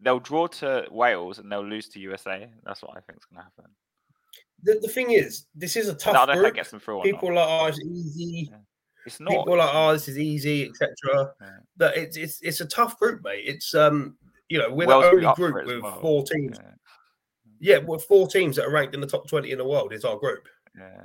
they'll 0.00 0.20
draw 0.20 0.46
to 0.46 0.86
Wales 0.90 1.40
and 1.40 1.50
they'll 1.50 1.66
lose 1.66 1.88
to 1.90 1.98
USA. 2.00 2.48
That's 2.64 2.80
what 2.82 2.92
I 2.96 3.00
think 3.00 3.18
is 3.18 3.24
going 3.24 3.38
to 3.38 3.42
happen. 3.42 3.72
The, 4.62 4.78
the 4.80 4.88
thing 4.88 5.10
is, 5.10 5.46
this 5.54 5.76
is 5.76 5.88
a 5.88 5.92
No, 5.92 5.96
I 5.96 5.98
tough 5.98 6.14
don't 6.14 6.14
know 6.14 6.22
if 6.22 6.28
that 6.28 6.42
group. 6.42 6.54
gets 6.54 6.70
them 6.70 6.80
through 6.80 7.02
People 7.02 7.30
are 7.30 7.34
like, 7.34 7.48
oh, 7.48 7.66
it's 7.66 7.80
easy. 7.80 8.52
It's 9.06 9.20
not. 9.20 9.30
People 9.30 9.54
are 9.54 9.58
like, 9.58 9.70
oh, 9.72 9.92
this 9.92 10.08
is 10.08 10.18
easy, 10.18 10.68
etc. 10.68 11.32
Yeah. 11.40 11.48
But 11.76 11.96
it's 11.96 12.16
it's 12.16 12.40
it's 12.42 12.60
a 12.60 12.66
tough 12.66 12.98
group, 12.98 13.22
mate. 13.24 13.44
It's 13.44 13.74
um, 13.74 14.16
you 14.48 14.58
know, 14.58 14.70
we're 14.72 14.86
Wales 14.86 15.04
the 15.04 15.10
only 15.10 15.34
group 15.34 15.66
with 15.66 15.82
well. 15.82 16.00
four 16.00 16.24
teams. 16.24 16.58
Yeah, 17.60 17.76
Yeah, 17.76 17.84
we're 17.84 17.98
four 17.98 18.28
teams 18.28 18.56
that 18.56 18.66
are 18.66 18.70
ranked 18.70 18.94
in 18.94 19.00
the 19.00 19.06
top 19.06 19.28
20 19.28 19.50
in 19.50 19.58
the 19.58 19.64
world. 19.64 19.92
Is 19.92 20.04
our 20.04 20.18
group. 20.18 20.48
yeah. 20.78 21.02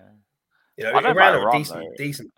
You 0.78 0.86
know, 0.86 0.94
I 0.94 1.02
don't 1.02 1.16
know 1.16 1.22
Iran 1.22 1.36
are 1.36 1.50
a 1.50 1.58
decent, 1.58 1.80
though. 1.82 1.94
decent. 1.98 2.32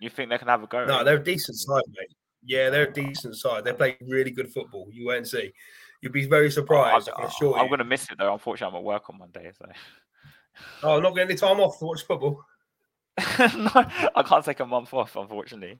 You 0.00 0.10
think 0.10 0.28
they 0.28 0.36
can 0.36 0.48
have 0.48 0.62
a 0.62 0.66
go? 0.66 0.84
No, 0.84 1.02
they're 1.02 1.16
a 1.16 1.24
decent 1.24 1.56
side, 1.56 1.82
mate. 1.88 2.14
Yeah, 2.44 2.68
they're 2.68 2.88
a 2.88 2.92
decent 2.92 3.36
side. 3.36 3.64
They 3.64 3.72
play 3.72 3.96
really 4.06 4.30
good 4.30 4.52
football. 4.52 4.88
You 4.92 5.06
won't 5.06 5.26
see. 5.26 5.50
You'd 6.02 6.12
be 6.12 6.26
very 6.26 6.50
surprised. 6.50 7.08
I 7.08 7.16
can 7.16 7.26
assure 7.26 7.58
I'm 7.58 7.68
going 7.68 7.78
to 7.78 7.84
miss 7.84 8.10
it 8.10 8.18
though. 8.18 8.32
Unfortunately, 8.32 8.74
I'm 8.76 8.80
at 8.80 8.84
work 8.84 9.08
on 9.08 9.18
Monday, 9.18 9.50
so 9.58 9.66
Oh, 10.82 10.96
I'm 10.96 11.02
not 11.02 11.14
getting 11.14 11.30
any 11.30 11.38
time 11.38 11.60
off 11.60 11.78
to 11.78 11.84
watch 11.86 12.06
football. 12.06 12.44
no, 13.38 13.70
I 14.14 14.22
can't 14.24 14.44
take 14.44 14.60
a 14.60 14.66
month 14.66 14.94
off. 14.94 15.16
Unfortunately, 15.16 15.78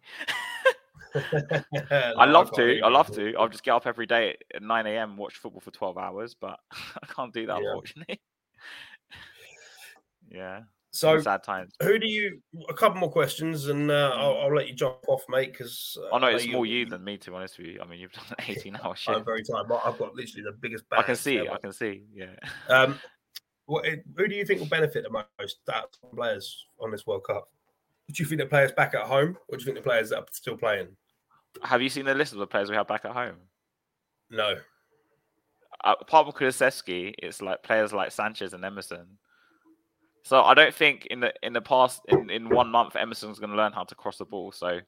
I 1.15 2.13
I 2.19 2.25
love 2.27 2.53
to. 2.53 2.81
I 2.81 2.89
love 2.89 3.11
to. 3.13 3.35
I'll 3.37 3.49
just 3.49 3.63
get 3.63 3.73
up 3.73 3.87
every 3.87 4.07
day 4.07 4.37
at 4.55 4.63
9 4.63 4.87
a.m. 4.87 5.17
watch 5.17 5.37
football 5.37 5.61
for 5.61 5.71
12 5.71 5.97
hours, 5.97 6.35
but 6.35 6.59
I 6.73 7.07
can't 7.07 7.33
do 7.33 7.47
that 7.47 7.61
Yeah. 7.61 7.69
unfortunately. 7.69 8.21
yeah, 10.31 10.61
So, 10.91 11.21
sad 11.21 11.43
times. 11.43 11.73
who 11.83 11.99
do 11.99 12.07
you? 12.07 12.41
A 12.69 12.75
couple 12.75 13.01
more 13.01 13.11
questions, 13.11 13.69
and 13.69 13.91
uh, 13.91 14.13
I'll, 14.15 14.39
I'll 14.43 14.55
let 14.55 14.69
you 14.69 14.75
jump 14.75 14.99
off, 15.09 15.23
mate. 15.29 15.53
Because 15.53 15.97
Oh 16.13 16.19
no, 16.19 16.27
it's 16.29 16.47
more 16.49 16.67
you 16.67 16.85
than 16.87 17.03
me, 17.05 17.17
to 17.19 17.31
be 17.31 17.37
honest 17.37 17.59
with 17.59 17.69
you. 17.69 17.81
I 17.81 17.87
mean, 17.87 18.01
you've 18.01 18.13
done 18.13 18.25
an 18.31 18.45
18 18.49 18.79
hour 18.83 18.95
shift. 18.97 19.17
I'm 19.17 19.25
very 19.25 19.43
tired. 19.43 19.67
but 19.69 19.81
I've 19.85 19.99
got 19.99 20.15
literally 20.15 20.43
the 20.45 20.53
biggest. 20.61 20.85
I 20.93 21.03
can 21.03 21.17
see. 21.17 21.39
ever. 21.39 21.53
I 21.53 21.59
can 21.59 21.73
see. 21.73 22.03
Yeah. 22.13 22.35
Um, 22.69 23.01
what, 23.71 23.87
who 24.17 24.27
do 24.27 24.35
you 24.35 24.45
think 24.45 24.59
will 24.61 24.67
benefit 24.67 25.05
the 25.05 25.11
most 25.11 25.59
out 25.73 25.97
of 26.03 26.17
players 26.17 26.67
on 26.81 26.91
this 26.91 27.07
World 27.07 27.25
Cup? 27.25 27.49
Do 28.13 28.23
you 28.23 28.29
think 28.29 28.41
the 28.41 28.47
players 28.47 28.73
back 28.73 28.95
at 28.95 29.03
home, 29.03 29.37
or 29.49 29.57
do 29.57 29.63
you 29.63 29.65
think 29.65 29.77
the 29.77 29.83
players 29.83 30.11
that 30.11 30.19
are 30.19 30.27
still 30.33 30.57
playing? 30.57 30.89
Have 31.63 31.81
you 31.81 31.89
seen 31.89 32.05
the 32.05 32.15
list 32.15 32.33
of 32.33 32.41
the 32.41 32.47
players 32.47 32.69
we 32.69 32.75
have 32.77 32.89
back 32.89 33.05
at 33.05 33.13
home? 33.13 33.37
No. 34.29 34.57
uh, 35.85 35.95
apart 36.01 36.27
from 36.27 36.33
Kulusevski, 36.35 37.15
it's 37.19 37.41
like 37.41 37.63
players 37.63 37.93
like 37.93 38.11
Sanchez 38.11 38.55
and 38.55 38.65
Emerson. 38.65 39.07
So 40.23 40.43
I 40.43 40.55
don't 40.55 40.75
think 40.75 41.07
in 41.07 41.21
the 41.21 41.33
in 41.43 41.53
the 41.53 41.61
past 41.63 42.03
in, 42.09 42.29
in 42.29 42.49
one 42.49 42.71
month 42.71 42.97
Emerson's 42.97 43.39
going 43.39 43.51
to 43.51 43.57
learn 43.57 43.73
how 43.73 43.85
to 43.85 43.95
cross 43.95 44.19
the 44.19 44.25
ball. 44.25 44.53
So 44.53 44.81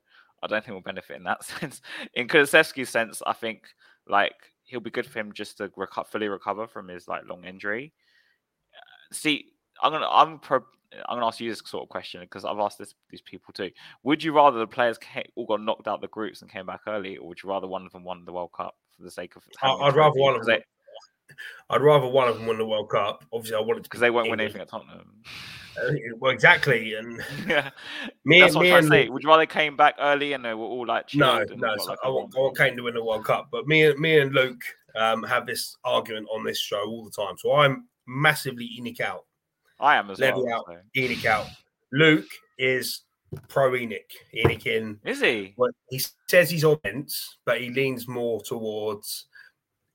I 0.42 0.46
don't 0.46 0.64
think 0.64 0.74
we'll 0.74 0.80
benefit 0.80 1.16
in 1.16 1.22
that 1.24 1.44
sense. 1.44 1.80
In 2.14 2.26
Kulusevski's 2.26 2.90
sense, 2.90 3.22
I 3.26 3.32
think 3.32 3.62
like 4.08 4.34
he'll 4.64 4.80
be 4.80 4.90
good 4.90 5.06
for 5.06 5.20
him 5.20 5.32
just 5.32 5.58
to 5.58 5.68
reco- 5.68 6.06
fully 6.06 6.28
recover 6.28 6.66
from 6.66 6.88
his 6.88 7.06
like 7.08 7.22
long 7.28 7.44
injury. 7.44 7.92
See, 9.12 9.46
I'm 9.82 9.92
gonna 9.92 10.08
I'm 10.10 10.38
pro- 10.38 10.64
I'm 11.08 11.16
gonna 11.16 11.26
ask 11.26 11.40
you 11.40 11.50
this 11.50 11.62
sort 11.64 11.82
of 11.82 11.88
question 11.88 12.20
because 12.20 12.44
I've 12.44 12.58
asked 12.58 12.78
this 12.78 12.94
these 13.10 13.22
people 13.22 13.52
too. 13.52 13.70
Would 14.02 14.22
you 14.22 14.32
rather 14.32 14.58
the 14.58 14.66
players 14.66 14.98
ca- 14.98 15.24
all 15.36 15.46
got 15.46 15.62
knocked 15.62 15.88
out 15.88 16.00
the 16.00 16.08
groups 16.08 16.42
and 16.42 16.50
came 16.50 16.66
back 16.66 16.80
early, 16.86 17.16
or 17.16 17.28
would 17.28 17.42
you 17.42 17.48
rather 17.48 17.66
one 17.66 17.86
of 17.86 17.92
them 17.92 18.04
won 18.04 18.24
the 18.24 18.32
World 18.32 18.50
Cup 18.56 18.76
for 18.96 19.02
the 19.02 19.10
sake 19.10 19.36
of? 19.36 19.44
I- 19.62 19.68
having 19.68 19.82
a 19.82 19.84
I'd 19.86 19.96
rather 19.96 20.20
one 20.20 20.34
of 20.34 20.44
them. 20.44 20.58
they- 20.58 20.64
I'd 21.70 21.80
rather 21.80 22.06
one 22.06 22.28
of 22.28 22.36
them 22.36 22.46
win 22.46 22.58
the 22.58 22.66
World 22.66 22.90
Cup. 22.90 23.24
Obviously, 23.32 23.56
I 23.56 23.60
wanted 23.60 23.84
to 23.84 23.88
because 23.88 24.00
they 24.00 24.10
won't 24.10 24.30
win 24.30 24.40
anything 24.40 24.60
at 24.60 24.68
Tottenham. 24.68 25.22
Uh, 25.74 25.90
well, 26.18 26.30
exactly. 26.32 26.94
And 26.94 27.16
yeah, 27.48 27.70
me, 28.24 28.40
that's 28.40 28.54
and 28.54 28.56
what 28.56 28.62
me 28.62 28.72
I'm 28.72 28.72
trying 28.72 28.78
and 28.84 28.84
to 28.84 28.88
say. 28.88 29.08
Would 29.08 29.22
you 29.22 29.28
rather 29.30 29.46
came 29.46 29.74
back 29.74 29.94
early 29.98 30.34
and 30.34 30.44
they 30.44 30.52
were 30.52 30.66
all 30.66 30.86
like 30.86 31.14
no, 31.14 31.44
no. 31.56 31.76
so 31.78 31.84
like, 31.90 31.98
I 32.04 32.08
want, 32.08 32.34
I 32.36 32.40
want 32.40 32.58
Kane 32.58 32.76
to 32.76 32.82
win 32.82 32.92
the 32.94 33.02
World 33.02 33.24
Cup. 33.24 33.48
But 33.50 33.66
me 33.66 33.86
and 33.86 33.98
me 33.98 34.18
and 34.18 34.34
Luke 34.34 34.62
um, 34.96 35.22
have 35.22 35.46
this 35.46 35.76
argument 35.84 36.26
on 36.30 36.44
this 36.44 36.58
show 36.58 36.84
all 36.86 37.04
the 37.04 37.10
time. 37.10 37.36
So 37.38 37.54
I'm 37.54 37.88
massively 38.06 38.70
ENIC 38.78 39.00
out. 39.00 39.24
I 39.80 39.96
am 39.96 40.10
as 40.10 40.18
Levy 40.18 40.42
well. 40.42 40.58
out. 40.58 40.64
so. 40.66 40.76
ENIC 40.96 41.24
out. 41.24 41.46
Luke 41.92 42.28
is 42.58 43.02
pro 43.48 43.72
ENIC. 43.72 44.00
ENIC 44.34 44.66
in. 44.66 44.98
Is 45.04 45.20
he? 45.20 45.54
Well, 45.56 45.70
he 45.90 46.00
says 46.28 46.50
he's 46.50 46.64
on 46.64 46.78
fence, 46.80 47.38
but 47.44 47.60
he 47.60 47.70
leans 47.70 48.08
more 48.08 48.40
towards 48.42 49.26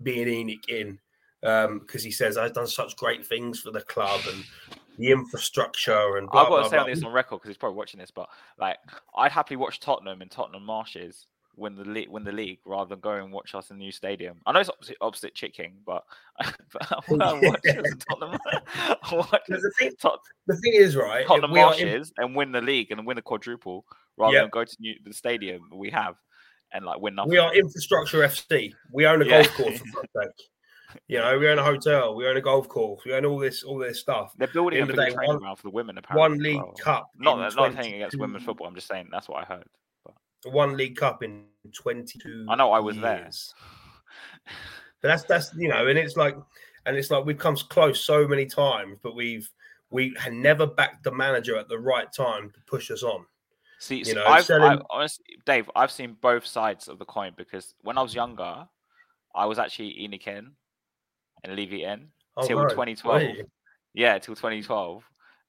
being 0.04 0.28
ENIC 0.28 0.70
in 0.70 1.00
um, 1.44 1.80
because 1.80 2.04
he 2.04 2.12
says 2.12 2.38
I've 2.38 2.54
done 2.54 2.68
such 2.68 2.96
great 2.98 3.26
things 3.26 3.60
for 3.60 3.72
the 3.72 3.82
club 3.82 4.22
and 4.32 4.44
the 4.98 5.12
infrastructure 5.12 6.18
and. 6.18 6.30
Blah, 6.30 6.42
I've 6.42 6.48
got 6.48 6.50
blah, 6.50 6.64
to 6.64 6.70
say 6.70 6.76
blah. 6.76 6.84
on 6.84 6.90
this 6.90 7.04
on 7.04 7.14
record 7.14 7.38
because 7.38 7.50
he's 7.50 7.58
probably 7.58 7.78
watching 7.78 8.00
this, 8.00 8.12
but 8.12 8.28
like 8.60 8.78
I'd 9.16 9.32
happily 9.32 9.58
watch 9.58 9.80
Tottenham 9.80 10.22
and 10.22 10.32
Tottenham 10.32 10.66
Marshes 10.66 11.28
win 11.58 11.76
the 11.76 11.84
league, 11.84 12.10
win 12.10 12.24
the 12.24 12.32
league, 12.32 12.60
rather 12.66 12.90
than 12.90 13.00
go 13.00 13.12
and 13.14 13.32
watch 13.32 13.56
us 13.56 13.70
in 13.72 13.78
the 13.78 13.84
new 13.84 13.92
stadium. 13.92 14.38
I 14.46 14.52
know 14.52 14.60
it's 14.60 14.70
opposite, 14.70 14.98
opposite 15.02 15.34
Chicken, 15.36 15.74
but, 15.86 16.04
but 16.72 16.92
I 16.92 17.00
watch 17.10 17.62
Tottenham. 18.10 18.40
Watch 19.12 19.42
The 19.48 19.72
thing, 19.80 19.92
Tot- 20.02 20.20
the 20.48 20.56
thing 20.58 20.74
is, 20.76 20.96
right? 20.96 21.26
Tottenham 21.26 21.52
we 21.52 21.60
are 21.60 21.74
in- 21.80 22.04
and 22.18 22.36
win 22.36 22.52
the 22.52 22.62
league 22.62 22.92
and 22.92 23.06
win 23.06 23.16
the 23.16 23.22
quadruple, 23.22 23.86
rather 24.18 24.34
Yep. 24.36 24.44
than 24.44 24.50
go 24.52 24.64
to 24.66 24.76
new, 24.80 24.96
the 25.04 25.14
stadium 25.14 25.62
we 25.74 25.90
have 25.90 26.16
and 26.74 26.86
like 26.86 27.00
win 27.00 27.16
nothing. 27.16 27.32
we 27.32 27.38
are 27.38 27.54
infrastructure 27.56 28.20
FC. 28.20 28.74
We 28.92 29.06
own 29.08 29.22
a 29.22 29.26
Yeah. 29.26 29.44
golf 29.44 29.56
course 29.56 29.78
for 29.80 29.86
fuck's 29.86 30.14
sake. 30.16 30.48
You 31.08 31.18
know, 31.20 31.38
we 31.38 31.48
own 31.50 31.60
a 31.60 31.64
hotel, 31.64 32.16
we 32.16 32.26
own 32.28 32.38
a 32.38 32.42
golf 32.42 32.68
course, 32.70 33.04
we 33.06 33.14
own 33.14 33.26
all 33.26 33.38
this, 33.40 33.64
all 33.64 33.78
this 33.78 34.00
stuff. 34.00 34.34
They're 34.38 34.48
building 34.48 34.80
a 34.80 34.82
end 34.82 34.90
of 34.90 34.96
bigger 34.96 35.06
the 35.06 35.10
day, 35.12 35.16
training 35.16 35.30
one- 35.34 35.40
ground 35.40 35.58
for 35.58 35.64
the 35.64 35.70
women. 35.72 35.98
Apparently, 35.98 36.30
One 36.30 36.40
League 36.40 36.56
well. 36.62 36.74
Cup. 36.80 37.08
Not 37.18 37.56
not 37.56 37.74
saying 37.74 37.96
against 37.96 38.18
women's 38.18 38.44
football. 38.46 38.68
I'm 38.68 38.76
just 38.76 38.88
saying 38.88 39.10
that's 39.12 39.28
what 39.30 39.44
I 39.44 39.46
heard. 39.54 39.68
One 40.52 40.76
League 40.78 40.96
Cup 40.98 41.24
in 41.24 41.46
twenty-two. 41.74 42.46
I 42.50 42.56
know 42.56 42.72
I 42.72 42.80
was 42.80 42.98
there. 42.98 43.30
But 45.02 45.10
that's 45.10 45.24
that's 45.24 45.54
you 45.56 45.68
know, 45.70 45.88
and 45.88 45.98
it's 45.98 46.18
like, 46.18 46.36
and 46.86 46.98
it's 46.98 47.12
like 47.12 47.26
we've 47.26 47.38
come 47.38 47.56
close 47.56 48.04
so 48.04 48.28
many 48.28 48.46
times, 48.46 48.98
but 49.02 49.16
we've 49.16 49.50
we 49.90 50.14
had 50.20 50.34
never 50.34 50.66
backed 50.66 51.04
the 51.04 51.12
manager 51.12 51.56
at 51.56 51.70
the 51.70 51.78
right 51.80 52.12
time 52.12 52.50
to 52.52 52.60
push 52.66 52.92
us 52.92 53.04
on. 53.04 53.26
See, 53.80 53.98
You 53.98 54.06
see, 54.06 54.14
know, 54.16 54.26
I've, 54.26 54.44
selling- 54.44 54.80
I, 54.80 54.82
honestly, 54.90 55.24
Dave, 55.46 55.70
I've 55.76 55.92
seen 55.92 56.18
both 56.20 56.46
sides 56.46 56.88
of 56.88 56.98
the 57.00 57.06
coin 57.06 57.34
because 57.38 57.74
when 57.82 57.98
I 57.98 58.02
was 58.02 58.14
younger, 58.16 58.68
I 59.36 59.46
was 59.46 59.60
actually 59.60 59.94
ENIC 60.02 60.28
and 60.28 61.56
Levy 61.56 61.84
in 61.84 62.08
Oh, 62.36 62.46
till 62.46 62.58
no. 62.64 62.68
2012. 62.68 63.22
Wait. 63.22 63.46
Yeah, 63.94 64.18
till 64.18 64.36
2012. 64.36 65.04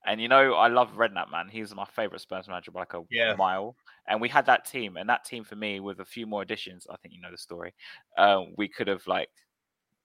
And 0.05 0.21
you 0.21 0.27
know, 0.29 0.53
I 0.53 0.67
love 0.67 0.91
Redknapp, 0.95 1.31
man. 1.31 1.49
He's 1.49 1.73
my 1.75 1.85
favorite 1.85 2.21
Spurs 2.21 2.47
manager 2.47 2.71
by 2.71 2.81
like 2.81 2.93
a 2.93 3.01
Yeah. 3.09 3.35
mile. 3.35 3.75
And 4.07 4.19
we 4.21 4.29
had 4.29 4.45
that 4.47 4.65
team, 4.65 4.97
and 4.97 5.07
that 5.09 5.25
team 5.25 5.43
for 5.43 5.55
me, 5.55 5.79
with 5.79 5.99
a 5.99 6.05
few 6.05 6.25
more 6.25 6.41
additions, 6.41 6.87
I 6.89 6.95
think 6.97 7.13
you 7.13 7.21
know 7.21 7.31
the 7.31 7.37
story. 7.37 7.73
Uh, 8.17 8.41
we 8.57 8.67
could 8.67 8.87
have 8.87 9.05
like 9.07 9.29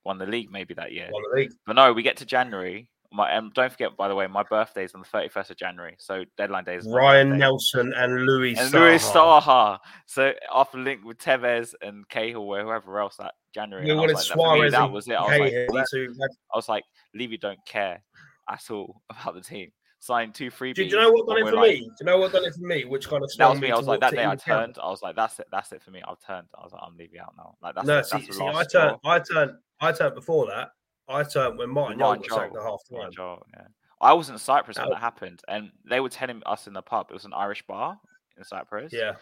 won 0.04 0.18
the 0.18 0.26
league 0.26 0.50
maybe 0.50 0.74
that 0.74 0.92
year. 0.92 1.08
Won 1.10 1.22
the 1.30 1.36
league. 1.40 1.52
But 1.66 1.76
no, 1.76 1.92
we 1.92 2.02
get 2.02 2.16
to 2.18 2.26
January. 2.26 2.88
My 3.12 3.30
and 3.30 3.54
don't 3.54 3.70
forget, 3.70 3.96
by 3.96 4.08
the 4.08 4.14
way, 4.16 4.26
my 4.26 4.42
birthday 4.42 4.82
is 4.84 4.92
on 4.92 5.00
the 5.00 5.06
thirty 5.06 5.28
first 5.28 5.48
of 5.50 5.56
January, 5.56 5.94
so 6.00 6.24
deadline 6.36 6.64
day 6.64 6.74
is 6.74 6.86
Ryan 6.88 7.28
birthday. 7.28 7.38
Nelson 7.38 7.92
and 7.96 8.26
Louis 8.26 8.56
and 8.58 8.72
Saha. 8.72 8.80
Louis 8.80 9.02
Saha. 9.04 9.78
So 10.06 10.32
after 10.52 10.78
link 10.78 11.04
with 11.04 11.18
Tevez 11.18 11.74
and 11.80 12.08
Cahill 12.08 12.42
or 12.42 12.60
whoever 12.62 12.98
else 12.98 13.16
that 13.18 13.34
January, 13.54 13.84
We 13.86 13.92
I 13.92 13.94
wanted 13.94 14.14
was 14.14 14.28
like, 14.30 14.36
that, 14.36 14.36
me, 14.36 14.42
Suarez 14.58 14.72
that 14.72 14.90
was 14.90 15.06
it. 15.08 15.12
I 15.12 15.20
was 15.22 15.30
like, 15.30 15.38
Cahill. 15.52 15.60
Levy- 15.60 15.78
That's 15.78 15.92
who 15.92 16.00
had- 16.08 16.36
I 16.52 16.56
was 16.56 16.68
like, 16.68 16.84
Levy 17.14 17.36
don't 17.38 17.64
care 17.66 18.02
at 18.50 18.70
all 18.70 19.00
about 19.10 19.34
the 19.34 19.40
team. 19.42 19.70
Signed 20.04 20.34
two 20.34 20.50
freebies. 20.50 20.74
Do, 20.74 20.84
do 20.84 20.96
you 20.96 21.00
know 21.00 21.10
what 21.12 21.26
done 21.26 21.38
it 21.38 21.48
for 21.50 21.56
like- 21.56 21.70
me? 21.76 21.80
Do 21.80 21.92
you 22.00 22.04
know 22.04 22.18
what 22.18 22.30
done 22.30 22.44
it 22.44 22.52
for 22.54 22.60
me? 22.60 22.84
Which 22.84 23.08
kind 23.08 23.24
of 23.24 23.30
That 23.38 23.48
was 23.48 23.58
me. 23.58 23.70
I 23.70 23.76
was 23.76 23.86
like, 23.86 24.00
that 24.00 24.12
day 24.12 24.26
I 24.26 24.36
turned. 24.36 24.76
I 24.78 24.90
was 24.90 25.00
like, 25.00 25.16
that's 25.16 25.40
it. 25.40 25.46
That's 25.50 25.72
it 25.72 25.82
for 25.82 25.92
me. 25.92 26.02
I've 26.06 26.20
turned. 26.20 26.46
I 26.54 26.62
was 26.62 26.74
like, 26.74 26.82
I'm 26.84 26.94
leaving 26.98 27.20
out 27.20 27.32
now. 27.38 27.54
Like 27.62 27.74
that's 27.74 27.86
No, 27.86 27.98
it, 28.00 28.04
see, 28.04 28.18
that's 28.18 28.36
see, 28.36 28.44
I 28.44 28.64
turned. 28.64 28.98
I 29.02 29.18
turned, 29.20 29.52
I 29.80 29.92
turned 29.92 30.14
before 30.14 30.46
that. 30.48 30.68
I 31.08 31.22
turned 31.22 31.56
when 31.56 31.70
Martin 31.70 31.96
Martin 31.98 32.22
got 32.28 32.38
sacked 32.38 32.52
Jol. 32.52 32.62
at 32.62 32.70
half 32.70 32.80
time. 33.02 33.12
Jol, 33.12 33.42
yeah. 33.54 33.62
I 33.98 34.12
was 34.12 34.28
in 34.28 34.36
Cyprus 34.36 34.76
when 34.76 34.90
that 34.90 34.98
happened, 35.00 35.40
and 35.48 35.70
they 35.88 36.00
were 36.00 36.10
telling 36.10 36.42
us 36.44 36.66
in 36.66 36.74
the 36.74 36.82
pub. 36.82 37.06
It 37.08 37.14
was 37.14 37.24
an 37.24 37.32
Irish 37.32 37.62
bar 37.66 37.96
in 38.36 38.44
Cyprus. 38.44 38.92
Yeah, 38.92 39.12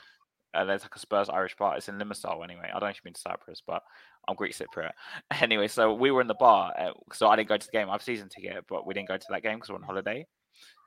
Uh, 0.53 0.65
there's 0.65 0.83
like 0.83 0.97
a 0.97 0.99
Spurs 0.99 1.29
Irish 1.29 1.55
bar. 1.57 1.77
It's 1.77 1.89
in 1.89 1.97
Limassol 1.97 2.43
anyway. 2.43 2.73
I 2.75 2.81
don't 2.81 2.89
actually 2.89 3.11
been 3.11 3.15
to 3.15 3.21
Cyprus, 3.21 3.63
but 3.65 3.85
I'm 4.27 4.35
Greek 4.35 4.53
Cypriot. 4.53 4.91
Anyway, 5.41 5.69
so 5.69 5.95
we 5.95 6.11
were 6.11 6.23
in 6.23 6.27
the 6.27 6.35
bar. 6.35 6.73
Uh, 6.77 6.91
so 7.13 7.29
I 7.29 7.37
didn't 7.37 7.51
go 7.51 7.57
to 7.57 7.67
the 7.67 7.71
game. 7.71 7.89
I 7.89 7.93
have 7.93 8.03
season 8.03 8.29
ticket, 8.29 8.65
but 8.69 8.85
we 8.85 8.95
didn't 8.95 9.07
go 9.07 9.17
to 9.17 9.27
that 9.31 9.45
game 9.45 9.59
because 9.59 9.71
we're 9.71 9.77
on 9.77 9.83
holiday. 9.83 10.27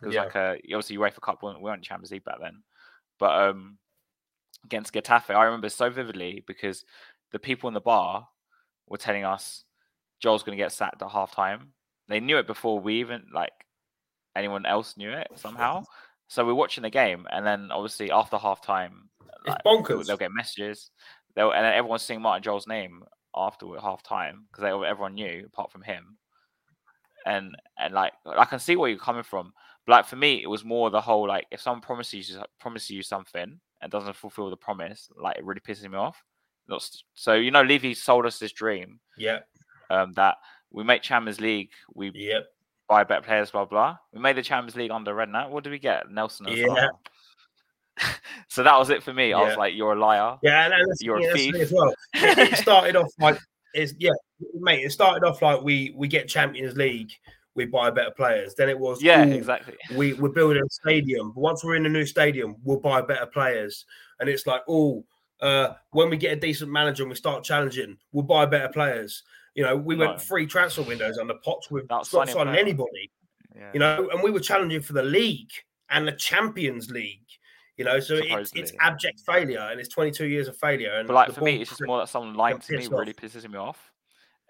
It 0.01 0.06
was 0.08 0.15
Yeah. 0.15 0.23
like 0.23 0.36
a 0.36 0.58
obviously 0.65 0.97
UEFA 0.97 1.21
Cup. 1.21 1.41
We 1.41 1.47
weren't, 1.47 1.60
we 1.60 1.63
weren't 1.65 1.84
Champions 1.84 2.12
League 2.12 2.23
back 2.23 2.39
then, 2.41 2.63
but 3.19 3.32
um, 3.49 3.78
against 4.63 4.93
Getafe, 4.93 5.34
I 5.34 5.43
remember 5.45 5.69
so 5.69 5.89
vividly 5.89 6.43
because 6.47 6.84
the 7.32 7.39
people 7.39 7.67
in 7.67 7.73
the 7.73 7.82
bar 7.82 8.28
were 8.88 8.97
telling 8.97 9.25
us 9.25 9.63
Jol's 10.19 10.43
going 10.43 10.58
to 10.58 10.63
get 10.63 10.71
sacked 10.71 11.01
at 11.01 11.12
half 11.12 11.32
time. 11.34 11.73
They 12.08 12.19
knew 12.19 12.38
it 12.38 12.47
before 12.47 12.80
we 12.80 12.99
even 12.99 13.25
like 13.34 13.54
anyone 14.36 14.65
else 14.65 14.95
knew 14.97 15.12
it 15.12 15.28
somehow. 15.36 15.84
So 16.28 16.43
we're 16.43 16.56
watching 16.56 16.82
the 16.82 16.89
game, 16.89 17.28
and 17.32 17.45
then 17.45 17.69
obviously 17.71 18.10
after 18.10 18.39
half 18.39 18.60
time, 18.60 19.10
it's 19.21 19.47
like, 19.47 19.63
they'll, 19.63 19.84
bonkers. 19.84 20.08
they'll 20.08 20.17
get 20.17 20.32
messages. 20.32 20.89
They'll 21.36 21.51
and 21.51 21.63
then 21.63 21.75
everyone's 21.75 22.01
saying 22.01 22.19
Martin 22.19 22.41
Jol's 22.41 22.65
name 22.65 23.04
after 23.36 23.67
half 23.80 24.01
time 24.01 24.47
because 24.51 24.63
everyone 24.63 25.13
knew 25.13 25.43
apart 25.45 25.71
from 25.71 25.84
him. 25.84 26.17
And 27.25 27.55
and 27.77 27.93
like 27.93 28.13
I 28.25 28.45
can 28.45 28.59
see 28.59 28.75
where 28.75 28.89
you're 28.89 28.99
coming 28.99 29.23
from. 29.23 29.53
But 29.85 29.93
like 29.93 30.05
for 30.05 30.15
me, 30.15 30.41
it 30.41 30.47
was 30.47 30.63
more 30.63 30.89
the 30.89 31.01
whole 31.01 31.27
like 31.27 31.45
if 31.51 31.61
someone 31.61 31.81
promises 31.81 32.29
you 32.29 32.43
promises 32.59 32.89
you 32.91 33.03
something 33.03 33.59
and 33.81 33.91
doesn't 33.91 34.15
fulfill 34.15 34.49
the 34.49 34.57
promise, 34.57 35.09
like 35.21 35.38
it 35.38 35.45
really 35.45 35.61
pisses 35.61 35.89
me 35.89 35.97
off. 35.97 36.23
Not 36.67 36.88
So 37.13 37.33
you 37.33 37.51
know, 37.51 37.61
Levy 37.61 37.93
sold 37.93 38.25
us 38.25 38.39
this 38.39 38.51
dream 38.51 38.99
Yeah, 39.17 39.39
um, 39.89 40.13
that 40.13 40.35
we 40.71 40.83
make 40.83 41.01
Champions 41.01 41.39
League, 41.39 41.69
we 41.93 42.11
yep. 42.13 42.47
buy 42.89 43.03
better 43.03 43.21
players, 43.21 43.51
blah 43.51 43.65
blah. 43.65 43.97
We 44.13 44.19
made 44.19 44.35
the 44.35 44.43
Champions 44.43 44.75
League 44.75 44.91
under 44.91 45.13
Redknapp. 45.13 45.49
What 45.49 45.63
did 45.63 45.71
we 45.71 45.79
get? 45.79 46.09
Nelsen. 46.09 46.47
Yeah. 46.47 46.67
Saha. 46.67 46.89
so 48.49 48.63
that 48.63 48.77
was 48.77 48.89
it 48.89 49.03
for 49.03 49.13
me. 49.13 49.33
I 49.33 49.41
was 49.41 49.57
like, 49.57 49.73
"You're 49.75 49.93
a 49.93 49.99
liar." 49.99 50.38
Yeah, 50.43 50.69
that's, 50.69 51.01
You're 51.01 51.17
a 51.17 51.23
yeah, 51.23 51.33
the 51.33 51.38
thief. 51.38 51.55
as 51.55 51.71
well. 51.71 51.93
It, 52.13 52.38
it 52.53 52.57
started 52.57 52.95
off 52.95 53.11
like 53.19 53.39
it's 53.73 53.93
yeah, 53.97 54.11
mate. 54.54 54.84
It 54.86 54.91
started 54.91 55.26
off 55.26 55.41
like 55.41 55.62
we 55.62 55.93
we 55.95 56.08
get 56.08 56.28
Champions 56.28 56.76
League, 56.76 57.12
we 57.56 57.65
buy 57.65 57.89
better 57.89 58.12
players. 58.12 58.54
Then 58.56 58.69
it 58.69 58.78
was 58.78 59.02
yeah, 59.02 59.24
exactly. 59.24 59.76
we 59.95 60.13
we're 60.13 60.30
building 60.30 60.63
a 60.63 60.69
stadium. 60.69 61.32
But 61.34 61.41
once 61.41 61.63
we're 61.63 61.76
in 61.76 61.86
a 61.86 61.89
new 61.89 62.06
stadium, 62.06 62.56
we'll 62.63 62.80
buy 62.80 63.02
better 63.02 63.26
players. 63.26 63.86
And 64.19 64.30
it's 64.30 64.45
like, 64.45 64.62
oh, 64.67 65.06
uh, 65.41 65.74
when 65.91 66.10
we 66.10 66.17
get 66.17 66.34
a 66.34 66.39
decent 66.39 66.71
manager 66.71 67.04
and 67.04 67.10
we 67.10 67.15
start 67.15 67.43
challenging, 67.43 67.98
we'll 68.12 68.24
buy 68.24 68.45
better 68.45 68.69
players. 68.69 69.24
You 69.56 69.63
know, 69.63 69.76
we 69.76 69.95
No. 69.95 70.08
went 70.08 70.21
three 70.21 70.45
transfer 70.45 70.82
windows 70.82 71.17
under 71.17 71.34
Poch 71.36 71.71
with 71.71 71.84
Without 71.84 71.98
not 71.98 72.08
signing 72.08 72.34
player. 72.36 72.50
anybody. 72.50 73.12
Yeah. 73.56 73.71
You 73.74 73.80
know, 73.80 74.10
and 74.12 74.21
we 74.21 74.32
were 74.32 74.41
challenging 74.41 74.82
for 74.82 74.93
the 74.93 75.04
league 75.04 75.52
and 75.89 76.06
the 76.08 76.12
Champions 76.12 76.89
League. 76.91 77.21
You 77.78 77.84
know, 77.84 78.00
so 78.00 78.15
it's, 78.15 78.54
it's 78.56 78.71
abject 78.80 79.19
failure, 79.26 79.67
and 79.69 79.82
it's 79.82 79.89
22 79.89 80.28
years 80.28 80.48
of 80.48 80.56
failure. 80.58 80.93
And 80.93 81.08
But 81.08 81.13
like 81.13 81.32
for 81.34 81.41
me, 81.43 81.62
it's 81.62 81.71
just 81.71 81.86
more 81.86 82.00
that 82.00 82.08
someone 82.08 82.34
lying 82.34 82.58
to 82.58 82.71
me 82.71 82.78
piss 82.78 82.89
really 82.89 83.13
pisses 83.13 83.50
me 83.50 83.58
off, 83.58 83.91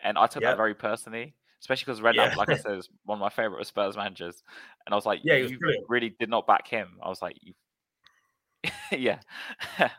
and 0.06 0.18
I 0.18 0.28
took 0.28 0.42
Yeah. 0.44 0.52
that 0.52 0.58
very 0.58 0.76
personally. 0.76 1.36
Especially 1.62 1.86
because 1.86 2.02
Redknapp, 2.02 2.32
Yeah. 2.32 2.36
like 2.36 2.50
I 2.50 2.56
said, 2.58 2.78
is 2.78 2.90
one 3.06 3.18
of 3.18 3.22
my 3.22 3.30
favorite 3.30 3.66
Spurs 3.66 3.98
managers, 3.98 4.44
and 4.86 4.94
I 4.94 4.96
was 4.96 5.06
like, 5.06 5.22
Yeah, 5.24 5.36
you 5.36 5.58
brilliant. 5.58 5.86
really 5.90 6.10
did 6.20 6.30
not 6.30 6.46
back 6.46 6.68
him. 6.68 7.00
I 7.02 7.10
was 7.10 7.22
like, 7.22 7.38
you, 7.42 7.54
yeah, 8.92 9.20
And 9.78 9.90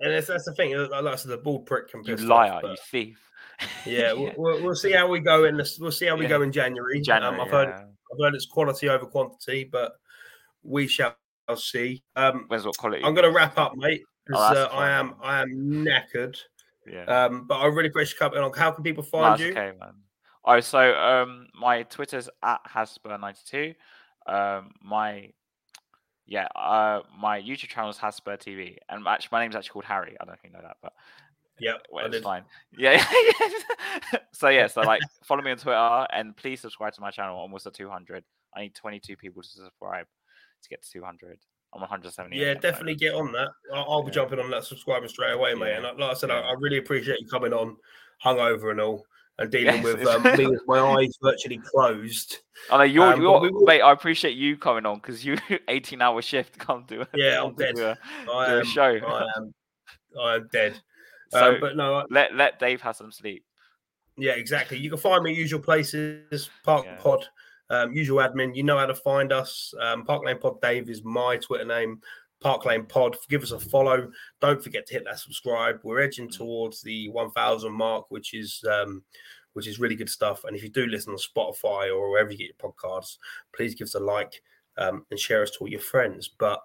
that's, 0.00 0.26
that's 0.26 0.44
the 0.44 0.54
thing. 0.54 0.76
Like 0.76 1.04
I 1.04 1.14
said, 1.16 1.30
the 1.30 1.36
ball 1.38 1.60
prick 1.60 1.88
can 1.90 2.02
you 2.04 2.16
liar, 2.16 2.52
off, 2.52 2.62
you 2.62 2.68
but 2.70 2.78
thief. 2.90 3.30
yeah, 3.86 4.12
we'll, 4.12 4.32
we'll, 4.36 4.62
we'll 4.62 4.74
see 4.74 4.92
how 4.92 5.06
we 5.08 5.20
go 5.20 5.44
in 5.44 5.56
this. 5.56 5.78
We'll 5.78 5.92
see 5.92 6.06
how 6.06 6.16
we 6.16 6.24
Yeah. 6.24 6.30
go 6.30 6.42
in 6.42 6.52
January. 6.52 7.00
January. 7.00 7.34
um, 7.34 7.40
I've 7.40 7.50
heard 7.50 7.68
yeah. 7.68 7.84
I've 8.12 8.24
heard 8.24 8.34
it's 8.34 8.46
quality 8.46 8.88
over 8.88 9.06
quantity, 9.06 9.64
but 9.64 9.92
we 10.62 10.86
shall 10.86 11.14
see. 11.56 12.02
Um, 12.16 12.44
Where's 12.48 12.64
what 12.64 12.76
quality? 12.78 13.04
I'm 13.04 13.14
going 13.14 13.24
to 13.24 13.32
wrap 13.32 13.58
up, 13.58 13.76
mate, 13.76 14.02
because 14.26 14.56
Oh, 14.56 14.62
uh, 14.62 14.68
I 14.72 14.90
am 14.90 15.14
I 15.22 15.42
am 15.42 15.48
knackered. 15.50 16.36
Yeah. 16.86 17.04
Um, 17.04 17.46
but 17.46 17.56
I 17.56 17.66
really 17.66 17.88
appreciate 17.88 18.14
you 18.14 18.18
coming 18.18 18.42
on. 18.42 18.52
How 18.52 18.70
can 18.70 18.84
people 18.84 19.02
find 19.02 19.34
it's 19.34 19.42
you? 19.42 19.50
okay, 19.50 19.76
man. 19.78 19.94
Oh, 20.44 20.60
so 20.60 20.94
um, 20.94 21.48
my 21.58 21.82
Twitter's 21.84 22.28
at 22.42 22.60
HazSpur92. 22.64 23.74
Um, 24.26 24.72
my 24.82 25.30
yeah, 26.30 26.46
uh, 26.54 27.00
my 27.18 27.40
YouTube 27.40 27.68
channel 27.68 27.90
is 27.90 27.98
HazSpur 27.98 28.38
TV, 28.38 28.76
and 28.88 29.06
actually, 29.06 29.28
my 29.32 29.42
name's 29.42 29.56
actually 29.56 29.72
called 29.72 29.84
Harry. 29.86 30.16
I 30.20 30.24
don't 30.24 30.28
know 30.28 30.34
if 30.34 30.44
you 30.44 30.50
know 30.50 30.62
that, 30.62 30.76
but 30.80 30.92
Yeah, 31.58 31.72
well, 31.90 32.06
it's 32.06 32.22
fine. 32.22 32.44
Yeah, 32.78 33.04
yeah. 33.40 34.18
so 34.32 34.48
yeah, 34.48 34.68
so 34.68 34.82
like, 34.82 35.00
follow 35.24 35.42
me 35.42 35.50
on 35.50 35.56
Twitter, 35.56 36.06
and 36.12 36.36
please 36.36 36.60
subscribe 36.60 36.94
to 36.94 37.00
my 37.00 37.10
channel. 37.10 37.36
Almost 37.36 37.66
at 37.66 37.74
200. 37.74 38.24
I 38.54 38.62
need 38.62 38.74
22 38.76 39.16
people 39.16 39.42
to 39.42 39.48
subscribe 39.48 40.06
to 40.62 40.68
get 40.68 40.82
to 40.82 40.90
200. 40.90 41.38
I'm 41.72 41.80
170. 41.80 42.36
Yeah, 42.36 42.54
definitely 42.54 42.96
get 42.96 43.14
on 43.14 43.30
that. 43.32 43.48
I'll, 43.72 43.86
I'll 43.88 44.02
be 44.02 44.08
Yeah. 44.08 44.14
jumping 44.14 44.40
on 44.40 44.50
that 44.50 44.64
subscriber 44.64 45.06
straight 45.08 45.32
away, 45.32 45.54
mate. 45.54 45.68
Yeah. 45.68 45.74
And 45.76 45.84
like 45.84 45.98
like 45.98 46.10
I 46.10 46.14
said, 46.14 46.30
I. 46.30 46.40
I 46.40 46.54
really 46.58 46.78
appreciate 46.78 47.20
you 47.20 47.26
coming 47.28 47.52
on, 47.52 47.76
hungover 48.24 48.72
and 48.72 48.80
all, 48.80 49.04
and 49.38 49.50
dealing 49.52 49.76
Yes, 49.82 49.84
with 49.84 50.06
um, 50.06 50.22
me 50.36 50.46
with 50.48 50.62
my 50.66 50.80
eyes 50.80 51.16
virtually 51.22 51.58
closed. 51.64 52.38
I 52.72 52.78
know 52.78 52.82
you're, 52.84 53.12
Um, 53.14 53.20
you're 53.22 53.40
will- 53.40 53.64
mate. 53.66 53.82
I 53.82 53.92
appreciate 53.92 54.36
you 54.36 54.56
coming 54.56 54.84
on 54.84 54.96
because 54.96 55.24
you 55.24 55.36
18 55.68 56.02
hour 56.02 56.20
shift. 56.22 56.58
Come 56.58 56.84
do 56.88 57.02
it. 57.02 57.08
Yeah, 57.14 57.42
I'm 57.42 57.54
dead. 57.54 57.78
A, 57.78 57.96
I 58.32 58.54
am, 58.58 58.64
show. 58.64 58.82
I 59.06 59.26
am, 59.36 59.54
I 60.20 60.34
am 60.34 60.48
dead. 60.52 60.80
so 61.30 61.54
um, 61.54 61.60
but 61.60 61.76
no, 61.76 61.94
I- 61.94 62.04
let 62.10 62.34
let 62.34 62.58
Dave 62.58 62.80
have 62.80 62.96
some 62.96 63.12
sleep. 63.12 63.44
yeah, 64.16 64.32
exactly. 64.32 64.76
You 64.76 64.90
can 64.90 64.98
find 64.98 65.22
me 65.22 65.30
at 65.30 65.36
usual 65.36 65.60
places, 65.60 66.50
Park 66.64 66.84
Yeah. 66.86 66.96
Pod, 66.96 67.28
um, 67.70 67.92
usual 67.92 68.18
admin. 68.18 68.54
You 68.54 68.62
know 68.64 68.76
how 68.78 68.86
to 68.86 68.94
find 68.94 69.32
us. 69.32 69.72
Um, 69.80 70.04
Park 70.04 70.24
Lane 70.24 70.38
Pod 70.38 70.60
Dave 70.60 70.90
is 70.90 71.02
my 71.04 71.36
Twitter 71.38 71.64
name. 71.64 72.00
Park 72.40 72.64
Lane 72.64 72.84
Pod. 72.86 73.16
Give 73.28 73.42
us 73.42 73.50
a 73.52 73.60
follow. 73.60 74.10
Don't 74.40 74.62
forget 74.62 74.86
to 74.86 74.94
hit 74.94 75.04
that 75.04 75.18
subscribe. 75.18 75.80
We're 75.82 76.00
edging 76.00 76.28
Mm. 76.28 76.36
towards 76.36 76.82
the 76.82 77.08
1,000 77.10 77.72
mark, 77.72 78.10
which 78.10 78.34
is 78.34 78.62
um, 78.70 79.02
which 79.52 79.66
is 79.66 79.78
really 79.80 79.96
good 79.96 80.08
stuff. 80.08 80.44
And 80.44 80.56
if 80.56 80.62
you 80.62 80.68
do 80.68 80.86
listen 80.86 81.12
on 81.12 81.18
Spotify 81.18 81.94
or 81.94 82.10
wherever 82.10 82.30
you 82.30 82.38
get 82.38 82.54
your 82.60 82.72
podcasts, 82.72 83.18
please 83.54 83.74
give 83.74 83.86
us 83.86 83.94
a 83.94 84.00
like 84.00 84.42
um, 84.78 85.04
and 85.10 85.18
share 85.18 85.42
us 85.42 85.50
to 85.52 85.58
all 85.60 85.68
your 85.68 85.80
friends. 85.80 86.28
But 86.28 86.62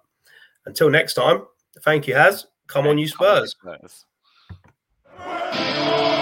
until 0.66 0.88
next 0.88 1.14
time, 1.14 1.42
thank 1.82 2.06
you, 2.06 2.14
Haz. 2.14 2.46
Come 2.68 2.86
on, 2.86 2.96
you 2.98 3.10
Come 3.10 3.26
on, 3.26 3.46
Spurs. 3.48 4.04
Spurs. 5.18 6.15